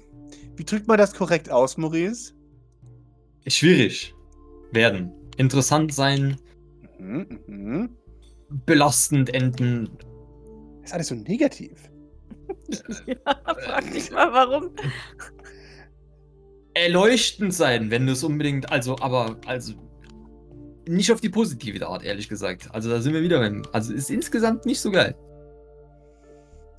wie 0.57 0.65
drückt 0.65 0.89
man 0.89 0.99
das 0.99 1.15
korrekt 1.15 1.51
aus, 1.51 1.77
Maurice? 1.77 2.35
Schwierig. 3.47 4.15
Werden. 4.73 5.13
Interessant 5.37 5.95
sein. 5.95 6.37
Mhm, 6.99 7.41
mhm. 7.47 7.97
Belastend 8.67 9.33
enden. 9.35 9.89
ist 10.83 10.93
alles 10.93 11.09
so 11.09 11.15
negativ. 11.15 11.91
ja, 13.07 13.17
frag 13.25 13.91
dich 13.93 14.11
mal, 14.11 14.33
warum. 14.33 14.71
Erleuchtend 16.75 17.55
sein, 17.55 17.91
wenn 17.91 18.07
du 18.07 18.13
es 18.13 18.23
unbedingt. 18.23 18.71
Also, 18.71 18.99
aber, 18.99 19.37
also. 19.47 19.75
Nicht 20.91 21.13
auf 21.13 21.21
die 21.21 21.29
positive 21.29 21.87
Art, 21.87 22.03
ehrlich 22.03 22.29
gesagt. 22.29 22.69
Also, 22.73 22.91
da 22.91 23.01
sind 23.01 23.15
wir 23.15 23.23
wieder 23.23 23.39
beim. 23.39 23.63
Also, 23.71 23.95
ist 23.95 24.11
insgesamt 24.11 24.67
nicht 24.67 24.81
so 24.81 24.91
geil. 24.91 25.15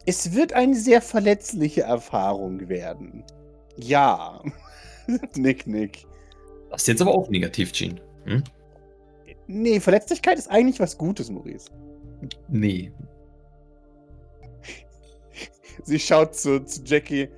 Es 0.05 0.33
wird 0.35 0.51
eine 0.51 0.75
sehr 0.75 1.01
verletzliche 1.01 1.83
Erfahrung 1.83 2.67
werden. 2.67 3.23
Ja. 3.77 4.43
nick, 5.37 5.65
nick. 5.65 6.05
Das 6.69 6.81
ist 6.81 6.87
jetzt 6.87 7.01
aber 7.01 7.13
auch 7.13 7.29
negativ, 7.29 7.71
Gene. 7.71 8.01
Hm? 8.25 8.43
Nee, 9.47 9.79
Verletzlichkeit 9.79 10.37
ist 10.37 10.51
eigentlich 10.51 10.81
was 10.81 10.97
Gutes, 10.97 11.29
Maurice. 11.31 11.69
Nee. 12.49 12.91
Sie 15.83 15.99
schaut 15.99 16.35
zu, 16.35 16.65
zu 16.65 16.81
Jackie, 16.83 17.29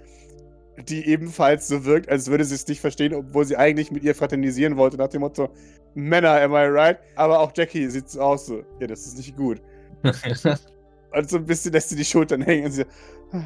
die 0.90 1.06
ebenfalls 1.08 1.68
so 1.68 1.86
wirkt, 1.86 2.10
als 2.10 2.30
würde 2.30 2.46
sie 2.46 2.56
es 2.56 2.68
nicht 2.68 2.82
verstehen, 2.82 3.14
obwohl 3.14 3.46
sie 3.46 3.58
eigentlich 3.58 3.92
mit 3.92 4.04
ihr 4.04 4.16
fraternisieren 4.16 4.76
wollte, 4.76 4.98
nach 4.98 5.10
dem 5.10 5.22
Motto, 5.22 5.52
Männer, 5.96 6.42
am 6.42 6.54
I 6.54 6.66
right? 6.66 6.98
Aber 7.16 7.40
auch 7.40 7.52
Jackie 7.56 7.88
sieht 7.88 8.10
so 8.10 8.22
aus, 8.22 8.46
so, 8.46 8.64
ja, 8.80 8.88
das 8.88 9.06
ist 9.06 9.18
nicht 9.18 9.36
gut. 9.36 9.62
und 10.04 11.30
so 11.30 11.38
ein 11.38 11.46
bisschen 11.46 11.74
lässt 11.74 11.90
sie 11.90 11.96
die 11.96 12.06
Schultern 12.06 12.42
hängen 12.42 12.66
und 12.66 12.72
sie 12.72 12.86
so, 13.32 13.40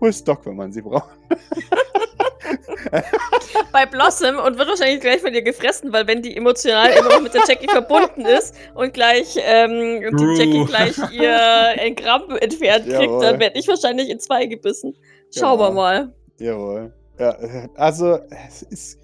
wo 0.00 0.06
ist 0.06 0.26
Doc, 0.26 0.44
wenn 0.46 0.56
man 0.56 0.72
sie 0.72 0.82
braucht? 0.82 1.10
Bei 3.72 3.86
Blossom 3.86 4.36
und 4.36 4.58
wird 4.58 4.68
wahrscheinlich 4.68 5.00
gleich 5.00 5.20
von 5.20 5.32
dir 5.32 5.42
gefressen, 5.42 5.92
weil 5.92 6.06
wenn 6.06 6.22
die 6.22 6.36
emotional 6.36 6.90
immer 6.90 7.08
noch 7.08 7.22
mit 7.22 7.32
der 7.32 7.42
Jackie 7.46 7.68
verbunden 7.68 8.26
ist 8.26 8.54
und 8.74 8.92
gleich 8.92 9.36
ähm, 9.38 10.16
die 10.16 10.38
Jackie 10.38 10.64
gleich 10.66 10.98
ihr 11.12 11.74
Engramm 11.78 12.36
entfernt 12.40 12.84
kriegt, 12.84 13.00
Jawohl. 13.00 13.22
dann 13.22 13.40
werde 13.40 13.58
ich 13.58 13.66
wahrscheinlich 13.68 14.10
in 14.10 14.20
zwei 14.20 14.46
gebissen. 14.46 14.94
Schauen 15.34 15.58
wir 15.58 15.70
mal. 15.70 16.12
Jawohl. 16.38 16.92
Ja, 17.18 17.36
also 17.74 18.18
es 18.48 18.62
ist, 18.62 18.98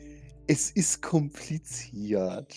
es 0.49 0.71
ist 0.71 1.03
kompliziert. 1.03 2.55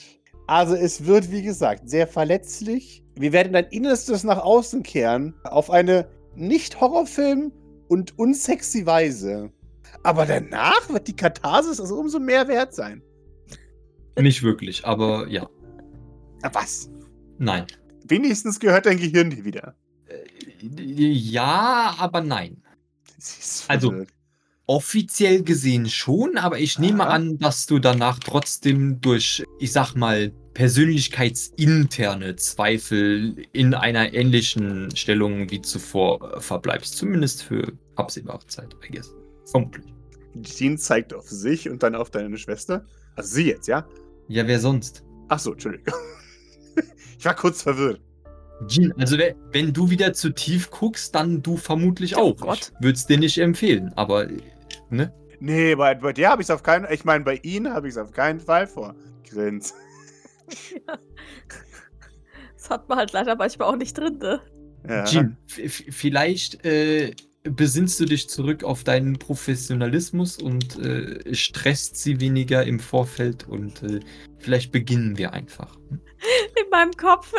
Also 0.47 0.75
es 0.75 1.05
wird, 1.05 1.31
wie 1.31 1.43
gesagt, 1.43 1.89
sehr 1.89 2.07
verletzlich. 2.07 3.03
Wir 3.15 3.31
werden 3.31 3.53
dein 3.53 3.65
Innerstes 3.65 4.23
nach 4.23 4.39
außen 4.39 4.81
kehren 4.81 5.35
auf 5.43 5.69
eine 5.69 6.07
nicht 6.35 6.79
Horrorfilm 6.79 7.51
und 7.89 8.17
unsexy 8.17 8.85
Weise. 8.85 9.51
Aber 10.03 10.25
danach 10.25 10.89
wird 10.89 11.07
die 11.07 11.15
Katharsis 11.15 11.79
also 11.79 11.99
umso 11.99 12.19
mehr 12.19 12.47
wert 12.47 12.73
sein. 12.73 13.03
Nicht 14.17 14.41
wirklich, 14.41 14.85
aber 14.85 15.27
ja. 15.27 15.47
Was? 16.53 16.89
Nein. 17.37 17.65
Wenigstens 18.07 18.59
gehört 18.59 18.85
dein 18.85 18.97
Gehirn 18.97 19.29
dir 19.29 19.45
wieder. 19.45 19.75
Äh, 20.07 20.23
ja, 20.61 21.95
aber 21.97 22.21
nein. 22.21 22.63
Also 23.67 24.05
offiziell 24.71 25.43
gesehen 25.43 25.89
schon, 25.89 26.37
aber 26.37 26.57
ich 26.57 26.79
nehme 26.79 27.03
Aha. 27.03 27.15
an, 27.15 27.37
dass 27.37 27.65
du 27.65 27.77
danach 27.77 28.19
trotzdem 28.19 29.01
durch, 29.01 29.43
ich 29.59 29.73
sag 29.73 29.95
mal, 29.95 30.31
persönlichkeitsinterne 30.53 32.37
Zweifel 32.37 33.35
in 33.51 33.73
einer 33.73 34.13
ähnlichen 34.13 34.95
Stellung 34.95 35.51
wie 35.51 35.61
zuvor 35.61 36.37
äh, 36.37 36.39
verbleibst. 36.39 36.95
Zumindest 36.95 37.43
für 37.43 37.73
absehbare 37.97 38.47
Zeit, 38.47 38.73
I 38.87 38.93
guess. 38.93 39.13
Vermutlich. 39.45 39.93
Jean 40.41 40.77
zeigt 40.77 41.13
auf 41.13 41.27
sich 41.27 41.69
und 41.69 41.83
dann 41.83 41.93
auf 41.93 42.09
deine 42.09 42.37
Schwester. 42.37 42.85
Also 43.17 43.35
sie 43.35 43.47
jetzt, 43.47 43.67
ja? 43.67 43.85
Ja, 44.29 44.47
wer 44.47 44.61
sonst? 44.61 45.03
Ach 45.27 45.39
so, 45.39 45.51
Entschuldigung. 45.51 45.93
ich 47.19 47.25
war 47.25 47.35
kurz 47.35 47.61
verwirrt. 47.61 47.99
Jean, 48.67 48.93
also 48.93 49.17
wenn 49.51 49.73
du 49.73 49.89
wieder 49.89 50.13
zu 50.13 50.29
tief 50.29 50.69
guckst, 50.71 51.13
dann 51.13 51.41
du 51.41 51.57
vermutlich 51.57 52.15
oh 52.15 52.21
auch. 52.21 52.37
Gott. 52.37 52.71
Ich 52.77 52.83
würde 52.83 52.95
es 52.95 53.05
dir 53.05 53.17
nicht 53.17 53.37
empfehlen, 53.37 53.91
aber, 53.97 54.27
ne? 54.89 55.13
Nee, 55.39 55.75
bei, 55.75 55.95
bei 55.95 56.13
dir 56.13 56.29
habe 56.29 56.41
ich 56.41 56.47
es 56.47 56.51
auf 56.51 56.61
keinen 56.61 56.91
Ich 56.91 57.03
meine, 57.03 57.23
bei 57.23 57.39
ihnen 57.41 57.73
habe 57.73 57.87
ich 57.87 57.95
es 57.95 57.97
auf 57.97 58.11
keinen 58.11 58.39
Fall 58.39 58.67
vor. 58.67 58.95
Grins. 59.29 59.73
ja. 60.87 60.97
Das 62.55 62.69
hat 62.69 62.87
man 62.87 62.99
halt 62.99 63.11
leider 63.11 63.35
manchmal 63.35 63.69
auch 63.69 63.75
nicht 63.75 63.97
drin, 63.97 64.19
ne? 64.19 64.39
Ja. 64.87 65.03
Jean, 65.05 65.37
vielleicht 65.47 66.63
äh, 66.65 67.13
besinnst 67.43 67.99
du 67.99 68.05
dich 68.05 68.29
zurück 68.29 68.63
auf 68.63 68.83
deinen 68.83 69.17
Professionalismus 69.17 70.37
und 70.37 70.77
äh, 70.79 71.33
stresst 71.33 71.97
sie 71.97 72.19
weniger 72.19 72.63
im 72.63 72.79
Vorfeld 72.79 73.47
und 73.47 73.81
äh, 73.83 73.99
vielleicht 74.39 74.71
beginnen 74.71 75.17
wir 75.17 75.33
einfach. 75.33 75.75
Hm? 75.89 76.01
In 76.63 76.69
meinem 76.69 76.91
Kopf 76.93 77.33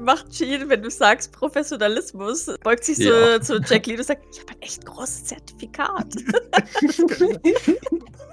macht 0.00 0.30
Jean, 0.30 0.68
wenn 0.68 0.82
du 0.82 0.90
sagst 0.90 1.32
Professionalismus, 1.32 2.50
beugt 2.62 2.84
sich 2.84 2.98
ja. 2.98 3.42
so 3.42 3.56
zu 3.56 3.60
Jack 3.62 3.86
Lee 3.86 3.96
und 3.96 4.04
sagt, 4.04 4.24
ich 4.32 4.40
habe 4.40 4.52
ein 4.52 4.62
echt 4.62 4.84
großes 4.84 5.24
Zertifikat. 5.24 6.14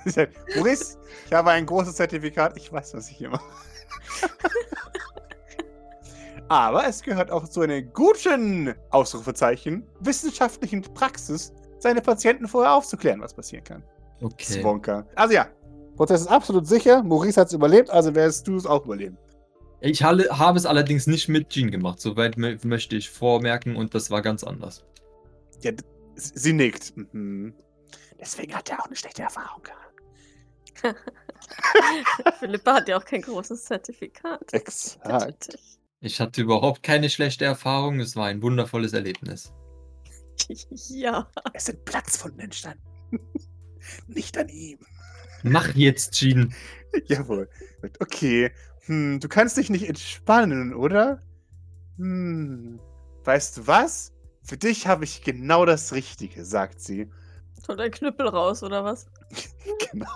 Maurice, 0.56 0.98
ich 1.26 1.34
habe 1.34 1.52
ein 1.52 1.66
großes 1.66 1.96
Zertifikat, 1.96 2.58
ich 2.58 2.72
weiß, 2.72 2.94
was 2.94 3.10
ich 3.10 3.18
hier 3.18 3.30
mache. 3.30 3.46
Aber 6.50 6.86
es 6.86 7.02
gehört 7.02 7.32
auch 7.32 7.48
zu 7.48 7.62
einer 7.62 7.82
guten 7.82 8.76
Ausrufezeichen 8.90 9.88
wissenschaftlichen 10.02 10.82
Praxis, 10.82 11.54
seine 11.80 12.02
Patienten 12.02 12.48
vorher 12.48 12.74
aufzuklären, 12.74 13.22
was 13.22 13.34
passieren 13.34 13.64
kann. 13.64 13.84
Okay. 14.22 14.60
Zwonka. 14.62 15.06
Also 15.16 15.34
ja, 15.34 15.48
Prozess 15.96 16.22
ist 16.22 16.28
absolut 16.28 16.68
sicher. 16.68 17.04
Maurice 17.04 17.40
hat 17.40 17.48
es 17.48 17.54
überlebt, 17.54 17.90
also 17.90 18.14
wirst 18.16 18.48
du 18.48 18.58
es 18.58 18.66
auch 18.66 18.86
überleben. 18.86 19.18
Ich 19.82 20.04
habe 20.04 20.58
es 20.58 20.66
allerdings 20.66 21.08
nicht 21.08 21.28
mit 21.28 21.50
Jean 21.50 21.72
gemacht. 21.72 22.00
Soweit 22.00 22.38
möchte 22.38 22.96
ich 22.96 23.10
vormerken 23.10 23.76
und 23.76 23.96
das 23.96 24.12
war 24.12 24.22
ganz 24.22 24.44
anders. 24.44 24.86
Ja, 25.62 25.72
sie 26.16 26.54
nickt. 26.54 26.94
Mhm. 27.14 27.54
Deswegen 28.20 28.54
hat 28.54 28.70
er 28.70 28.80
auch 28.80 28.86
eine 28.86 28.96
schlechte 28.96 29.24
Erfahrung 29.24 29.64
gehabt. 29.64 29.92
Philippa 32.40 32.76
hat 32.76 32.88
ja 32.88 32.98
auch 32.98 33.06
kein 33.06 33.22
großes 33.22 33.66
Zertifikat. 33.66 34.54
Exakt. 34.54 35.58
Ich 36.00 36.20
hatte 36.20 36.42
überhaupt 36.42 36.84
keine 36.84 37.10
schlechte 37.10 37.46
Erfahrung. 37.46 38.00
Es 38.00 38.16
war 38.16 38.28
ein 38.28 38.42
wundervolles 38.42 38.94
Erlebnis. 38.94 39.52
Ja. 40.90 41.30
Es 41.54 41.66
sind 41.66 41.86
Platzfunden 41.86 42.40
entstanden. 42.40 42.82
Nicht 44.08 44.38
an 44.38 44.50
ihm. 44.50 44.80
Mach 45.44 45.74
jetzt, 45.76 46.14
Jean. 46.14 46.54
Jawohl. 47.06 47.48
Okay. 48.00 48.52
Hm, 48.86 49.20
du 49.20 49.28
kannst 49.28 49.58
dich 49.58 49.70
nicht 49.70 49.88
entspannen, 49.88 50.74
oder? 50.74 51.22
Hm. 51.98 52.80
Weißt 53.24 53.58
du 53.58 53.68
was? 53.68 54.12
Für 54.44 54.58
dich 54.58 54.88
habe 54.88 55.04
ich 55.04 55.22
genau 55.22 55.66
das 55.66 55.94
Richtige, 55.94 56.44
sagt 56.46 56.82
sie. 56.82 57.10
Und 57.68 57.80
ein 57.80 57.92
Knüppel 57.92 58.28
raus, 58.28 58.64
oder 58.64 58.84
was? 58.84 59.06
genau. 59.92 60.08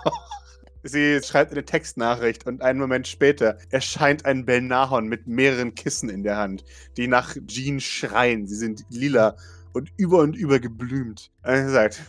Sie 0.82 1.20
schreibt 1.22 1.52
eine 1.52 1.64
Textnachricht 1.64 2.46
und 2.46 2.62
einen 2.62 2.78
Moment 2.78 3.08
später 3.08 3.58
erscheint 3.70 4.24
ein 4.24 4.44
Belnahon 4.44 5.08
mit 5.08 5.26
mehreren 5.26 5.74
Kissen 5.74 6.08
in 6.08 6.22
der 6.22 6.36
Hand, 6.36 6.64
die 6.96 7.08
nach 7.08 7.36
Jean 7.46 7.80
schreien. 7.80 8.46
Sie 8.46 8.54
sind 8.54 8.84
lila 8.90 9.36
und 9.72 9.92
über 9.96 10.18
und 10.18 10.36
über 10.36 10.58
geblümt. 10.58 11.32
Und 11.42 11.50
er 11.50 11.70
sagt, 11.70 12.02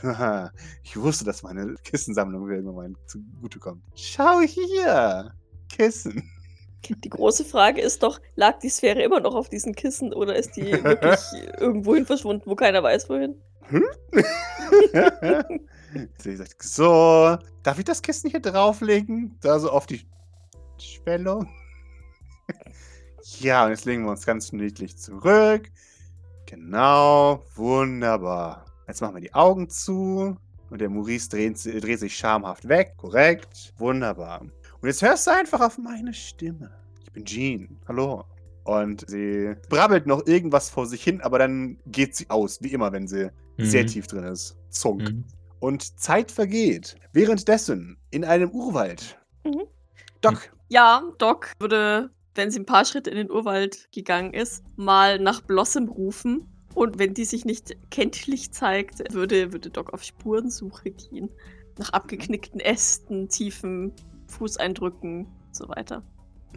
ich 0.83 0.97
wusste, 0.97 1.25
dass 1.25 1.43
meine 1.43 1.75
Kissensammlung 1.83 2.49
irgendwann 2.49 2.75
mal 2.75 2.93
zugutekommt. 3.07 3.83
Schau 3.95 4.41
hier! 4.41 5.33
Kissen. 5.69 6.29
Die 6.85 7.09
große 7.09 7.43
Frage 7.43 7.81
ist 7.81 8.03
doch, 8.03 8.21
lag 8.35 8.59
die 8.59 8.69
Sphäre 8.69 9.01
immer 9.01 9.19
noch 9.19 9.35
auf 9.35 9.49
diesen 9.49 9.75
Kissen 9.75 10.13
oder 10.13 10.35
ist 10.35 10.55
die 10.55 10.71
wirklich 10.71 11.19
irgendwohin 11.59 12.05
verschwunden, 12.05 12.43
wo 12.45 12.55
keiner 12.55 12.83
weiß, 12.83 13.09
wohin? 13.09 13.35
Hm? 13.63 13.83
Sie 16.19 16.35
sagt, 16.35 16.63
so, 16.63 17.37
darf 17.63 17.79
ich 17.79 17.85
das 17.85 18.01
Kissen 18.01 18.29
hier 18.29 18.39
drauflegen? 18.39 19.37
Da 19.41 19.59
so 19.59 19.69
auf 19.69 19.85
die 19.85 20.07
Schwellung. 20.77 21.49
ja, 23.39 23.65
und 23.65 23.71
jetzt 23.71 23.85
legen 23.85 24.03
wir 24.03 24.11
uns 24.11 24.25
ganz 24.25 24.51
niedlich 24.53 24.97
zurück. 24.97 25.69
Genau, 26.45 27.43
wunderbar. 27.55 28.65
Jetzt 28.87 29.01
machen 29.01 29.15
wir 29.15 29.21
die 29.21 29.33
Augen 29.33 29.69
zu. 29.69 30.37
Und 30.69 30.81
der 30.81 30.89
Maurice 30.89 31.29
dreht, 31.29 31.65
dreht 31.65 31.99
sich 31.99 32.17
schamhaft 32.17 32.67
weg. 32.67 32.93
Korrekt. 32.97 33.73
Wunderbar. 33.77 34.45
Und 34.81 34.89
jetzt 34.89 35.01
hörst 35.01 35.25
du 35.25 35.31
einfach 35.31 35.61
auf 35.61 35.77
meine 35.77 36.13
Stimme. 36.13 36.69
Ich 37.03 37.11
bin 37.11 37.25
Jean. 37.25 37.79
Hallo. 37.87 38.23
Und 38.63 39.09
sie 39.09 39.55
brabbelt 39.69 40.05
noch 40.05 40.27
irgendwas 40.27 40.69
vor 40.69 40.85
sich 40.85 41.03
hin, 41.03 41.21
aber 41.21 41.39
dann 41.39 41.77
geht 41.87 42.15
sie 42.15 42.29
aus, 42.29 42.61
wie 42.61 42.73
immer, 42.73 42.91
wenn 42.91 43.07
sie 43.07 43.31
mhm. 43.57 43.65
sehr 43.65 43.87
tief 43.87 44.07
drin 44.07 44.25
ist. 44.25 44.55
Zunk. 44.69 45.01
Mhm. 45.01 45.23
Und 45.59 45.99
Zeit 45.99 46.31
vergeht. 46.31 46.95
Währenddessen 47.13 47.97
in 48.11 48.23
einem 48.23 48.51
Urwald. 48.51 49.17
Mhm. 49.43 49.63
Doc. 50.21 50.51
Ja, 50.69 51.01
Doc 51.17 51.53
würde, 51.59 52.11
wenn 52.35 52.51
sie 52.51 52.59
ein 52.59 52.65
paar 52.65 52.85
Schritte 52.85 53.09
in 53.09 53.17
den 53.17 53.31
Urwald 53.31 53.89
gegangen 53.91 54.33
ist, 54.33 54.63
mal 54.75 55.17
nach 55.17 55.41
Blossom 55.41 55.87
rufen. 55.87 56.47
Und 56.75 56.99
wenn 56.99 57.15
die 57.15 57.25
sich 57.25 57.45
nicht 57.45 57.75
kenntlich 57.89 58.51
zeigt, 58.51 59.11
würde, 59.11 59.53
würde 59.53 59.71
Doc 59.71 59.93
auf 59.93 60.03
Spurensuche 60.03 60.91
gehen. 60.91 61.29
Nach 61.79 61.93
abgeknickten 61.93 62.59
Ästen, 62.59 63.29
tiefen 63.29 63.93
Fußeindrücken 64.27 65.25
und 65.25 65.55
so 65.55 65.67
weiter. 65.69 66.03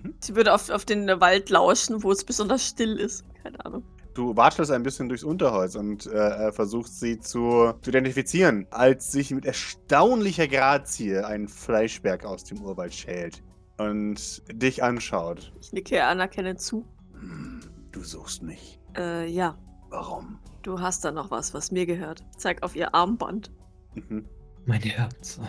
Mhm. 0.02 0.14
Sie 0.20 0.36
würde 0.36 0.54
auf, 0.54 0.70
auf 0.70 0.84
den 0.84 1.08
Wald 1.20 1.50
lauschen, 1.50 2.02
wo 2.02 2.12
es 2.12 2.24
besonders 2.24 2.66
still 2.66 2.96
ist. 2.96 3.24
Keine 3.42 3.64
Ahnung. 3.64 3.84
Du 4.14 4.36
watschelst 4.36 4.72
ein 4.72 4.82
bisschen 4.82 5.08
durchs 5.08 5.22
Unterholz 5.22 5.76
und 5.76 6.06
äh, 6.06 6.48
äh, 6.48 6.52
versuchst 6.52 6.98
sie 6.98 7.20
zu, 7.20 7.72
zu 7.80 7.90
identifizieren, 7.90 8.66
als 8.70 9.12
sich 9.12 9.30
mit 9.30 9.46
erstaunlicher 9.46 10.48
Grazie 10.48 11.18
ein 11.18 11.46
Fleischberg 11.46 12.24
aus 12.24 12.44
dem 12.44 12.60
Urwald 12.60 12.92
schält 12.92 13.42
und 13.78 14.42
dich 14.52 14.82
anschaut. 14.82 15.52
Ich 15.60 15.72
nicke 15.72 16.04
anerkennend 16.04 16.60
zu. 16.60 16.84
Hm, 17.12 17.60
du 17.92 18.02
suchst 18.02 18.42
mich. 18.42 18.80
Äh, 18.96 19.28
ja. 19.30 19.56
Warum? 19.90 20.38
Du 20.62 20.80
hast 20.80 21.04
da 21.04 21.10
noch 21.12 21.30
was, 21.30 21.54
was 21.54 21.70
mir 21.72 21.86
gehört. 21.86 22.22
Zeig 22.36 22.62
auf 22.62 22.76
ihr 22.76 22.94
Armband. 22.94 23.50
Mhm. 23.94 24.26
Mein 24.66 24.82
Herz. 24.82 25.40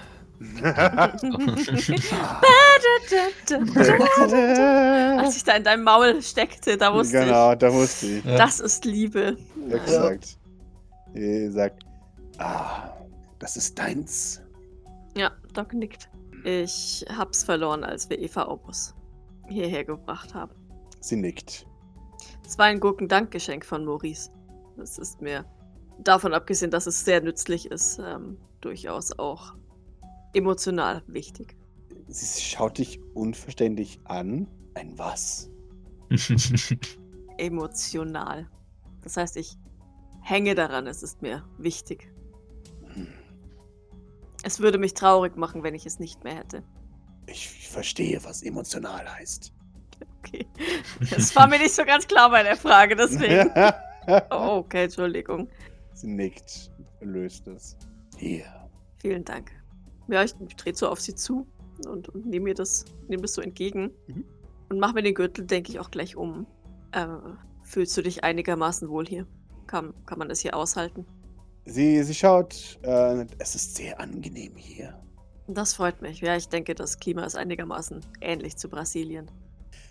Als 5.17 5.37
ich 5.37 5.43
da 5.43 5.55
in 5.55 5.63
deinem 5.63 5.83
Maul 5.83 6.21
steckte, 6.21 6.77
da 6.77 6.93
wusste 6.93 7.19
genau, 7.19 7.25
ich. 7.25 7.29
Genau, 7.29 7.55
da 7.55 7.73
wusste 7.73 8.07
ich. 8.07 8.23
Das 8.23 8.59
ist 8.59 8.85
Liebe. 8.85 9.37
Exakt. 9.69 10.37
Ihr 11.13 11.51
sagt, 11.51 11.83
ah, 12.39 12.89
das 13.39 13.57
ist 13.57 13.77
deins. 13.77 14.41
Ja, 15.15 15.31
Doc 15.53 15.73
nickt. 15.73 16.09
Ich 16.43 17.05
hab's 17.15 17.43
verloren, 17.43 17.83
als 17.83 18.09
wir 18.09 18.17
Eva 18.19 18.47
Opus 18.47 18.95
hierher 19.47 19.83
gebracht 19.83 20.33
haben. 20.33 20.53
Sie 21.01 21.17
nickt. 21.17 21.67
Es 22.45 22.57
war 22.57 22.65
ein 22.65 22.79
Gurkendankgeschenk 22.79 23.65
von 23.65 23.85
Maurice. 23.85 24.31
Das 24.77 24.97
ist 24.97 25.21
mir, 25.21 25.45
davon 26.03 26.33
abgesehen, 26.33 26.71
dass 26.71 26.87
es 26.87 27.03
sehr 27.05 27.21
nützlich 27.21 27.69
ist, 27.69 27.99
ähm, 27.99 28.37
durchaus 28.61 29.17
auch 29.17 29.53
emotional 30.33 31.03
wichtig. 31.07 31.55
Sie 32.07 32.41
schaut 32.41 32.77
dich 32.77 32.99
unverständlich 33.13 33.99
an. 34.05 34.47
Ein 34.73 34.97
was? 34.97 35.49
emotional. 37.37 38.49
Das 39.01 39.17
heißt, 39.17 39.37
ich 39.37 39.57
hänge 40.21 40.55
daran, 40.55 40.87
es 40.87 41.03
ist 41.03 41.21
mir 41.21 41.43
wichtig. 41.57 42.11
Es 44.43 44.59
würde 44.59 44.77
mich 44.77 44.93
traurig 44.93 45.35
machen, 45.37 45.63
wenn 45.63 45.75
ich 45.75 45.85
es 45.85 45.99
nicht 45.99 46.23
mehr 46.23 46.35
hätte. 46.35 46.63
Ich 47.27 47.69
verstehe, 47.69 48.23
was 48.23 48.41
emotional 48.41 49.07
heißt. 49.13 49.53
Okay. 50.19 50.47
Das 51.11 51.35
war 51.35 51.47
mir 51.47 51.59
nicht 51.59 51.73
so 51.73 51.85
ganz 51.85 52.07
klar 52.07 52.29
bei 52.29 52.43
der 52.43 52.57
Frage, 52.57 52.95
deswegen. 52.95 53.51
oh, 54.31 54.57
okay, 54.57 54.85
Entschuldigung. 54.85 55.47
Sie 55.93 56.07
nickt, 56.07 56.71
löst 57.01 57.47
es. 57.47 57.77
Hier. 58.17 58.45
Vielen 58.97 59.23
Dank. 59.23 59.51
Ja, 60.11 60.23
ich, 60.23 60.35
drehe 60.57 60.75
so 60.75 60.87
auf 60.89 60.99
sie 60.99 61.15
zu 61.15 61.47
und, 61.87 62.09
und 62.09 62.25
nehme 62.25 62.45
mir 62.45 62.53
das, 62.53 62.85
nehme 63.07 63.21
das 63.21 63.33
so 63.33 63.41
entgegen. 63.41 63.91
Mhm. 64.07 64.25
Und 64.69 64.79
mache 64.79 64.93
mir 64.93 65.03
den 65.03 65.15
Gürtel, 65.15 65.45
denke 65.45 65.71
ich, 65.71 65.79
auch 65.79 65.91
gleich 65.91 66.15
um. 66.15 66.45
Äh, 66.91 67.07
fühlst 67.63 67.95
du 67.97 68.01
dich 68.01 68.23
einigermaßen 68.23 68.89
wohl 68.89 69.05
hier? 69.05 69.27
Kann, 69.67 69.93
kann 70.05 70.19
man 70.19 70.29
das 70.29 70.39
hier 70.39 70.55
aushalten? 70.55 71.05
Sie, 71.65 72.01
sie 72.03 72.13
schaut, 72.13 72.79
äh, 72.83 73.25
es 73.37 73.55
ist 73.55 73.75
sehr 73.75 73.99
angenehm 73.99 74.55
hier. 74.55 74.99
Das 75.47 75.73
freut 75.73 76.01
mich. 76.01 76.21
Ja, 76.21 76.35
ich 76.35 76.47
denke, 76.47 76.75
das 76.75 76.99
Klima 76.99 77.23
ist 77.23 77.35
einigermaßen 77.35 78.01
ähnlich 78.21 78.57
zu 78.57 78.69
Brasilien. 78.69 79.29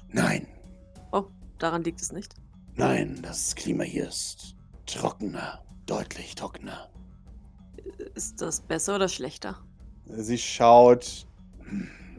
Nein. 0.08 0.46
Oh, 1.12 1.26
daran 1.58 1.84
liegt 1.84 2.00
es 2.00 2.12
nicht. 2.12 2.34
Nein, 2.74 3.18
das 3.22 3.54
Klima 3.54 3.84
hier 3.84 4.08
ist 4.08 4.56
trockener, 4.86 5.64
deutlich 5.86 6.34
trockener. 6.34 6.90
Ist 8.14 8.40
das 8.40 8.60
besser 8.60 8.96
oder 8.96 9.08
schlechter? 9.08 9.62
Sie 10.16 10.38
schaut. 10.38 11.26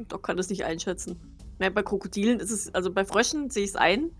Doc 0.08 0.24
kann 0.24 0.38
es 0.40 0.50
nicht 0.50 0.66
einschätzen. 0.66 1.20
Ja, 1.60 1.70
bei 1.70 1.84
Krokodilen 1.84 2.40
ist 2.40 2.52
es, 2.52 2.74
also 2.74 2.92
bei 2.92 3.06
Fröschen 3.06 3.50
sehe 3.50 3.64
ich 3.64 3.72
es 3.72 3.76
ein, 3.76 4.12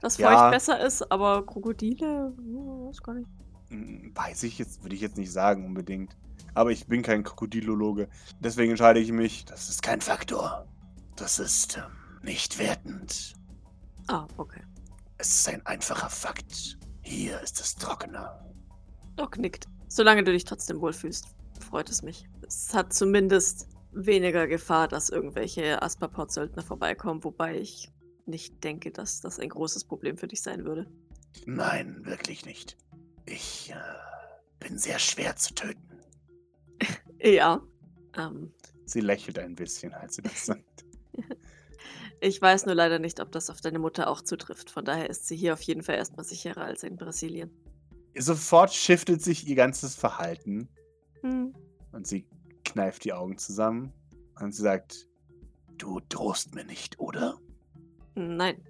dass 0.00 0.16
Feucht 0.16 0.30
ja. 0.32 0.50
besser 0.50 0.84
ist, 0.84 1.12
aber 1.12 1.46
Krokodile, 1.46 2.32
weiß 2.36 3.02
gar 3.02 3.14
nicht. 3.14 3.28
Hm, 3.68 4.12
weiß 4.14 4.42
ich 4.42 4.58
jetzt, 4.58 4.82
würde 4.82 4.96
ich 4.96 5.00
jetzt 5.00 5.16
nicht 5.16 5.30
sagen 5.30 5.64
unbedingt. 5.64 6.16
Aber 6.54 6.70
ich 6.70 6.86
bin 6.86 7.02
kein 7.02 7.22
Krokodilologe. 7.22 8.08
Deswegen 8.40 8.70
entscheide 8.70 9.00
ich 9.00 9.12
mich, 9.12 9.44
das 9.44 9.68
ist 9.68 9.82
kein 9.82 10.00
Faktor. 10.00 10.66
Das 11.16 11.38
ist 11.38 11.76
ähm, 11.76 12.20
nicht 12.22 12.58
wertend. 12.58 13.34
Ah, 14.08 14.26
okay. 14.36 14.62
Es 15.18 15.28
ist 15.28 15.48
ein 15.48 15.64
einfacher 15.66 16.10
Fakt. 16.10 16.78
Hier 17.02 17.40
ist 17.40 17.60
es 17.60 17.76
trockener. 17.76 18.44
Doc 19.16 19.38
nickt. 19.38 19.68
Solange 19.88 20.24
du 20.24 20.32
dich 20.32 20.44
trotzdem 20.44 20.80
wohlfühlst, 20.80 21.28
freut 21.60 21.88
es 21.90 22.02
mich. 22.02 22.26
Es 22.54 22.74
hat 22.74 22.92
zumindest 22.92 23.66
weniger 23.92 24.46
Gefahr, 24.46 24.86
dass 24.86 25.08
irgendwelche 25.08 25.80
Asperport-Söldner 25.80 26.62
vorbeikommen, 26.62 27.24
wobei 27.24 27.58
ich 27.58 27.90
nicht 28.26 28.62
denke, 28.62 28.90
dass 28.90 29.22
das 29.22 29.38
ein 29.38 29.48
großes 29.48 29.84
Problem 29.84 30.18
für 30.18 30.28
dich 30.28 30.42
sein 30.42 30.66
würde. 30.66 30.86
Nein, 31.46 32.04
wirklich 32.04 32.44
nicht. 32.44 32.76
Ich 33.24 33.70
äh, 33.70 34.66
bin 34.66 34.76
sehr 34.76 34.98
schwer 34.98 35.34
zu 35.36 35.54
töten. 35.54 35.98
ja. 37.22 37.62
Ähm, 38.18 38.52
sie 38.84 39.00
lächelt 39.00 39.38
ein 39.38 39.54
bisschen, 39.54 39.94
als 39.94 40.16
sie 40.16 40.22
das 40.22 40.44
sagt. 40.46 40.84
ich 42.20 42.40
weiß 42.40 42.66
nur 42.66 42.74
leider 42.74 42.98
nicht, 42.98 43.20
ob 43.20 43.32
das 43.32 43.48
auf 43.48 43.62
deine 43.62 43.78
Mutter 43.78 44.08
auch 44.08 44.20
zutrifft. 44.20 44.70
Von 44.70 44.84
daher 44.84 45.08
ist 45.08 45.26
sie 45.26 45.36
hier 45.36 45.54
auf 45.54 45.62
jeden 45.62 45.82
Fall 45.82 45.94
erstmal 45.94 46.26
sicherer 46.26 46.64
als 46.64 46.82
in 46.82 46.96
Brasilien. 46.96 47.50
Sofort 48.14 48.74
shiftet 48.74 49.22
sich 49.22 49.48
ihr 49.48 49.56
ganzes 49.56 49.94
Verhalten. 49.94 50.68
Hm. 51.22 51.54
Und 51.92 52.06
sie 52.06 52.26
kneift 52.72 53.04
die 53.04 53.12
Augen 53.12 53.36
zusammen 53.38 53.92
und 54.40 54.54
sie 54.54 54.62
sagt, 54.62 55.06
du 55.76 56.00
drohst 56.08 56.54
mir 56.54 56.64
nicht, 56.64 56.98
oder? 56.98 57.38
Nein. 58.14 58.62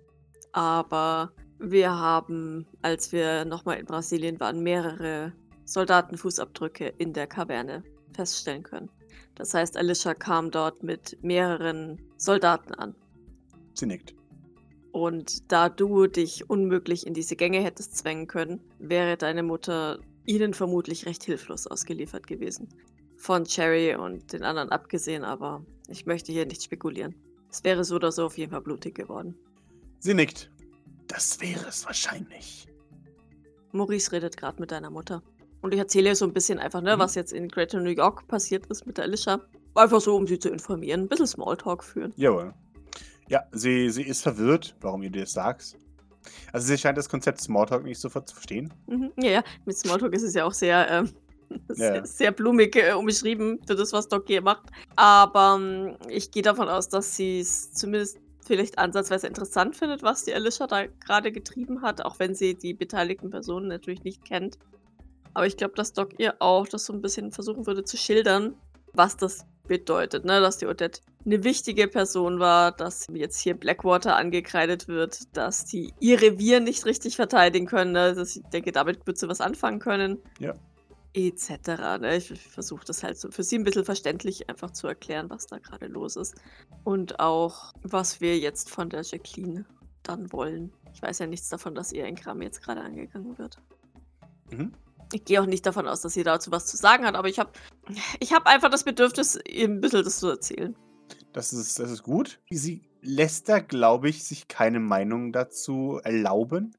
Aber 0.53 1.32
wir 1.59 1.90
haben, 1.90 2.66
als 2.82 3.12
wir 3.12 3.44
nochmal 3.44 3.78
in 3.78 3.86
Brasilien 3.86 4.40
waren, 4.40 4.62
mehrere 4.62 5.32
Soldatenfußabdrücke 5.64 6.92
in 6.98 7.12
der 7.12 7.26
Kaverne 7.26 7.84
feststellen 8.12 8.64
können. 8.64 8.90
Das 9.36 9.55
heißt, 9.55 9.76
Alicia 9.76 10.14
kam 10.14 10.50
dort 10.50 10.82
mit 10.82 11.16
mehreren 11.22 12.03
Soldaten 12.18 12.74
an. 12.74 12.94
Sie 13.74 13.86
nickt. 13.86 14.14
Und 14.90 15.50
da 15.50 15.70
du 15.70 16.07
dich 16.07 16.50
unmöglich 16.50 17.07
in 17.07 17.14
diese 17.14 17.36
Gänge 17.36 17.61
hättest 17.61 17.96
zwängen 17.96 18.26
können, 18.26 18.61
wäre 18.78 19.16
deine 19.16 19.42
Mutter 19.42 20.00
ihnen 20.26 20.53
vermutlich 20.53 21.07
recht 21.07 21.24
hilflos 21.24 21.66
ausgeliefert 21.66 22.26
gewesen 22.26 22.68
von 23.22 23.44
Cherry 23.44 23.94
und 23.94 24.32
den 24.32 24.42
anderen 24.42 24.70
abgesehen, 24.70 25.22
aber 25.22 25.64
ich 25.86 26.06
möchte 26.06 26.32
hier 26.32 26.44
nicht 26.44 26.60
spekulieren. 26.60 27.14
Es 27.50 27.62
wäre 27.62 27.84
so 27.84 27.94
oder 27.94 28.10
so 28.10 28.26
auf 28.26 28.36
jeden 28.36 28.50
Fall 28.50 28.62
blutig 28.62 28.96
geworden. 28.96 29.36
Sie 30.00 30.12
nickt. 30.12 30.50
Das 31.06 31.40
wäre 31.40 31.68
es 31.68 31.86
wahrscheinlich. 31.86 32.66
Maurice 33.70 34.10
redet 34.10 34.36
gerade 34.36 34.60
mit 34.60 34.72
deiner 34.72 34.90
Mutter. 34.90 35.22
Und 35.60 35.72
ich 35.72 35.78
erzähle 35.78 36.08
ihr 36.08 36.16
so 36.16 36.24
ein 36.24 36.32
bisschen 36.32 36.58
einfach, 36.58 36.80
ne, 36.80 36.96
mhm. 36.96 37.00
was 37.00 37.14
jetzt 37.14 37.32
in 37.32 37.46
Greater 37.46 37.78
New 37.78 37.90
York 37.90 38.26
passiert 38.26 38.66
ist 38.66 38.86
mit 38.86 38.98
der 38.98 39.04
Alicia. 39.04 39.40
Einfach 39.76 40.00
so, 40.00 40.16
um 40.16 40.26
sie 40.26 40.40
zu 40.40 40.48
informieren. 40.48 41.02
Ein 41.02 41.08
bisschen 41.08 41.28
Smalltalk 41.28 41.84
führen. 41.84 42.12
Jawohl. 42.16 42.52
Ja, 43.28 43.44
sie, 43.52 43.88
sie 43.90 44.02
ist 44.02 44.22
verwirrt, 44.22 44.74
warum 44.80 45.04
ihr 45.04 45.12
das 45.12 45.32
sagst. 45.32 45.78
Also 46.52 46.66
sie 46.66 46.76
scheint 46.76 46.98
das 46.98 47.08
Konzept 47.08 47.40
Smalltalk 47.40 47.84
nicht 47.84 48.00
sofort 48.00 48.28
zu 48.28 48.34
verstehen. 48.34 48.74
Mhm. 48.88 49.12
Ja, 49.16 49.30
ja, 49.30 49.44
mit 49.64 49.78
Smalltalk 49.78 50.12
ist 50.12 50.22
es 50.22 50.34
ja 50.34 50.44
auch 50.44 50.52
sehr 50.52 50.90
ähm, 50.90 51.10
ja. 51.76 52.05
Sehr 52.05 52.32
blumig 52.32 52.76
äh, 52.76 52.92
umschrieben 52.92 53.61
für 53.66 53.74
das, 53.74 53.92
was 53.92 54.09
Doc 54.09 54.24
hier 54.26 54.42
macht. 54.42 54.64
Aber 54.96 55.57
ähm, 55.59 55.96
ich 56.09 56.30
gehe 56.30 56.42
davon 56.42 56.68
aus, 56.68 56.88
dass 56.88 57.16
sie 57.16 57.40
es 57.40 57.72
zumindest 57.72 58.18
vielleicht 58.44 58.78
ansatzweise 58.78 59.26
interessant 59.26 59.76
findet, 59.76 60.03
was 60.03 60.24
die 60.24 60.34
Alicia 60.34 60.66
da 60.66 60.86
gerade 60.86 61.32
getrieben 61.32 61.82
hat, 61.82 62.05
auch 62.05 62.18
wenn 62.18 62.34
sie 62.34 62.55
die 62.55 62.74
beteiligten 62.74 63.30
Personen 63.30 63.68
natürlich 63.68 64.03
nicht 64.03 64.24
kennt. 64.24 64.59
Aber 65.34 65.46
ich 65.46 65.57
glaube, 65.57 65.74
dass 65.74 65.92
Doc 65.92 66.18
ihr 66.18 66.34
auch 66.40 66.68
das 66.68 66.84
so 66.84 66.92
ein 66.92 67.00
bisschen 67.00 67.32
versuchen 67.32 67.66
würde 67.66 67.84
zu 67.84 67.96
schildern, 67.96 68.55
was 68.92 69.16
das 69.16 69.46
bedeutet, 69.66 70.24
ne? 70.24 70.40
dass 70.40 70.59
die 70.59 70.66
Odette 70.66 71.00
eine 71.24 71.44
wichtige 71.44 71.86
Person 71.86 72.40
war, 72.40 72.72
dass 72.72 73.07
jetzt 73.12 73.40
hier 73.40 73.55
Blackwater 73.55 74.16
angekreidet 74.16 74.88
wird, 74.88 75.36
dass 75.36 75.64
die 75.64 75.94
ihr 76.00 76.20
Revier 76.20 76.61
nicht 76.61 76.84
richtig 76.84 77.16
verteidigen 77.16 77.66
können. 77.66 77.92
Ne? 77.92 78.14
Dass 78.14 78.36
ich 78.36 78.42
denke, 78.53 78.72
damit 78.72 79.07
wird 79.07 79.18
sie 79.18 79.28
was 79.28 79.40
anfangen 79.40 79.78
können. 79.78 80.18
Ja. 80.40 80.55
Etc. 81.14 81.50
Ne? 82.00 82.16
Ich 82.16 82.32
versuche 82.40 82.84
das 82.86 83.02
halt 83.02 83.18
so 83.18 83.30
für 83.30 83.42
sie 83.42 83.58
ein 83.58 83.64
bisschen 83.64 83.84
verständlich 83.84 84.48
einfach 84.48 84.70
zu 84.70 84.86
erklären, 84.86 85.28
was 85.30 85.46
da 85.46 85.58
gerade 85.58 85.86
los 85.86 86.16
ist. 86.16 86.34
Und 86.84 87.20
auch, 87.20 87.72
was 87.82 88.20
wir 88.20 88.38
jetzt 88.38 88.70
von 88.70 88.88
der 88.88 89.02
Jacqueline 89.02 89.66
dann 90.02 90.32
wollen. 90.32 90.72
Ich 90.94 91.02
weiß 91.02 91.18
ja 91.20 91.26
nichts 91.26 91.48
davon, 91.48 91.74
dass 91.74 91.92
ihr 91.92 92.04
Engram 92.04 92.42
jetzt 92.42 92.62
gerade 92.62 92.80
angegangen 92.80 93.38
wird. 93.38 93.58
Mhm. 94.50 94.72
Ich 95.12 95.24
gehe 95.24 95.40
auch 95.40 95.46
nicht 95.46 95.66
davon 95.66 95.86
aus, 95.86 96.00
dass 96.00 96.14
sie 96.14 96.22
dazu 96.22 96.50
was 96.50 96.66
zu 96.66 96.76
sagen 96.76 97.04
hat, 97.04 97.14
aber 97.14 97.28
ich 97.28 97.38
habe 97.38 97.50
ich 98.18 98.32
hab 98.32 98.46
einfach 98.46 98.70
das 98.70 98.84
Bedürfnis, 98.84 99.38
ihr 99.46 99.68
ein 99.68 99.80
bisschen 99.80 100.04
das 100.04 100.18
zu 100.18 100.28
erzählen. 100.28 100.74
Das 101.32 101.52
ist, 101.52 101.78
das 101.78 101.90
ist 101.90 102.02
gut. 102.02 102.40
Sie 102.50 102.82
lässt 103.02 103.48
da, 103.48 103.58
glaube 103.58 104.08
ich, 104.08 104.24
sich 104.24 104.48
keine 104.48 104.80
Meinung 104.80 105.32
dazu 105.32 106.00
erlauben. 106.02 106.74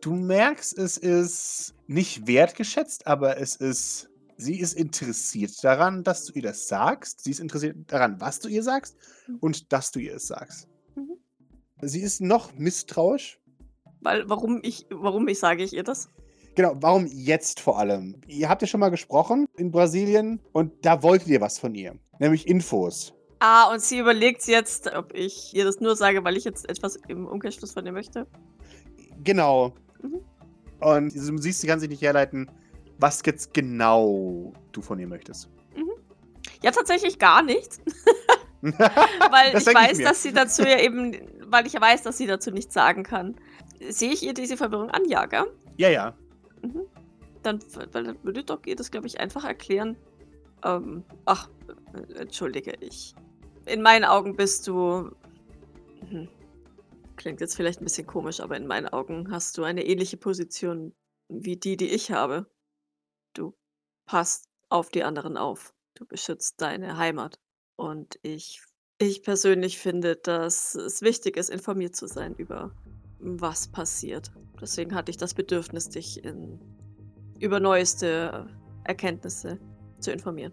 Du 0.00 0.14
merkst, 0.14 0.76
es 0.78 0.96
ist 0.96 1.75
nicht 1.86 2.26
wertgeschätzt, 2.26 3.06
aber 3.06 3.38
es 3.38 3.56
ist. 3.56 4.10
Sie 4.38 4.60
ist 4.60 4.74
interessiert 4.74 5.64
daran, 5.64 6.04
dass 6.04 6.26
du 6.26 6.34
ihr 6.34 6.42
das 6.42 6.68
sagst. 6.68 7.24
Sie 7.24 7.30
ist 7.30 7.40
interessiert 7.40 7.76
daran, 7.86 8.20
was 8.20 8.38
du 8.38 8.48
ihr 8.48 8.62
sagst 8.62 8.94
mhm. 9.26 9.38
und 9.40 9.72
dass 9.72 9.92
du 9.92 9.98
ihr 9.98 10.16
es 10.16 10.26
sagst. 10.26 10.68
Mhm. 10.94 11.16
Sie 11.80 12.02
ist 12.02 12.20
noch 12.20 12.52
misstrauisch. 12.52 13.40
Weil, 14.02 14.28
warum 14.28 14.60
ich, 14.62 14.86
warum 14.90 15.26
ich 15.28 15.38
sage 15.38 15.62
ich 15.64 15.72
ihr 15.72 15.84
das? 15.84 16.10
Genau, 16.54 16.74
warum 16.80 17.06
jetzt 17.06 17.60
vor 17.60 17.78
allem? 17.78 18.20
Ihr 18.26 18.50
habt 18.50 18.60
ja 18.60 18.68
schon 18.68 18.80
mal 18.80 18.90
gesprochen 18.90 19.46
in 19.56 19.70
Brasilien 19.70 20.40
und 20.52 20.84
da 20.84 21.02
wolltet 21.02 21.28
ihr 21.28 21.40
was 21.40 21.58
von 21.58 21.74
ihr, 21.74 21.98
nämlich 22.18 22.46
Infos. 22.46 23.14
Ah, 23.38 23.70
und 23.70 23.82
sie 23.82 23.98
überlegt 23.98 24.46
jetzt, 24.46 24.94
ob 24.94 25.14
ich 25.14 25.54
ihr 25.54 25.64
das 25.64 25.80
nur 25.80 25.96
sage, 25.96 26.24
weil 26.24 26.36
ich 26.36 26.44
jetzt 26.44 26.68
etwas 26.68 26.96
im 27.08 27.26
Umkehrschluss 27.26 27.72
von 27.72 27.84
ihr 27.84 27.92
möchte. 27.92 28.26
Genau. 29.22 29.74
Mhm. 30.02 30.20
Und 30.80 31.14
du 31.14 31.38
siehst, 31.38 31.60
sie 31.60 31.66
kann 31.66 31.80
sich 31.80 31.88
nicht 31.88 32.02
herleiten, 32.02 32.50
was 32.98 33.22
jetzt 33.24 33.54
genau 33.54 34.52
du 34.72 34.82
von 34.82 34.98
ihr 34.98 35.06
möchtest. 35.06 35.48
Mhm. 35.74 35.90
Ja, 36.62 36.70
tatsächlich 36.70 37.18
gar 37.18 37.42
nichts. 37.42 37.80
weil 38.60 39.56
ich 39.56 39.66
weiß, 39.66 39.98
ich 39.98 40.04
dass 40.04 40.22
sie 40.22 40.32
dazu 40.32 40.62
ja 40.62 40.78
eben, 40.78 41.16
weil 41.46 41.66
ich 41.66 41.74
ja 41.74 41.80
weiß, 41.80 42.02
dass 42.02 42.18
sie 42.18 42.26
dazu 42.26 42.50
nichts 42.50 42.74
sagen 42.74 43.02
kann. 43.02 43.36
Sehe 43.88 44.12
ich 44.12 44.22
ihr 44.22 44.34
diese 44.34 44.56
Verwirrung 44.56 44.90
an, 44.90 45.04
ja, 45.06 45.26
gell? 45.26 45.46
Ja, 45.76 45.88
ja. 45.90 46.14
Mhm. 46.62 46.82
Dann, 47.42 47.60
weil 47.92 48.04
dann 48.04 48.18
würde 48.24 48.42
Doc 48.42 48.66
ihr 48.66 48.76
das, 48.76 48.90
glaube 48.90 49.06
ich, 49.06 49.20
einfach 49.20 49.44
erklären. 49.44 49.96
Ähm, 50.64 51.04
ach, 51.26 51.48
äh, 51.94 52.20
entschuldige, 52.20 52.72
ich. 52.80 53.14
In 53.66 53.82
meinen 53.82 54.04
Augen 54.04 54.36
bist 54.36 54.66
du. 54.66 55.10
Hm, 56.08 56.28
klingt 57.16 57.40
jetzt 57.40 57.56
vielleicht 57.56 57.80
ein 57.80 57.84
bisschen 57.84 58.06
komisch, 58.06 58.40
aber 58.40 58.56
in 58.56 58.66
meinen 58.66 58.88
Augen 58.88 59.30
hast 59.30 59.58
du 59.58 59.64
eine 59.64 59.84
ähnliche 59.86 60.16
Position 60.16 60.94
wie 61.28 61.56
die, 61.56 61.76
die 61.76 61.88
ich 61.88 62.12
habe. 62.12 62.50
Du 63.34 63.54
passt 64.06 64.48
auf 64.68 64.90
die 64.90 65.04
anderen 65.04 65.36
auf. 65.36 65.74
Du 65.94 66.06
beschützt 66.06 66.60
deine 66.60 66.96
Heimat. 66.96 67.40
Und 67.76 68.18
ich, 68.22 68.62
ich 68.98 69.22
persönlich 69.22 69.78
finde, 69.78 70.16
dass 70.16 70.74
es 70.74 71.02
wichtig 71.02 71.36
ist, 71.36 71.50
informiert 71.50 71.96
zu 71.96 72.06
sein 72.06 72.34
über 72.34 72.74
was 73.18 73.68
passiert. 73.68 74.30
Deswegen 74.60 74.94
hatte 74.94 75.10
ich 75.10 75.16
das 75.16 75.34
Bedürfnis, 75.34 75.88
dich 75.88 76.22
in, 76.24 76.60
über 77.38 77.60
neueste 77.60 78.48
Erkenntnisse 78.84 79.58
zu 80.00 80.12
informieren. 80.12 80.52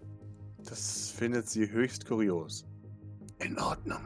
Das 0.64 1.10
findet 1.10 1.48
sie 1.48 1.70
höchst 1.70 2.06
kurios. 2.06 2.64
In 3.38 3.58
Ordnung. 3.58 4.00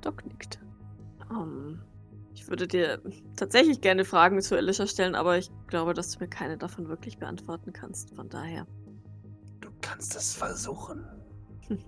Doc 0.00 0.24
nickt. 0.26 0.61
Um, 1.32 1.80
ich 2.34 2.48
würde 2.48 2.66
dir 2.66 3.00
tatsächlich 3.36 3.80
gerne 3.80 4.04
Fragen 4.04 4.40
zu 4.40 4.56
Alicia 4.56 4.86
stellen, 4.86 5.14
aber 5.14 5.38
ich 5.38 5.50
glaube, 5.66 5.94
dass 5.94 6.12
du 6.12 6.20
mir 6.20 6.28
keine 6.28 6.56
davon 6.56 6.88
wirklich 6.88 7.18
beantworten 7.18 7.72
kannst. 7.72 8.14
Von 8.14 8.28
daher. 8.28 8.66
Du 9.60 9.70
kannst 9.80 10.16
es 10.16 10.34
versuchen. 10.34 11.04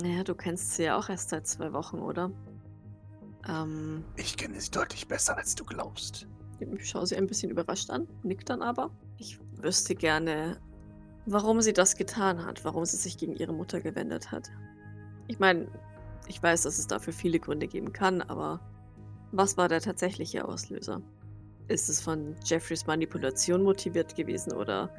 Naja, 0.00 0.24
du 0.24 0.34
kennst 0.34 0.72
sie 0.72 0.84
ja 0.84 0.96
auch 0.96 1.10
erst 1.10 1.28
seit 1.28 1.46
zwei 1.46 1.74
Wochen, 1.74 1.98
oder? 1.98 2.30
Ähm, 3.46 4.02
ich 4.16 4.38
kenne 4.38 4.58
sie 4.58 4.70
deutlich 4.70 5.06
besser, 5.06 5.36
als 5.36 5.54
du 5.54 5.66
glaubst. 5.66 6.26
Ich 6.60 6.88
schaue 6.88 7.06
sie 7.06 7.16
ein 7.16 7.26
bisschen 7.26 7.50
überrascht 7.50 7.90
an, 7.90 8.08
nickt 8.22 8.48
dann 8.48 8.62
aber. 8.62 8.90
Ich 9.18 9.38
wüsste 9.60 9.94
gerne, 9.94 10.58
warum 11.26 11.60
sie 11.60 11.74
das 11.74 11.96
getan 11.96 12.42
hat, 12.46 12.64
warum 12.64 12.86
sie 12.86 12.96
sich 12.96 13.18
gegen 13.18 13.36
ihre 13.36 13.52
Mutter 13.52 13.82
gewendet 13.82 14.32
hat. 14.32 14.50
Ich 15.28 15.38
meine, 15.38 15.66
ich 16.28 16.42
weiß, 16.42 16.62
dass 16.62 16.78
es 16.78 16.86
dafür 16.86 17.12
viele 17.12 17.38
Gründe 17.38 17.68
geben 17.68 17.92
kann, 17.92 18.22
aber 18.22 18.60
was 19.32 19.56
war 19.56 19.68
der 19.68 19.80
tatsächliche 19.80 20.44
Auslöser? 20.46 21.00
Ist 21.68 21.88
es 21.88 22.00
von 22.00 22.36
Jeffreys 22.44 22.86
Manipulation 22.86 23.62
motiviert 23.62 24.14
gewesen 24.14 24.52
oder 24.52 24.90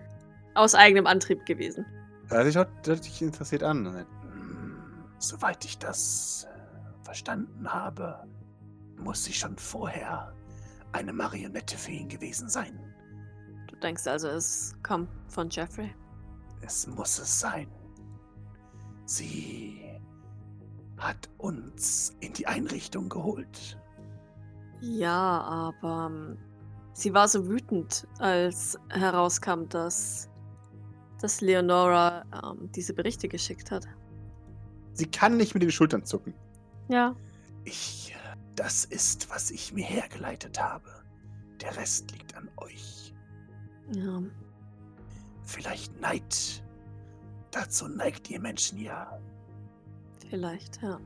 aus 0.56 0.76
eigenem 0.76 1.08
Antrieb 1.08 1.46
gewesen? 1.46 1.86
Ja, 2.32 2.44
sie 2.44 2.52
schaut 2.52 2.68
dich 2.86 3.22
interessiert 3.22 3.64
an. 3.64 3.86
Hm, 3.86 4.78
soweit 5.20 5.64
ich 5.66 5.78
das 5.78 6.48
verstanden 7.04 7.72
habe, 7.72 8.28
muss 8.98 9.24
sie 9.24 9.34
schon 9.34 9.58
vorher 9.58 10.34
eine 10.94 11.14
Marionette 11.14 11.78
für 11.78 11.92
ihn 11.92 12.10
gewesen 12.10 12.50
sein. 12.50 12.80
Du 13.68 13.76
denkst 13.76 14.08
also, 14.08 14.30
es 14.30 14.76
kommt 14.84 15.10
von 15.28 15.50
Jeffrey? 15.50 15.94
Es 16.62 16.88
muss 16.88 17.20
es 17.20 17.40
sein. 17.40 17.68
Sie 19.06 19.84
hat 20.98 21.30
uns 21.38 22.16
in 22.22 22.34
die 22.34 22.48
Einrichtung 22.48 23.10
geholt. 23.10 23.78
Ja, 24.84 25.42
aber 25.42 26.12
ähm, 26.12 26.38
sie 26.92 27.14
war 27.14 27.30
so 27.30 27.48
wütend, 27.48 28.06
als 28.20 28.78
herauskam, 28.90 29.64
dass, 29.70 30.30
dass 31.22 31.40
Leonora 31.40 32.26
ähm, 32.44 32.70
diese 32.76 32.94
Berichte 32.94 33.30
geschickt 33.30 33.72
hat. 33.72 33.88
Sie 34.92 35.06
kann 35.06 35.38
nicht 35.38 35.54
mit 35.54 35.64
den 35.64 35.72
Schultern 35.72 36.04
zucken. 36.06 36.34
Ja. 36.90 37.16
Ich. 37.64 38.14
Das 38.56 38.86
ist, 38.86 39.32
was 39.32 39.50
ich 39.50 39.74
mir 39.74 39.86
hergeleitet 39.86 40.62
habe. 40.62 40.88
Der 41.60 41.76
Rest 41.76 42.12
liegt 42.12 42.36
an 42.36 42.52
euch. 42.58 43.16
Ja. 43.96 44.22
Vielleicht 45.42 46.00
Neid. 46.00 46.64
Dazu 47.50 47.88
neigt 47.88 48.30
ihr 48.30 48.40
Menschen 48.40 48.78
ja. 48.80 49.20
Vielleicht, 50.30 50.84
ja. 50.84 51.00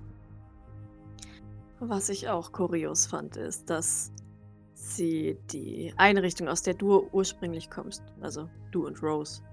Was 1.79 2.09
ich 2.09 2.27
auch 2.27 2.51
kurios 2.51 3.05
fand, 3.05 3.37
ist, 3.37 3.69
dass 3.69 4.11
sie 4.73 5.37
die 5.51 5.93
Einrichtung, 5.97 6.47
aus 6.47 6.63
der 6.63 6.73
du 6.73 7.07
ursprünglich 7.11 7.69
kommst, 7.69 8.03
also 8.19 8.49
du 8.71 8.87
und 8.87 9.01
Rose, 9.03 9.43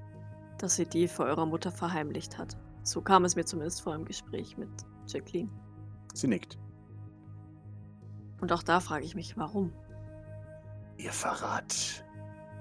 dass 0.58 0.76
sie 0.76 0.86
die 0.86 1.06
vor 1.06 1.26
eurer 1.26 1.44
Mutter 1.44 1.70
verheimlicht 1.70 2.38
hat. 2.38 2.56
So 2.82 3.02
kam 3.02 3.24
es 3.24 3.36
mir 3.36 3.44
zumindest 3.44 3.82
vor 3.82 3.94
im 3.94 4.04
Gespräch 4.04 4.56
mit 4.56 4.70
Jacqueline. 5.06 5.50
Sie 6.14 6.28
nickt. 6.28 6.58
Und 8.40 8.52
auch 8.52 8.62
da 8.62 8.80
frage 8.80 9.04
ich 9.04 9.14
mich, 9.14 9.36
warum? 9.36 9.72
Ihr 10.96 11.12
Verrat 11.12 12.04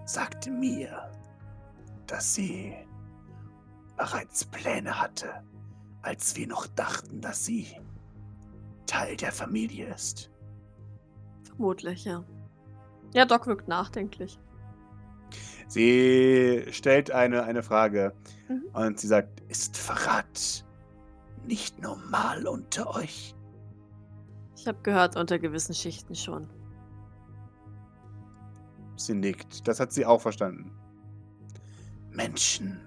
sagte 0.05 0.51
mir, 0.51 1.09
dass 2.07 2.35
sie 2.35 2.73
bereits 3.95 4.45
Pläne 4.45 4.99
hatte, 4.99 5.43
als 6.01 6.35
wir 6.35 6.47
noch 6.47 6.67
dachten, 6.67 7.21
dass 7.21 7.45
sie 7.45 7.77
Teil 8.85 9.15
der 9.17 9.31
Familie 9.31 9.93
ist. 9.93 10.29
Vermutlich, 11.43 12.05
ja. 12.05 12.23
Ja, 13.13 13.25
Doc 13.25 13.47
wirkt 13.47 13.67
nachdenklich. 13.67 14.39
Sie 15.67 16.65
stellt 16.71 17.11
eine, 17.11 17.43
eine 17.43 17.63
Frage 17.63 18.13
mhm. 18.47 18.63
und 18.73 18.99
sie 18.99 19.07
sagt, 19.07 19.41
ist 19.49 19.77
Verrat 19.77 20.65
nicht 21.45 21.81
normal 21.81 22.47
unter 22.47 22.95
euch? 22.95 23.35
Ich 24.55 24.67
habe 24.67 24.79
gehört, 24.83 25.15
unter 25.15 25.39
gewissen 25.39 25.73
Schichten 25.73 26.15
schon. 26.15 26.47
Sie 28.95 29.13
nickt. 29.13 29.67
Das 29.67 29.79
hat 29.79 29.91
sie 29.91 30.05
auch 30.05 30.21
verstanden. 30.21 30.71
Menschen 32.11 32.79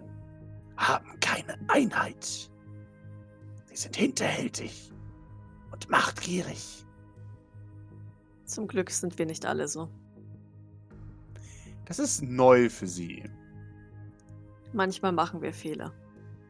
haben 0.77 1.19
keine 1.21 1.59
Einheit. 1.69 2.25
Sie 2.25 3.77
sind 3.77 3.97
hinterhältig 3.97 4.93
und 5.87 5.91
machtgierig. 5.91 6.85
Zum 8.45 8.69
Glück 8.69 8.91
sind 8.91 9.19
wir 9.19 9.27
nicht 9.27 9.47
alle 9.47 9.69
so. 9.69 9.89
Das 11.85 11.99
ist 11.99 12.23
neu 12.23 12.69
für 12.69 12.87
sie. 12.87 13.25
Manchmal 14.73 15.13
machen 15.13 15.43
wir 15.43 15.53
Fehler. 15.53 15.93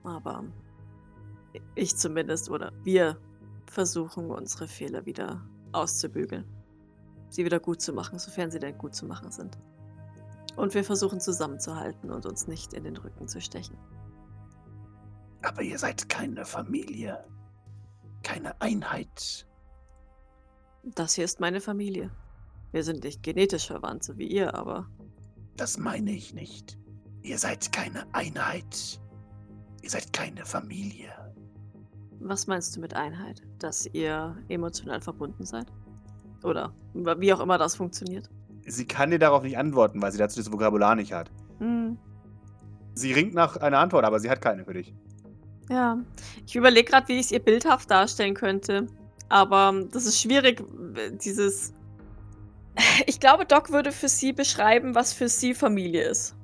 Aber 0.05 0.45
ich 1.74 1.97
zumindest 1.97 2.51
oder 2.51 2.72
wir 2.82 3.18
versuchen, 3.66 4.30
unsere 4.30 4.68
Fehler 4.68 5.05
wieder 5.05 5.43
auszubügeln. 5.72 6.45
Sie 7.28 7.45
wieder 7.45 7.61
gut 7.61 7.80
zu 7.80 7.93
machen, 7.93 8.18
sofern 8.18 8.51
sie 8.51 8.59
denn 8.59 8.78
gut 8.78 8.95
zu 8.95 9.05
machen 9.05 9.30
sind. 9.30 9.59
Und 10.57 10.74
wir 10.74 10.84
versuchen 10.84 11.20
zusammenzuhalten 11.20 12.11
und 12.11 12.24
uns 12.24 12.47
nicht 12.47 12.72
in 12.72 12.84
den 12.84 12.97
Rücken 12.97 13.28
zu 13.28 13.41
stechen. 13.41 13.76
Aber 15.43 15.62
ihr 15.62 15.78
seid 15.78 16.09
keine 16.09 16.45
Familie. 16.45 17.24
Keine 18.26 18.60
Einheit. 18.60 19.46
Das 20.82 21.14
hier 21.14 21.24
ist 21.24 21.38
meine 21.38 21.60
Familie. 21.60 22.10
Wir 22.72 22.82
sind 22.82 23.04
nicht 23.04 23.22
genetisch 23.22 23.68
verwandt, 23.68 24.02
so 24.02 24.18
wie 24.18 24.26
ihr, 24.26 24.52
aber 24.54 24.88
Das 25.56 25.78
meine 25.78 26.10
ich 26.10 26.34
nicht. 26.34 26.76
Ihr 27.22 27.38
seid 27.38 27.70
keine 27.72 28.04
Einheit. 28.12 29.00
Ihr 29.82 29.90
seid 29.90 30.12
keine 30.12 30.44
Familie. 30.44 31.12
was 32.18 32.48
meinst 32.48 32.74
du 32.74 32.80
mit 32.80 32.94
Einheit? 32.94 33.42
Dass 33.60 33.86
ihr 33.92 34.36
emotional 34.48 35.00
verbunden 35.00 35.44
seid? 35.44 35.66
Oder 36.42 36.74
wie 37.18 37.32
auch 37.32 37.38
immer 37.40 37.58
das 37.58 37.76
funktioniert? 37.76 38.28
Sie 38.66 38.86
kann 38.88 39.12
dir 39.12 39.20
darauf 39.20 39.44
nicht 39.44 39.56
antworten, 39.56 40.02
weil 40.02 40.10
sie 40.10 40.18
dazu 40.18 40.40
das 40.40 40.50
Vokabular 40.50 40.96
nicht 40.96 41.12
hat. 41.12 41.30
Hm, 41.58 41.96
Sie 42.94 43.12
ringt 43.12 43.34
nach 43.34 43.56
einer 43.58 43.78
Antwort, 43.78 44.04
aber 44.04 44.18
sie 44.18 44.30
hat 44.30 44.40
keine 44.40 44.64
für 44.64 44.72
dich. 44.72 44.94
Ja. 45.68 45.98
Ich 46.46 46.56
überlege 46.56 46.90
gerade, 46.90 47.08
wie 47.08 47.14
ich 47.18 47.26
es 47.26 47.32
ihr 47.32 47.40
bildhaft 47.40 47.90
darstellen 47.90 48.34
könnte. 48.34 48.86
Aber 49.28 49.70
ähm, 49.72 49.88
das 49.90 50.06
ist 50.06 50.20
schwierig, 50.20 50.62
dieses. 51.22 51.72
Ich 53.06 53.20
glaube, 53.20 53.46
Doc 53.46 53.72
würde 53.72 53.90
für 53.90 54.08
sie 54.08 54.34
beschreiben, 54.34 54.94
was 54.94 55.14
für 55.14 55.30
sie 55.30 55.54
Familie 55.54 56.10
ist. 56.10 56.36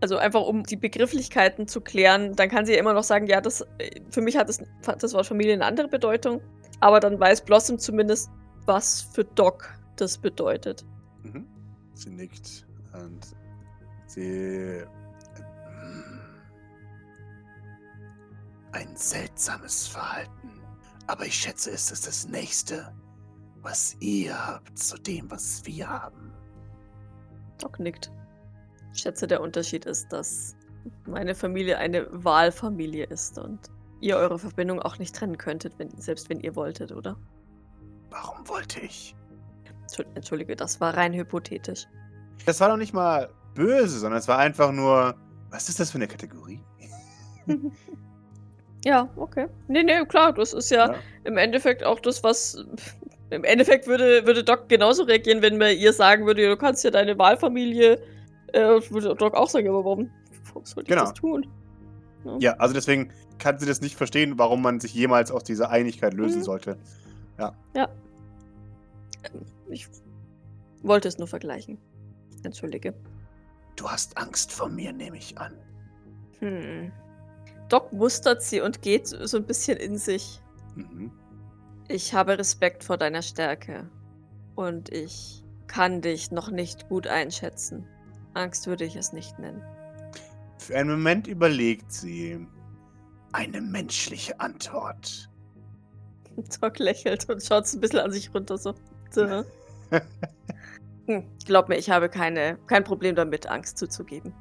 Also 0.00 0.16
einfach 0.16 0.42
um 0.42 0.62
die 0.62 0.76
Begrifflichkeiten 0.76 1.66
zu 1.66 1.80
klären, 1.80 2.34
dann 2.36 2.48
kann 2.48 2.66
sie 2.66 2.72
ja 2.72 2.78
immer 2.78 2.92
noch 2.92 3.02
sagen, 3.02 3.26
ja, 3.26 3.40
das 3.40 3.62
äh, 3.78 4.00
für 4.10 4.20
mich 4.20 4.36
hat 4.36 4.48
das, 4.48 4.62
das 4.98 5.12
Wort 5.12 5.26
Familie 5.26 5.54
eine 5.54 5.64
andere 5.64 5.88
Bedeutung. 5.88 6.40
Aber 6.78 7.00
dann 7.00 7.18
weiß 7.18 7.44
Blossom 7.44 7.78
zumindest, 7.78 8.30
was 8.64 9.02
für 9.02 9.24
Doc 9.24 9.68
das 9.96 10.18
bedeutet. 10.18 10.84
Mhm. 11.22 11.46
Sie 11.94 12.10
nickt 12.10 12.66
und 12.92 13.20
sie. 14.06 14.84
Ein 18.72 18.96
seltsames 18.96 19.86
Verhalten. 19.86 20.50
Aber 21.06 21.26
ich 21.26 21.34
schätze, 21.34 21.70
es 21.70 21.90
ist 21.90 22.06
das 22.06 22.28
Nächste, 22.28 22.94
was 23.60 23.96
ihr 24.00 24.46
habt 24.46 24.78
zu 24.78 24.96
dem, 24.98 25.30
was 25.30 25.64
wir 25.66 25.88
haben. 25.88 26.32
Doc 27.58 27.78
nickt. 27.78 28.10
Ich 28.94 29.00
schätze, 29.02 29.26
der 29.26 29.40
Unterschied 29.40 29.84
ist, 29.84 30.12
dass 30.12 30.56
meine 31.06 31.34
Familie 31.34 31.78
eine 31.78 32.06
Wahlfamilie 32.10 33.04
ist 33.06 33.38
und 33.38 33.60
ihr 34.00 34.16
eure 34.16 34.38
Verbindung 34.38 34.80
auch 34.80 34.98
nicht 34.98 35.14
trennen 35.14 35.38
könntet, 35.38 35.78
wenn, 35.78 35.90
selbst 36.00 36.28
wenn 36.28 36.40
ihr 36.40 36.56
wolltet, 36.56 36.92
oder? 36.92 37.16
Warum 38.10 38.46
wollte 38.48 38.80
ich? 38.80 39.14
Entschuld- 39.86 40.08
Entschuldige, 40.14 40.56
das 40.56 40.80
war 40.80 40.96
rein 40.96 41.12
hypothetisch. 41.14 41.86
Das 42.46 42.60
war 42.60 42.68
doch 42.68 42.76
nicht 42.76 42.92
mal 42.92 43.30
böse, 43.54 43.98
sondern 43.98 44.18
es 44.18 44.28
war 44.28 44.38
einfach 44.38 44.72
nur. 44.72 45.14
Was 45.50 45.68
ist 45.68 45.78
das 45.78 45.90
für 45.90 45.98
eine 45.98 46.08
Kategorie? 46.08 46.62
ja, 48.84 49.08
okay. 49.16 49.46
Nee, 49.68 49.82
nee, 49.82 50.04
klar, 50.06 50.32
das 50.32 50.52
ist 50.52 50.70
ja, 50.70 50.92
Ja. 50.92 50.98
im 51.24 51.36
Endeffekt 51.36 51.84
auch 51.84 52.00
das, 52.00 52.22
was. 52.24 52.64
Im 53.30 53.44
Endeffekt 53.44 53.86
würde, 53.86 54.26
würde 54.26 54.44
Doc 54.44 54.68
genauso 54.68 55.04
reagieren, 55.04 55.40
wenn 55.40 55.56
man 55.56 55.74
ihr 55.76 55.92
sagen 55.94 56.26
würde, 56.26 56.46
du 56.48 56.56
kannst 56.56 56.84
ja 56.84 56.90
deine 56.90 57.16
Wahlfamilie. 57.18 57.98
Äh, 58.52 58.80
würde 58.90 59.14
Doc 59.14 59.34
auch 59.34 59.48
sagen, 59.48 59.68
aber 59.68 59.82
warum, 59.84 60.10
warum 60.48 60.64
sollte 60.66 60.88
Genau. 60.90 61.04
ich 61.04 61.08
das 61.10 61.18
tun? 61.18 61.46
Ja, 62.40 62.52
also 62.58 62.74
deswegen 62.74 63.10
kann 63.38 63.58
sie 63.58 63.64
das 63.66 63.80
nicht 63.80 63.96
verstehen, 63.96 64.34
warum 64.38 64.60
man 64.62 64.78
sich 64.80 64.92
jemals 64.94 65.30
aus 65.32 65.42
dieser 65.44 65.70
Einigkeit 65.70 66.12
lösen 66.14 66.40
Mhm. 66.40 66.44
sollte. 66.44 66.76
Ich 69.70 69.88
wollte 70.82 71.08
es 71.08 71.18
nur 71.18 71.26
vergleichen. 71.26 71.78
Entschuldige. 72.44 72.94
Du 73.76 73.88
hast 73.88 74.16
Angst 74.18 74.52
vor 74.52 74.68
mir, 74.68 74.92
nehme 74.92 75.16
ich 75.16 75.38
an. 75.38 75.54
Hm. 76.40 76.92
Doc 77.72 77.90
mustert 77.90 78.42
sie 78.42 78.60
und 78.60 78.82
geht 78.82 79.06
so 79.06 79.38
ein 79.38 79.46
bisschen 79.46 79.78
in 79.78 79.96
sich. 79.96 80.42
Mhm. 80.74 81.10
Ich 81.88 82.12
habe 82.12 82.38
Respekt 82.38 82.84
vor 82.84 82.98
deiner 82.98 83.22
Stärke. 83.22 83.88
Und 84.54 84.90
ich 84.90 85.42
kann 85.68 86.02
dich 86.02 86.30
noch 86.30 86.50
nicht 86.50 86.90
gut 86.90 87.06
einschätzen. 87.06 87.88
Angst 88.34 88.66
würde 88.66 88.84
ich 88.84 88.94
es 88.94 89.14
nicht 89.14 89.38
nennen. 89.38 89.62
Für 90.58 90.76
einen 90.76 90.90
Moment 90.90 91.26
überlegt 91.26 91.90
sie. 91.90 92.46
Eine 93.32 93.62
menschliche 93.62 94.38
Antwort. 94.38 95.30
Doc 96.60 96.78
lächelt 96.78 97.26
und 97.30 97.42
schaut 97.42 97.66
so 97.66 97.78
ein 97.78 97.80
bisschen 97.80 98.00
an 98.00 98.12
sich 98.12 98.34
runter. 98.34 98.58
So. 98.58 98.74
so. 99.10 99.44
Hm, 101.06 101.24
Glaub 101.44 101.68
mir, 101.68 101.78
ich 101.78 101.90
habe 101.90 102.08
keine, 102.08 102.58
kein 102.68 102.84
Problem 102.84 103.16
damit, 103.16 103.48
Angst 103.48 103.76
zuzugeben. 103.76 104.32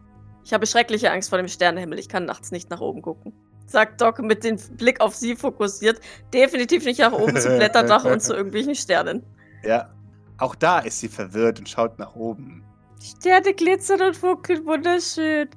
Ich 0.43 0.53
habe 0.53 0.65
schreckliche 0.65 1.11
Angst 1.11 1.29
vor 1.29 1.37
dem 1.37 1.47
Sternenhimmel. 1.47 1.99
Ich 1.99 2.09
kann 2.09 2.25
nachts 2.25 2.51
nicht 2.51 2.69
nach 2.69 2.81
oben 2.81 3.01
gucken. 3.01 3.33
Sagt 3.67 4.01
Doc 4.01 4.19
mit 4.19 4.43
dem 4.43 4.57
Blick 4.77 4.99
auf 4.99 5.15
sie 5.15 5.35
fokussiert. 5.35 5.99
Definitiv 6.33 6.83
nicht 6.83 6.99
nach 6.99 7.13
oben 7.13 7.37
zum 7.37 7.55
Blätterdach 7.57 8.03
und 8.05 8.21
zu 8.21 8.33
irgendwelchen 8.35 8.75
Sternen. 8.75 9.23
Ja. 9.63 9.93
Auch 10.37 10.55
da 10.55 10.79
ist 10.79 10.99
sie 10.99 11.07
verwirrt 11.07 11.59
und 11.59 11.69
schaut 11.69 11.99
nach 11.99 12.15
oben. 12.15 12.63
Sterne 13.01 13.53
glitzern 13.53 14.01
und 14.01 14.17
funkeln 14.17 14.65
wunderschön. 14.65 15.49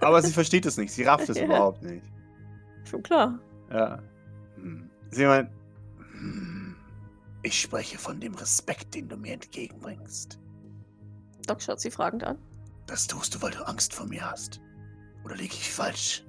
Aber 0.00 0.22
sie 0.22 0.32
versteht 0.32 0.64
es 0.64 0.76
nicht. 0.76 0.92
Sie 0.92 1.02
rafft 1.02 1.28
es 1.28 1.36
Ja. 1.38 1.44
überhaupt 1.44 1.82
nicht. 1.82 2.04
Schon 2.88 3.02
klar. 3.02 3.38
Ja. 3.70 3.98
Hm. 4.56 4.88
Sie 5.10 5.26
meint, 5.26 5.50
Hm. 6.12 6.76
Ich 7.42 7.60
spreche 7.60 7.98
von 7.98 8.20
dem 8.20 8.34
Respekt, 8.34 8.94
den 8.94 9.08
du 9.08 9.16
mir 9.16 9.32
entgegenbringst. 9.34 10.38
Doc 11.46 11.60
schaut 11.62 11.80
sie 11.80 11.90
fragend 11.90 12.22
an. 12.22 12.38
Das 12.90 13.06
tust 13.06 13.36
du, 13.36 13.40
weil 13.42 13.52
du 13.52 13.64
Angst 13.68 13.94
vor 13.94 14.06
mir 14.06 14.28
hast. 14.28 14.60
Oder 15.24 15.36
liege 15.36 15.54
ich 15.54 15.72
falsch? 15.72 16.24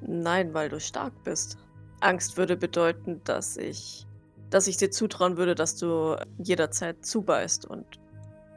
Nein, 0.00 0.52
weil 0.52 0.68
du 0.68 0.80
stark 0.80 1.12
bist. 1.22 1.56
Angst 2.00 2.36
würde 2.36 2.56
bedeuten, 2.56 3.20
dass 3.22 3.56
ich, 3.56 4.04
dass 4.50 4.66
ich 4.66 4.78
dir 4.78 4.90
zutrauen 4.90 5.36
würde, 5.36 5.54
dass 5.54 5.76
du 5.76 6.16
jederzeit 6.38 7.06
zubeißt 7.06 7.66
und 7.66 7.86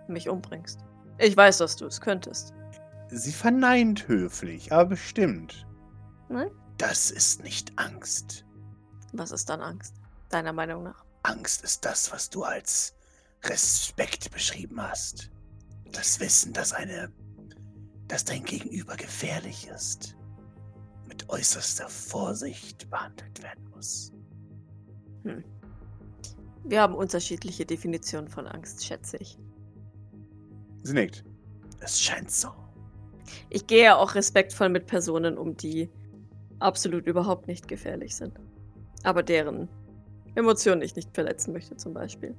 mich 0.08 0.28
umbringst. 0.28 0.80
Ich 1.20 1.38
weiß, 1.38 1.60
dass 1.60 1.76
du 1.76 1.86
es 1.86 2.02
könntest. 2.02 2.52
sie 3.10 3.32
verneint 3.32 4.08
höflich, 4.08 4.72
aber 4.72 4.90
bestimmt. 4.90 5.68
Nein? 6.30 6.50
Das 6.80 7.12
ist 7.12 7.44
nicht 7.44 7.78
Angst. 7.78 8.44
Was 9.14 9.30
ist 9.30 9.52
dann 9.52 9.62
Angst? 9.62 9.94
Deiner 10.30 10.54
Meinung 10.54 10.82
nach? 10.82 11.06
Angst 11.22 11.64
ist 11.64 11.86
das, 11.86 12.12
was 12.12 12.32
du 12.32 12.44
als 12.44 12.96
Respekt 13.44 14.32
beschrieben 14.32 14.82
hast. 14.82 15.30
Das 15.92 16.20
Wissen, 16.20 16.54
dass 16.54 16.74
eine, 16.74 17.12
dass 18.08 18.26
dein 18.26 18.44
Gegenüber 18.44 18.96
gefährlich 18.96 19.68
ist, 19.68 20.16
mit 21.08 21.30
äußerster 21.30 21.90
Vorsicht 21.90 22.90
behandelt 22.90 23.44
werden 23.44 23.70
muss. 23.70 24.14
Wir 26.64 26.82
haben 26.82 26.96
unterschiedliche 26.96 27.66
Definitionen 27.66 28.30
von 28.30 28.48
Angst, 28.48 28.86
schätze 28.86 29.18
ich. 29.18 29.38
Sie 30.84 30.94
nickt. 30.94 31.24
Es 31.80 32.00
scheint 32.00 32.32
so. 32.32 32.50
Ich 33.50 33.68
gehe 33.68 33.84
ja 33.84 33.98
auch 33.98 34.16
respektvoll 34.16 34.70
mit 34.70 34.88
Personen 34.88 35.38
um, 35.38 35.58
die 35.58 35.90
absolut 36.60 37.08
überhaupt 37.08 37.48
nicht 37.48 37.68
gefährlich 37.68 38.16
sind. 38.16 38.40
Aber 39.04 39.24
deren 39.24 39.68
Emotionen 40.36 40.82
ich 40.82 40.96
nicht 40.96 41.14
verletzen 41.14 41.54
möchte, 41.54 41.76
zum 41.76 41.94
Beispiel. 41.94 42.36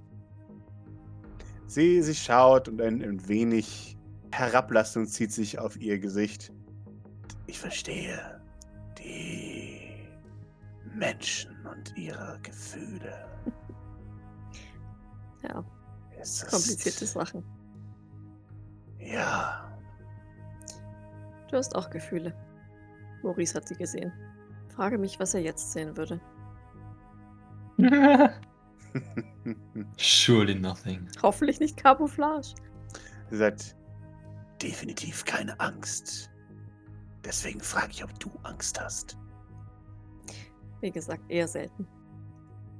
Sie, 1.73 2.03
sie 2.03 2.14
schaut 2.14 2.68
und 2.68 2.83
ein, 2.83 3.03
ein 3.03 3.29
wenig 3.29 3.97
Herablassung 4.31 5.07
zieht 5.07 5.33
sich 5.33 5.59
auf 5.59 5.81
ihr 5.81 5.99
Gesicht. 5.99 6.53
Ich 7.47 7.59
verstehe 7.59 8.43
die 8.99 9.81
Menschen 10.95 11.57
und 11.64 11.97
ihre 11.97 12.39
Gefühle. 12.43 13.27
Ja, 15.43 15.64
Es 16.20 16.43
ist, 16.43 16.51
komplizierte 16.51 17.05
Sachen. 17.05 17.43
Ja, 19.01 19.68
Du 21.51 21.57
hast 21.57 21.75
auch 21.75 21.89
Gefühle. 21.91 22.33
Maurice 23.23 23.55
hat 23.55 23.66
sie 23.66 23.75
gesehen. 23.75 24.12
Frage 24.68 24.99
mich, 24.99 25.18
was 25.18 25.35
er 25.35 25.41
jetzt 25.41 25.73
sehen 25.73 25.97
würde. 25.97 26.20
Surely 29.97 30.55
nothing. 30.55 31.09
Hoffentlich 31.22 31.61
nicht 31.61 31.76
Camouflage. 31.76 32.55
sie 33.30 33.36
sagt, 33.36 33.76
definitiv 34.61 35.24
keine 35.24 35.59
Angst. 35.61 36.30
Deswegen 37.24 37.61
frage 37.61 37.90
ich, 37.90 38.05
ob 38.05 38.18
du 38.20 38.30
Angst 38.43 38.80
hast. 38.80 39.16
Wie 40.80 40.90
gesagt, 40.90 41.22
eher 41.28 41.47
selten. 41.47 41.86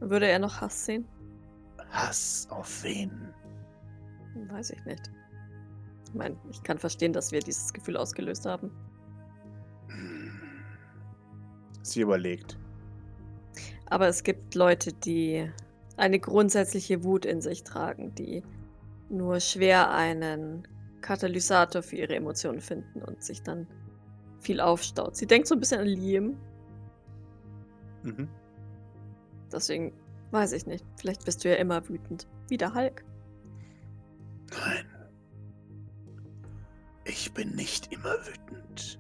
Würde 0.01 0.27
er 0.27 0.39
noch 0.39 0.61
Hass 0.61 0.85
sehen? 0.85 1.07
Hass 1.91 2.49
auf 2.51 2.83
wen? 2.83 3.33
Weiß 4.49 4.71
ich 4.71 4.85
nicht. 4.85 5.11
Ich 6.09 6.15
meine, 6.15 6.37
ich 6.51 6.63
kann 6.63 6.79
verstehen, 6.79 7.13
dass 7.13 7.33
wir 7.33 7.41
dieses 7.41 7.73
Gefühl 7.73 7.97
ausgelöst 7.97 8.45
haben. 8.45 8.71
Hm, 9.89 10.41
sie 11.83 12.01
überlegt. 12.01 12.59
Aber 13.87 14.09
es 14.09 14.23
gibt 14.23 14.55
Leute, 14.55 14.93
die 14.93 15.51
eine 16.03 16.19
grundsätzliche 16.19 17.05
Wut 17.05 17.25
in 17.25 17.41
sich 17.41 17.63
tragen, 17.63 18.13
die 18.17 18.43
nur 19.09 19.39
schwer 19.39 19.93
einen 19.93 20.67
Katalysator 21.01 21.81
für 21.81 21.95
ihre 21.95 22.17
Emotionen 22.17 22.61
finden 22.61 23.03
und 23.03 23.23
sich 23.23 23.45
dann 23.45 23.69
viel 24.41 24.61
aufstaut. 24.61 25.15
Sie 25.15 25.29
denkt 25.29 25.47
so 25.47 25.55
ein 25.55 25.61
bisschen 25.61 25.81
an 25.81 25.87
Liam. 25.87 26.37
Mhm. 28.03 28.29
Deswegen 29.53 29.93
weiß 30.33 30.55
ich 30.55 30.67
nicht. 30.67 30.85
Vielleicht 30.97 31.25
bist 31.25 31.45
du 31.45 31.51
ja 31.51 31.55
immer 31.55 31.89
wütend. 31.89 32.27
Wie 32.49 32.57
der 32.57 32.75
Hulk. 32.75 33.05
Nein. 34.51 34.87
Ich 37.05 37.33
bin 37.33 37.55
nicht 37.55 37.93
immer 37.93 38.15
wütend. 38.27 38.99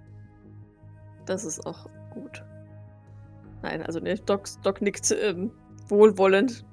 Das 1.26 1.44
ist 1.44 1.66
auch 1.66 1.88
gut. 2.10 2.44
Nein, 3.62 3.82
also 3.82 3.98
ne, 3.98 4.14
Doc, 4.14 4.44
Doc 4.62 4.80
nickt 4.80 5.10
ähm, 5.10 5.50
wohlwollend. 5.88 6.64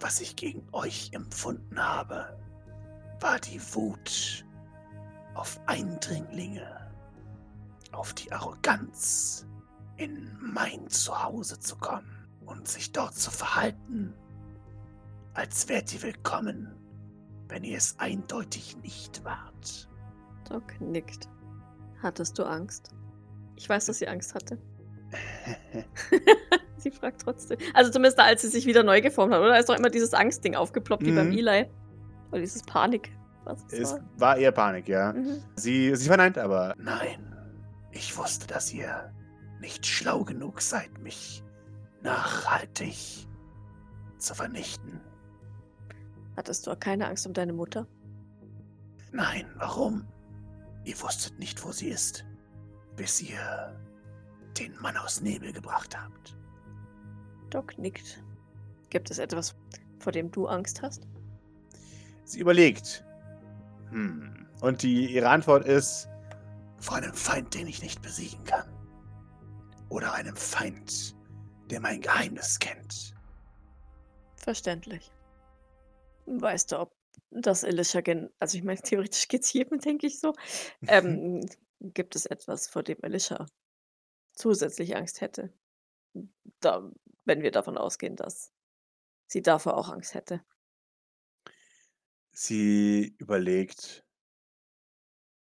Was 0.00 0.20
ich 0.20 0.36
gegen 0.36 0.66
euch 0.72 1.10
empfunden 1.12 1.78
habe, 1.82 2.38
war 3.20 3.38
die 3.38 3.60
Wut 3.74 4.44
auf 5.34 5.60
Eindringlinge, 5.66 6.92
auf 7.92 8.12
die 8.14 8.32
Arroganz, 8.32 9.46
in 9.96 10.36
mein 10.40 10.88
Zuhause 10.88 11.58
zu 11.58 11.76
kommen 11.76 12.28
und 12.44 12.68
sich 12.68 12.92
dort 12.92 13.14
zu 13.14 13.30
verhalten, 13.30 14.12
als 15.34 15.68
wärt 15.68 15.92
ihr 15.94 16.02
willkommen, 16.02 16.74
wenn 17.48 17.64
ihr 17.64 17.76
es 17.76 17.98
eindeutig 17.98 18.76
nicht 18.78 19.24
wart. 19.24 19.88
Doc 20.48 20.80
nickt. 20.80 21.28
Hattest 22.02 22.38
du 22.38 22.44
Angst? 22.44 22.90
Ich 23.56 23.68
weiß, 23.68 23.86
dass 23.86 23.98
sie 23.98 24.08
Angst 24.08 24.34
hatte. 24.34 24.58
sie 26.84 26.90
fragt 26.92 27.22
trotzdem. 27.22 27.58
Also 27.74 27.90
zumindest 27.90 28.18
da, 28.18 28.24
als 28.24 28.42
sie 28.42 28.48
sich 28.48 28.66
wieder 28.66 28.82
neu 28.84 29.00
geformt 29.00 29.32
hat, 29.32 29.40
oder? 29.40 29.48
Da 29.50 29.56
ist 29.56 29.68
doch 29.68 29.76
immer 29.76 29.90
dieses 29.90 30.14
Angstding 30.14 30.54
aufgeploppt, 30.54 31.04
wie 31.04 31.12
beim 31.12 31.28
Mhm. 31.30 31.38
Eli. 31.38 31.66
Oder 32.30 32.40
dieses 32.40 32.62
Panik. 32.62 33.10
Was 33.44 33.64
es 33.70 33.92
war. 33.92 34.00
war 34.16 34.36
eher 34.36 34.52
Panik, 34.52 34.88
ja. 34.88 35.12
Mhm. 35.12 35.42
Sie, 35.56 35.94
sie 35.96 36.06
verneint 36.06 36.38
aber. 36.38 36.74
Nein, 36.78 37.34
ich 37.90 38.16
wusste, 38.16 38.46
dass 38.46 38.72
ihr 38.72 39.12
nicht 39.60 39.84
schlau 39.86 40.24
genug 40.24 40.60
seid, 40.60 40.98
mich 41.00 41.42
nachhaltig 42.02 43.26
zu 44.18 44.34
vernichten. 44.34 45.00
Hattest 46.36 46.66
du 46.66 46.74
keine 46.76 47.06
Angst 47.06 47.26
um 47.26 47.32
deine 47.32 47.52
Mutter? 47.52 47.86
Nein, 49.12 49.46
warum? 49.56 50.06
Ihr 50.84 51.00
wusstet 51.00 51.38
nicht, 51.38 51.64
wo 51.64 51.70
sie 51.72 51.88
ist, 51.88 52.24
bis 52.96 53.22
ihr 53.22 53.74
den 54.58 54.74
Mann 54.80 54.96
aus 54.96 55.20
Nebel 55.20 55.52
gebracht 55.52 55.96
habt. 55.98 56.36
Doc 57.54 57.78
nickt. 57.78 58.20
Gibt 58.90 59.12
es 59.12 59.18
etwas, 59.18 59.54
vor 60.00 60.10
dem 60.10 60.28
du 60.32 60.48
Angst 60.48 60.82
hast? 60.82 61.06
Sie 62.24 62.40
überlegt. 62.40 63.04
Hm. 63.90 64.48
Und 64.60 64.82
die, 64.82 65.06
ihre 65.06 65.28
Antwort 65.28 65.64
ist, 65.64 66.08
Vor 66.80 66.96
einem 66.96 67.14
Feind, 67.14 67.54
den 67.54 67.68
ich 67.68 67.80
nicht 67.80 68.02
besiegen 68.02 68.42
kann. 68.44 68.68
Oder 69.88 70.12
einem 70.14 70.36
Feind, 70.36 71.16
der 71.70 71.80
mein 71.80 72.00
Geheimnis 72.00 72.58
kennt. 72.58 73.14
Verständlich. 74.36 75.12
Weißt 76.26 76.72
du, 76.72 76.80
ob 76.80 76.92
das 77.30 77.62
Elisha 77.62 78.00
gen. 78.00 78.30
Also, 78.40 78.58
ich 78.58 78.64
meine, 78.64 78.80
theoretisch 78.82 79.28
geht's 79.28 79.52
jedem, 79.52 79.78
denke 79.78 80.08
ich 80.08 80.18
so. 80.18 80.34
Ähm, 80.88 81.40
gibt 81.80 82.16
es 82.16 82.26
etwas, 82.26 82.66
vor 82.66 82.82
dem 82.82 82.98
Elisha 83.02 83.46
zusätzlich 84.32 84.96
Angst 84.96 85.20
hätte? 85.20 85.52
Da, 86.60 86.90
wenn 87.24 87.42
wir 87.42 87.50
davon 87.50 87.78
ausgehen, 87.78 88.16
dass 88.16 88.52
sie 89.26 89.42
davor 89.42 89.76
auch 89.76 89.88
Angst 89.88 90.14
hätte. 90.14 90.44
sie 92.30 93.14
überlegt. 93.18 94.04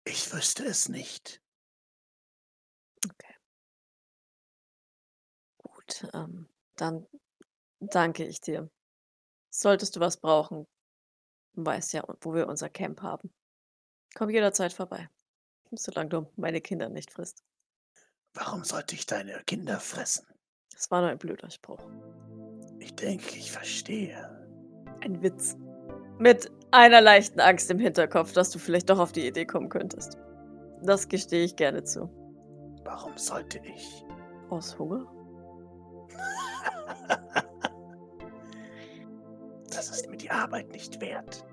Ich 0.04 0.32
wüsste 0.32 0.64
es 0.64 0.88
nicht. 0.88 1.40
Gut, 5.58 6.06
ähm, 6.14 6.48
dann 6.76 7.06
danke 7.80 8.24
ich 8.24 8.40
dir. 8.40 8.70
Solltest 9.50 9.96
du 9.96 10.00
was 10.00 10.16
brauchen, 10.16 10.66
du 11.54 11.64
weißt 11.64 11.92
ja, 11.92 12.04
wo 12.20 12.34
wir 12.34 12.48
unser 12.48 12.68
Camp 12.68 13.02
haben. 13.02 13.32
Komm 14.14 14.30
jederzeit 14.30 14.72
vorbei. 14.72 15.08
Solange 15.72 16.08
du 16.08 16.32
meine 16.36 16.60
Kinder 16.60 16.88
nicht 16.88 17.12
frisst. 17.12 17.44
Warum 18.32 18.64
sollte 18.64 18.94
ich 18.94 19.06
deine 19.06 19.42
Kinder 19.44 19.80
fressen? 19.80 20.26
Das 20.74 20.90
war 20.90 21.00
nur 21.00 21.10
ein 21.10 21.18
blöder 21.18 21.50
Spruch. 21.50 21.80
Ich 22.80 22.94
denke, 22.96 23.36
ich 23.36 23.50
verstehe. 23.50 24.30
Ein 25.00 25.22
Witz. 25.22 25.56
Mit 26.18 26.50
einer 26.70 27.00
leichten 27.00 27.40
Angst 27.40 27.70
im 27.70 27.78
Hinterkopf, 27.78 28.32
dass 28.32 28.50
du 28.50 28.58
vielleicht 28.58 28.90
doch 28.90 28.98
auf 28.98 29.12
die 29.12 29.26
Idee 29.26 29.46
kommen 29.46 29.68
könntest. 29.68 30.18
Das 30.82 31.08
gestehe 31.08 31.44
ich 31.44 31.56
gerne 31.56 31.84
zu. 31.84 32.10
Warum 32.84 33.16
sollte 33.16 33.60
ich? 33.64 34.04
Aus 34.50 34.78
Hunger? 34.78 35.06
Das 39.74 39.90
ist 39.90 40.08
mir 40.08 40.16
die 40.16 40.30
Arbeit 40.30 40.70
nicht 40.70 41.00
wert. 41.00 41.44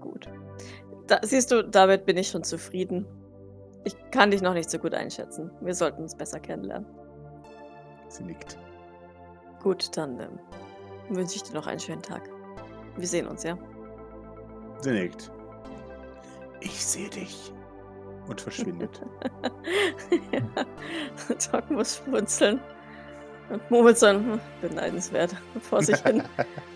Gut. 0.00 0.28
Da, 1.06 1.20
siehst 1.22 1.52
du, 1.52 1.62
damit 1.62 2.04
bin 2.04 2.16
ich 2.16 2.28
schon 2.28 2.42
zufrieden. 2.42 3.06
Ich 3.84 3.96
kann 4.10 4.30
dich 4.30 4.42
noch 4.42 4.54
nicht 4.54 4.68
so 4.68 4.78
gut 4.78 4.92
einschätzen. 4.92 5.50
Wir 5.60 5.74
sollten 5.74 6.02
uns 6.02 6.16
besser 6.16 6.40
kennenlernen. 6.40 6.86
Sie 8.10 8.24
nickt. 8.24 8.58
Gut, 9.62 9.96
dann 9.96 10.18
ähm, 10.20 10.38
wünsche 11.08 11.36
ich 11.36 11.42
dir 11.44 11.54
noch 11.54 11.66
einen 11.66 11.80
schönen 11.80 12.02
Tag. 12.02 12.28
Wir 12.96 13.06
sehen 13.06 13.26
uns, 13.26 13.42
ja? 13.44 13.56
Sie 14.80 14.90
nickt 14.90 15.30
Ich 16.60 16.84
sehe 16.84 17.08
dich. 17.08 17.52
und 18.28 18.40
verschwindet. 18.40 19.00
ja. 20.32 20.64
Doc 21.52 21.70
muss 21.70 21.96
schmunzeln. 21.96 22.60
Und 23.48 23.70
murmelt 23.70 23.98
so 23.98 24.08
hm, 24.08 24.40
beneidenswert 24.60 25.34
vor 25.60 25.82
sich 25.82 25.98
hin. 26.02 26.22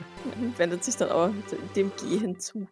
Wendet 0.56 0.82
sich 0.82 0.96
dann 0.96 1.10
aber 1.10 1.32
dem 1.76 1.92
Geh 2.00 2.18
hinzu. 2.18 2.66